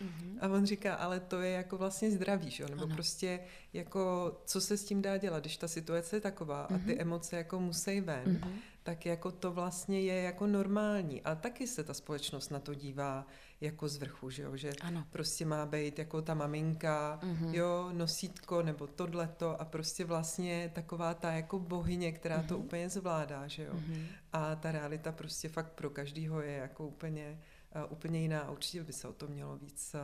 Mm-hmm. 0.02 0.38
A 0.40 0.48
on 0.48 0.66
říká, 0.66 0.94
ale 0.94 1.20
to 1.20 1.40
je 1.40 1.50
jako 1.50 1.76
vlastně 1.76 2.10
zdravý, 2.10 2.50
že? 2.50 2.64
Nebo 2.68 2.82
ano. 2.82 2.94
prostě 2.94 3.40
jako, 3.72 4.32
co 4.44 4.60
se 4.60 4.76
s 4.76 4.84
tím 4.84 5.02
dá 5.02 5.16
dělat, 5.16 5.40
když 5.40 5.56
ta 5.56 5.68
situace 5.68 6.16
je 6.16 6.20
taková 6.20 6.68
mm-hmm. 6.68 6.74
a 6.74 6.78
ty 6.78 6.92
mhm. 6.92 7.00
emoce 7.00 7.36
jako 7.36 7.60
musí 7.60 8.00
ven, 8.00 8.24
mm-hmm. 8.24 8.52
Tak 8.86 9.06
jako 9.06 9.32
to 9.32 9.52
vlastně 9.52 10.00
je 10.00 10.22
jako 10.22 10.46
normální. 10.46 11.22
A 11.22 11.34
taky 11.34 11.66
se 11.66 11.84
ta 11.84 11.94
společnost 11.94 12.50
na 12.50 12.60
to 12.60 12.74
dívá 12.74 13.26
jako 13.60 13.88
z 13.88 13.96
vrchu, 13.96 14.30
že 14.30 14.42
jo? 14.42 14.56
Že 14.56 14.72
ano. 14.80 15.04
prostě 15.10 15.44
má 15.44 15.66
být 15.66 15.98
jako 15.98 16.22
ta 16.22 16.34
maminka, 16.34 17.20
mm-hmm. 17.22 17.54
jo, 17.54 17.90
nosítko 17.92 18.62
nebo 18.62 18.86
tohleto 18.86 19.60
a 19.60 19.64
prostě 19.64 20.04
vlastně 20.04 20.70
taková 20.74 21.14
ta 21.14 21.32
jako 21.32 21.58
bohyně, 21.58 22.12
která 22.12 22.42
mm-hmm. 22.42 22.48
to 22.48 22.54
mhm. 22.54 22.64
úplně 22.64 22.88
zvládá, 22.88 23.46
že 23.46 23.64
jo? 23.64 23.72
Mm-hmm. 23.74 24.06
A 24.32 24.56
ta 24.56 24.72
realita 24.72 25.12
prostě 25.12 25.48
fakt 25.48 25.72
pro 25.72 25.90
každýho 25.90 26.40
je 26.40 26.56
jako 26.56 26.86
úplně 26.86 27.40
úplně 27.88 28.20
jiná 28.20 28.40
a 28.40 28.50
určitě 28.50 28.84
by 28.84 28.92
se 28.92 29.08
o 29.08 29.12
tom 29.12 29.30
mělo 29.30 29.56
víc 29.56 29.96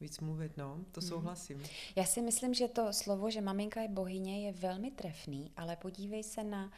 víc 0.00 0.20
mluvit, 0.20 0.56
no, 0.56 0.84
to 0.92 1.00
hmm. 1.00 1.08
souhlasím. 1.08 1.62
Já 1.96 2.04
si 2.04 2.22
myslím, 2.22 2.54
že 2.54 2.68
to 2.68 2.92
slovo, 2.92 3.30
že 3.30 3.40
maminka 3.40 3.82
je 3.82 3.88
bohyně, 3.88 4.46
je 4.46 4.52
velmi 4.52 4.90
trefný, 4.90 5.52
ale 5.56 5.76
podívej 5.76 6.22
se 6.22 6.44
na 6.44 6.72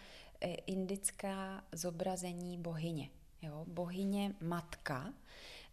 indická 0.46 1.64
zobrazení 1.72 2.58
bohyně. 2.58 3.10
Jo? 3.42 3.64
Bohyně 3.68 4.34
matka 4.40 5.14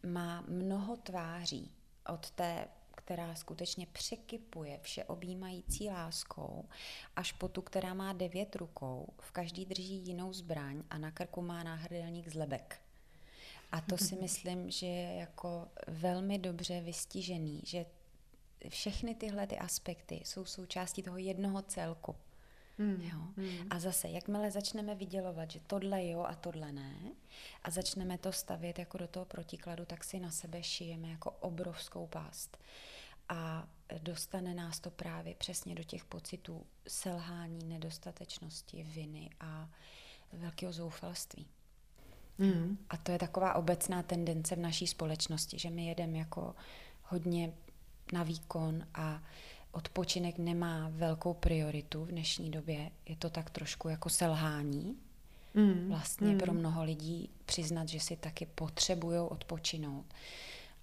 má 0.05 0.41
mnoho 0.47 0.97
tváří 0.97 1.71
od 2.13 2.31
té 2.31 2.67
která 3.05 3.35
skutečně 3.35 3.87
překypuje 3.87 4.79
všeobjímající 4.81 5.89
láskou, 5.89 6.65
až 7.15 7.31
po 7.31 7.47
tu, 7.47 7.61
která 7.61 7.93
má 7.93 8.13
devět 8.13 8.55
rukou, 8.55 9.07
v 9.21 9.31
každý 9.31 9.65
drží 9.65 9.95
jinou 9.95 10.33
zbraň 10.33 10.83
a 10.89 10.97
na 10.97 11.11
krku 11.11 11.41
má 11.41 11.63
náhrdelník 11.63 12.27
z 12.27 12.33
lebek. 12.33 12.81
A 13.71 13.81
to 13.81 13.97
si 13.97 14.15
myslím, 14.21 14.71
že 14.71 14.85
je 14.85 15.15
jako 15.19 15.67
velmi 15.87 16.39
dobře 16.39 16.81
vystižený, 16.81 17.61
že 17.65 17.85
všechny 18.69 19.15
tyhle 19.15 19.47
ty 19.47 19.57
aspekty 19.57 20.21
jsou 20.25 20.45
součástí 20.45 21.03
toho 21.03 21.17
jednoho 21.17 21.61
celku. 21.61 22.15
Hmm. 22.77 23.01
Jo? 23.01 23.19
Hmm. 23.37 23.67
A 23.69 23.79
zase, 23.79 24.09
jakmile 24.09 24.51
začneme 24.51 24.95
vydělovat, 24.95 25.51
že 25.51 25.59
tohle 25.67 26.07
jo 26.07 26.23
a 26.23 26.35
tohle 26.35 26.71
ne, 26.71 26.95
a 27.63 27.71
začneme 27.71 28.17
to 28.17 28.31
stavět 28.31 28.79
jako 28.79 28.97
do 28.97 29.07
toho 29.07 29.25
protikladu, 29.25 29.85
tak 29.85 30.03
si 30.03 30.19
na 30.19 30.31
sebe 30.31 30.63
šijeme 30.63 31.09
jako 31.09 31.31
obrovskou 31.31 32.07
pást. 32.07 32.57
A 33.29 33.67
dostane 34.01 34.53
nás 34.53 34.79
to 34.79 34.91
právě 34.91 35.35
přesně 35.35 35.75
do 35.75 35.83
těch 35.83 36.05
pocitů 36.05 36.65
selhání, 36.87 37.65
nedostatečnosti, 37.65 38.83
viny 38.83 39.29
a 39.39 39.69
velkého 40.33 40.73
zoufalství. 40.73 41.47
Mm. 42.37 42.77
A 42.89 42.97
to 42.97 43.11
je 43.11 43.19
taková 43.19 43.53
obecná 43.53 44.03
tendence 44.03 44.55
v 44.55 44.59
naší 44.59 44.87
společnosti, 44.87 45.59
že 45.59 45.69
my 45.69 45.87
jedeme 45.87 46.17
jako 46.17 46.55
hodně 47.03 47.53
na 48.13 48.23
výkon 48.23 48.87
a 48.93 49.23
odpočinek 49.75 50.37
nemá 50.37 50.89
velkou 50.89 51.33
prioritu 51.33 52.05
v 52.05 52.07
dnešní 52.07 52.51
době. 52.51 52.91
Je 53.05 53.15
to 53.15 53.29
tak 53.29 53.49
trošku 53.49 53.89
jako 53.89 54.09
selhání. 54.09 54.95
Mm. 55.53 55.89
Vlastně 55.89 56.27
mm. 56.27 56.37
pro 56.37 56.53
mnoho 56.53 56.83
lidí 56.83 57.29
přiznat, 57.45 57.89
že 57.89 57.99
si 57.99 58.15
taky 58.15 58.45
potřebují 58.45 59.19
odpočinout. 59.19 60.05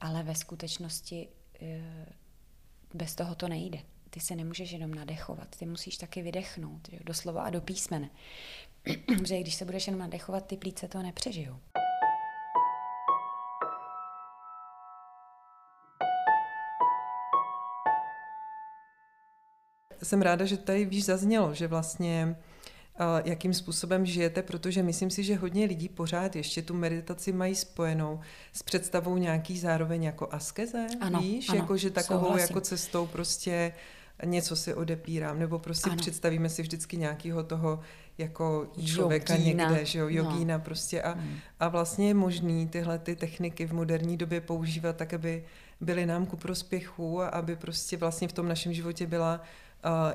Ale 0.00 0.22
ve 0.22 0.34
skutečnosti 0.34 1.28
e, 1.62 1.82
bez 2.94 3.14
toho 3.14 3.34
to 3.34 3.48
nejde. 3.48 3.78
Ty 4.10 4.20
se 4.20 4.36
nemůžeš 4.36 4.70
jenom 4.70 4.94
nadechovat, 4.94 5.56
ty 5.56 5.66
musíš 5.66 5.96
taky 5.96 6.22
vydechnout, 6.22 6.88
jo, 6.92 6.98
doslova 7.04 7.42
a 7.42 7.50
do 7.50 7.60
písmene. 7.60 8.10
Protože 9.06 9.40
když 9.40 9.54
se 9.54 9.64
budeš 9.64 9.86
jenom 9.86 10.00
nadechovat, 10.00 10.46
ty 10.46 10.56
plíce 10.56 10.88
to 10.88 11.02
nepřežijou. 11.02 11.58
Jsem 20.02 20.22
ráda, 20.22 20.44
že 20.44 20.56
tady 20.56 20.84
víš 20.84 21.04
zaznělo, 21.04 21.54
že 21.54 21.66
vlastně 21.68 22.36
jakým 23.24 23.54
způsobem 23.54 24.06
žijete, 24.06 24.42
protože 24.42 24.82
myslím 24.82 25.10
si, 25.10 25.24
že 25.24 25.36
hodně 25.36 25.66
lidí 25.66 25.88
pořád 25.88 26.36
ještě 26.36 26.62
tu 26.62 26.74
meditaci 26.74 27.32
mají 27.32 27.54
spojenou 27.54 28.20
s 28.52 28.62
představou 28.62 29.16
nějaký 29.16 29.58
zároveň 29.58 30.02
jako 30.02 30.28
askeze, 30.30 30.86
ano, 31.00 31.20
víš, 31.20 31.48
ano, 31.48 31.58
jako 31.58 31.76
že 31.76 31.90
takovou 31.90 32.24
souhlasím. 32.24 32.46
jako 32.48 32.60
cestou 32.60 33.06
prostě 33.06 33.72
něco 34.24 34.56
si 34.56 34.74
odepírám, 34.74 35.38
nebo 35.38 35.58
prostě 35.58 35.90
ano. 35.90 35.98
představíme 35.98 36.48
si 36.48 36.62
vždycky 36.62 36.96
nějakého 36.96 37.42
toho 37.42 37.80
jako 38.18 38.72
člověka 38.84 39.34
jogína. 39.34 39.68
někde, 39.68 39.84
že 39.84 39.98
jo, 39.98 40.04
no. 40.04 40.10
jogína 40.10 40.56
no. 40.56 40.64
prostě 40.64 41.02
a, 41.02 41.12
hmm. 41.12 41.36
a 41.60 41.68
vlastně 41.68 42.08
je 42.08 42.14
možný 42.14 42.68
tyhle 42.68 42.98
ty 42.98 43.16
techniky 43.16 43.66
v 43.66 43.72
moderní 43.72 44.16
době 44.16 44.40
používat 44.40 44.96
tak, 44.96 45.14
aby 45.14 45.44
byly 45.80 46.06
nám 46.06 46.26
ku 46.26 46.36
prospěchu 46.36 47.22
a 47.22 47.28
aby 47.28 47.56
prostě 47.56 47.96
vlastně 47.96 48.28
v 48.28 48.32
tom 48.32 48.48
našem 48.48 48.72
životě 48.72 49.06
byla 49.06 49.40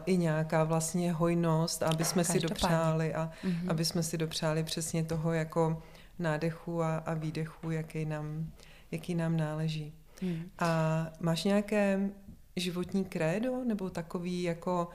i 0.05 0.17
nějaká 0.17 0.63
vlastně 0.63 1.11
hojnost, 1.11 1.83
aby 1.83 2.05
jsme 2.05 2.23
si 2.23 2.39
dopřáli 2.39 3.13
a 3.13 3.31
mm-hmm. 3.43 3.71
aby 3.71 3.85
jsme 3.85 4.03
si 4.03 4.17
dopřáli 4.17 4.63
přesně 4.63 5.03
toho 5.03 5.33
jako 5.33 5.83
nádechu 6.19 6.83
a, 6.83 6.97
a 6.97 7.13
výdechu, 7.13 7.71
jaký 7.71 8.05
nám, 8.05 8.51
jaký 8.91 9.15
nám 9.15 9.37
náleží. 9.37 9.93
Mm. 10.21 10.43
A 10.59 11.11
máš 11.19 11.43
nějaké 11.43 12.09
životní 12.55 13.05
krédo 13.05 13.63
nebo 13.63 13.89
takový 13.89 14.43
jako 14.43 14.89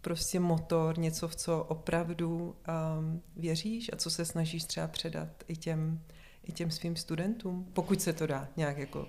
prostě 0.00 0.40
motor, 0.40 0.98
něco, 0.98 1.28
v 1.28 1.36
co 1.36 1.64
opravdu 1.68 2.56
um, 2.98 3.22
věříš 3.36 3.90
a 3.92 3.96
co 3.96 4.10
se 4.10 4.24
snažíš 4.24 4.64
třeba 4.64 4.88
předat 4.88 5.28
i 5.48 5.56
těm, 5.56 6.00
i 6.44 6.52
těm 6.52 6.70
svým 6.70 6.96
studentům, 6.96 7.66
pokud 7.72 8.02
se 8.02 8.12
to 8.12 8.26
dá 8.26 8.48
nějak 8.56 8.78
jako 8.78 9.08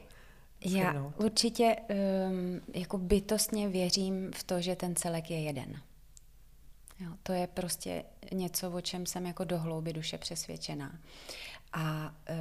Já 0.65 1.13
určitě 1.17 1.75
um, 1.75 2.61
jako 2.73 2.97
bytostně 2.97 3.69
věřím 3.69 4.31
v 4.35 4.43
to, 4.43 4.61
že 4.61 4.75
ten 4.75 4.95
celek 4.95 5.31
je 5.31 5.41
jeden. 5.41 5.81
Jo, 6.99 7.11
to 7.23 7.33
je 7.33 7.47
prostě 7.47 8.03
něco, 8.33 8.71
o 8.71 8.81
čem 8.81 9.05
jsem 9.05 9.25
jako 9.25 9.43
do 9.43 9.59
hlouby 9.59 9.93
duše 9.93 10.17
přesvědčená. 10.17 10.99
A 11.73 12.15
uh, 12.29 12.35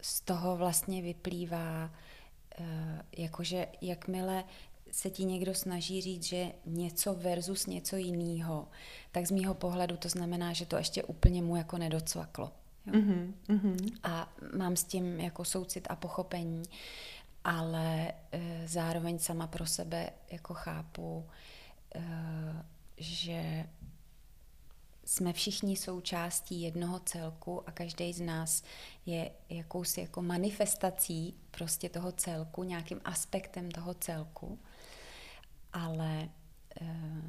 z 0.00 0.20
toho 0.20 0.56
vlastně 0.56 1.02
vyplývá, 1.02 1.90
uh, 2.60 2.66
jakože 3.16 3.66
jakmile 3.80 4.44
se 4.92 5.10
ti 5.10 5.24
někdo 5.24 5.54
snaží 5.54 6.00
říct, 6.00 6.22
že 6.22 6.52
něco 6.66 7.14
versus 7.14 7.66
něco 7.66 7.96
jiného, 7.96 8.68
tak 9.12 9.26
z 9.26 9.30
mýho 9.30 9.54
pohledu 9.54 9.96
to 9.96 10.08
znamená, 10.08 10.52
že 10.52 10.66
to 10.66 10.76
ještě 10.76 11.02
úplně 11.02 11.42
mu 11.42 11.56
jako 11.56 11.78
nedocvaklo. 11.78 12.52
Jo? 12.86 12.92
Mm-hmm, 12.92 13.98
A 14.02 14.32
mám 14.54 14.76
s 14.76 14.84
tím 14.84 15.20
jako 15.20 15.44
soucit 15.44 15.86
a 15.90 15.96
pochopení, 15.96 16.62
ale 17.44 18.12
e, 18.32 18.68
zároveň 18.68 19.18
sama 19.18 19.46
pro 19.46 19.66
sebe 19.66 20.10
jako 20.30 20.54
chápu, 20.54 21.28
e, 21.94 22.02
že 22.96 23.68
jsme 25.04 25.32
všichni 25.32 25.76
součástí 25.76 26.62
jednoho 26.62 27.00
celku 27.00 27.68
a 27.68 27.72
každý 27.72 28.12
z 28.12 28.20
nás 28.20 28.62
je 29.06 29.30
jakousi 29.48 30.00
jako 30.00 30.22
manifestací 30.22 31.34
prostě 31.50 31.88
toho 31.88 32.12
celku, 32.12 32.62
nějakým 32.62 33.00
aspektem 33.04 33.70
toho 33.70 33.94
celku 33.94 34.58
ale 35.72 36.28
eh, 36.80 37.22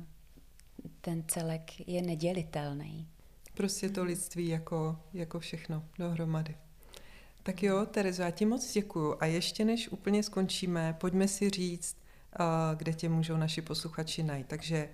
ten 1.01 1.23
celek 1.27 1.87
je 1.87 2.01
nedělitelný. 2.01 3.07
Prostě 3.53 3.89
to 3.89 4.03
lidství 4.03 4.47
jako, 4.47 4.99
jako 5.13 5.39
všechno 5.39 5.83
dohromady. 5.97 6.57
Tak 7.43 7.63
jo, 7.63 7.85
Terezo, 7.85 8.21
já 8.21 8.31
ti 8.31 8.45
moc 8.45 8.73
děkuju. 8.73 9.15
A 9.19 9.25
ještě 9.25 9.65
než 9.65 9.89
úplně 9.89 10.23
skončíme, 10.23 10.95
pojďme 10.99 11.27
si 11.27 11.49
říct, 11.49 11.97
kde 12.75 12.93
tě 12.93 13.09
můžou 13.09 13.37
naši 13.37 13.61
posluchači 13.61 14.23
najít. 14.23 14.47
Takže 14.47 14.89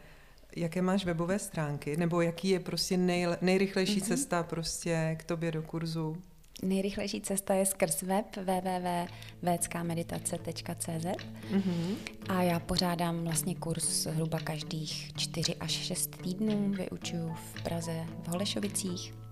jaké 0.55 0.81
máš 0.81 1.05
webové 1.05 1.39
stránky, 1.39 1.97
nebo 1.97 2.21
jaký 2.21 2.49
je 2.49 2.59
prostě 2.59 2.97
nej, 2.97 3.27
nejrychlejší 3.41 4.01
mm-hmm. 4.01 4.07
cesta 4.07 4.43
prostě 4.43 5.17
k 5.19 5.23
tobě 5.23 5.51
do 5.51 5.61
kurzu? 5.61 6.17
Nejrychlejší 6.63 7.21
cesta 7.21 7.53
je 7.53 7.65
skrz 7.65 8.01
web 8.01 8.25
www.veckameditace.cz 8.35 11.05
mm-hmm. 11.51 11.95
a 12.29 12.41
já 12.41 12.59
pořádám 12.59 13.23
vlastně 13.23 13.55
kurz 13.55 13.83
zhruba 13.83 14.39
každých 14.39 15.11
4 15.17 15.55
až 15.55 15.71
6 15.71 16.21
týdnů, 16.21 16.71
vyučuju 16.71 17.33
v 17.33 17.63
Praze 17.63 18.05
v 18.23 18.27
Holešovicích. 18.27 19.26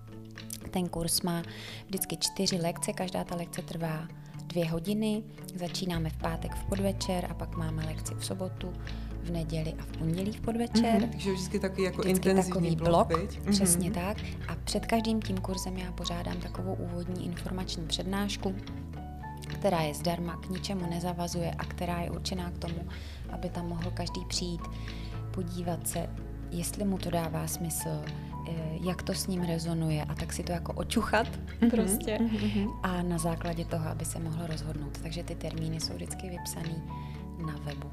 Ten 0.70 0.88
kurz 0.88 1.22
má 1.22 1.42
vždycky 1.86 2.16
čtyři 2.16 2.56
lekce, 2.56 2.92
každá 2.92 3.24
ta 3.24 3.36
lekce 3.36 3.62
trvá 3.62 4.08
dvě 4.46 4.70
hodiny, 4.70 5.22
začínáme 5.54 6.10
v 6.10 6.16
pátek 6.16 6.54
v 6.54 6.64
podvečer 6.64 7.26
a 7.30 7.34
pak 7.34 7.56
máme 7.56 7.84
lekci 7.84 8.14
v 8.14 8.24
sobotu 8.24 8.72
v 9.22 9.30
neděli 9.30 9.74
a 9.78 9.82
v 9.82 9.96
pondělí 9.96 10.32
v 10.32 10.40
podvečer. 10.40 11.00
Mm-hmm, 11.00 11.10
takže 11.10 11.32
vždycky 11.32 11.58
takový 11.58 11.82
jako 11.82 12.02
vždycky 12.02 12.28
intenzivní 12.28 12.52
takový 12.52 12.76
blok, 12.76 13.08
blok 13.08 13.50
přesně 13.50 13.90
mm-hmm. 13.90 14.06
tak. 14.06 14.16
A 14.48 14.56
před 14.64 14.86
každým 14.86 15.22
tím 15.22 15.38
kurzem 15.38 15.76
já 15.76 15.92
pořádám 15.92 16.36
takovou 16.36 16.74
úvodní 16.74 17.26
informační 17.26 17.86
přednášku, 17.86 18.54
která 19.48 19.80
je 19.80 19.94
zdarma, 19.94 20.36
k 20.36 20.48
ničemu 20.48 20.90
nezavazuje 20.90 21.50
a 21.50 21.64
která 21.64 22.00
je 22.00 22.10
určená 22.10 22.50
k 22.50 22.58
tomu, 22.58 22.88
aby 23.30 23.48
tam 23.48 23.68
mohl 23.68 23.90
každý 23.90 24.24
přijít, 24.28 24.62
podívat 25.30 25.88
se, 25.88 26.10
jestli 26.50 26.84
mu 26.84 26.98
to 26.98 27.10
dává 27.10 27.46
smysl, 27.46 28.04
jak 28.80 29.02
to 29.02 29.14
s 29.14 29.26
ním 29.26 29.42
rezonuje 29.42 30.04
a 30.04 30.14
tak 30.14 30.32
si 30.32 30.42
to 30.42 30.52
jako 30.52 30.72
očuchat 30.72 31.26
mm-hmm, 31.26 31.70
prostě 31.70 32.18
mm-hmm. 32.18 32.70
a 32.82 33.02
na 33.02 33.18
základě 33.18 33.64
toho, 33.64 33.88
aby 33.88 34.04
se 34.04 34.18
mohl 34.18 34.46
rozhodnout. 34.46 34.98
Takže 35.02 35.22
ty 35.22 35.34
termíny 35.34 35.80
jsou 35.80 35.94
vždycky 35.94 36.30
vypsané 36.30 36.82
na 37.46 37.54
webu. 37.64 37.90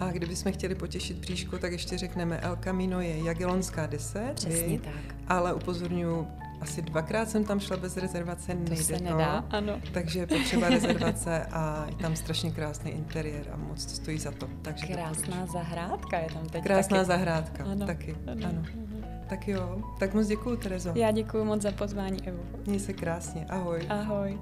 A 0.00 0.12
kdybychom 0.12 0.52
chtěli 0.52 0.74
potěšit 0.74 1.20
příšku, 1.20 1.58
tak 1.58 1.72
ještě 1.72 1.98
řekneme 1.98 2.36
El 2.36 2.56
Camino 2.56 3.00
je 3.00 3.24
Jagelonská 3.24 3.86
10. 3.86 4.32
Přesně 4.34 4.78
tak. 4.78 5.14
Ale 5.28 5.54
upozorňuji, 5.54 6.26
asi 6.60 6.82
dvakrát 6.82 7.30
jsem 7.30 7.44
tam 7.44 7.60
šla 7.60 7.76
bez 7.76 7.96
rezervace, 7.96 8.54
nejde 8.54 8.76
to. 8.76 8.82
Se 8.82 8.98
to, 8.98 9.04
nedá, 9.04 9.44
ano. 9.50 9.80
Takže 9.92 10.18
je 10.18 10.26
potřeba 10.26 10.68
rezervace 10.68 11.44
a 11.44 11.86
je 11.88 11.94
tam 11.96 12.16
strašně 12.16 12.50
krásný 12.50 12.90
interiér 12.90 13.46
a 13.52 13.56
moc 13.56 13.84
to 13.84 13.90
stojí 13.90 14.18
za 14.18 14.30
to. 14.30 14.48
Takže 14.62 14.86
Krásná 14.86 15.46
to 15.46 15.52
zahrádka 15.52 16.18
je 16.18 16.28
tam 16.32 16.46
teď 16.48 16.62
Krásná 16.62 16.96
taky. 16.96 17.06
zahrádka, 17.06 17.64
ano, 17.64 17.86
taky, 17.86 18.16
ano. 18.26 18.46
ano. 18.48 18.62
Tak 19.28 19.48
jo, 19.48 19.78
tak 19.98 20.14
moc 20.14 20.26
děkuji, 20.26 20.56
Terezo. 20.56 20.92
Já 20.94 21.10
děkuji 21.10 21.44
moc 21.44 21.62
za 21.62 21.72
pozvání, 21.72 22.28
Evo. 22.28 22.42
Měj 22.66 22.80
se 22.80 22.92
krásně, 22.92 23.46
ahoj. 23.48 23.86
Ahoj. 23.88 24.38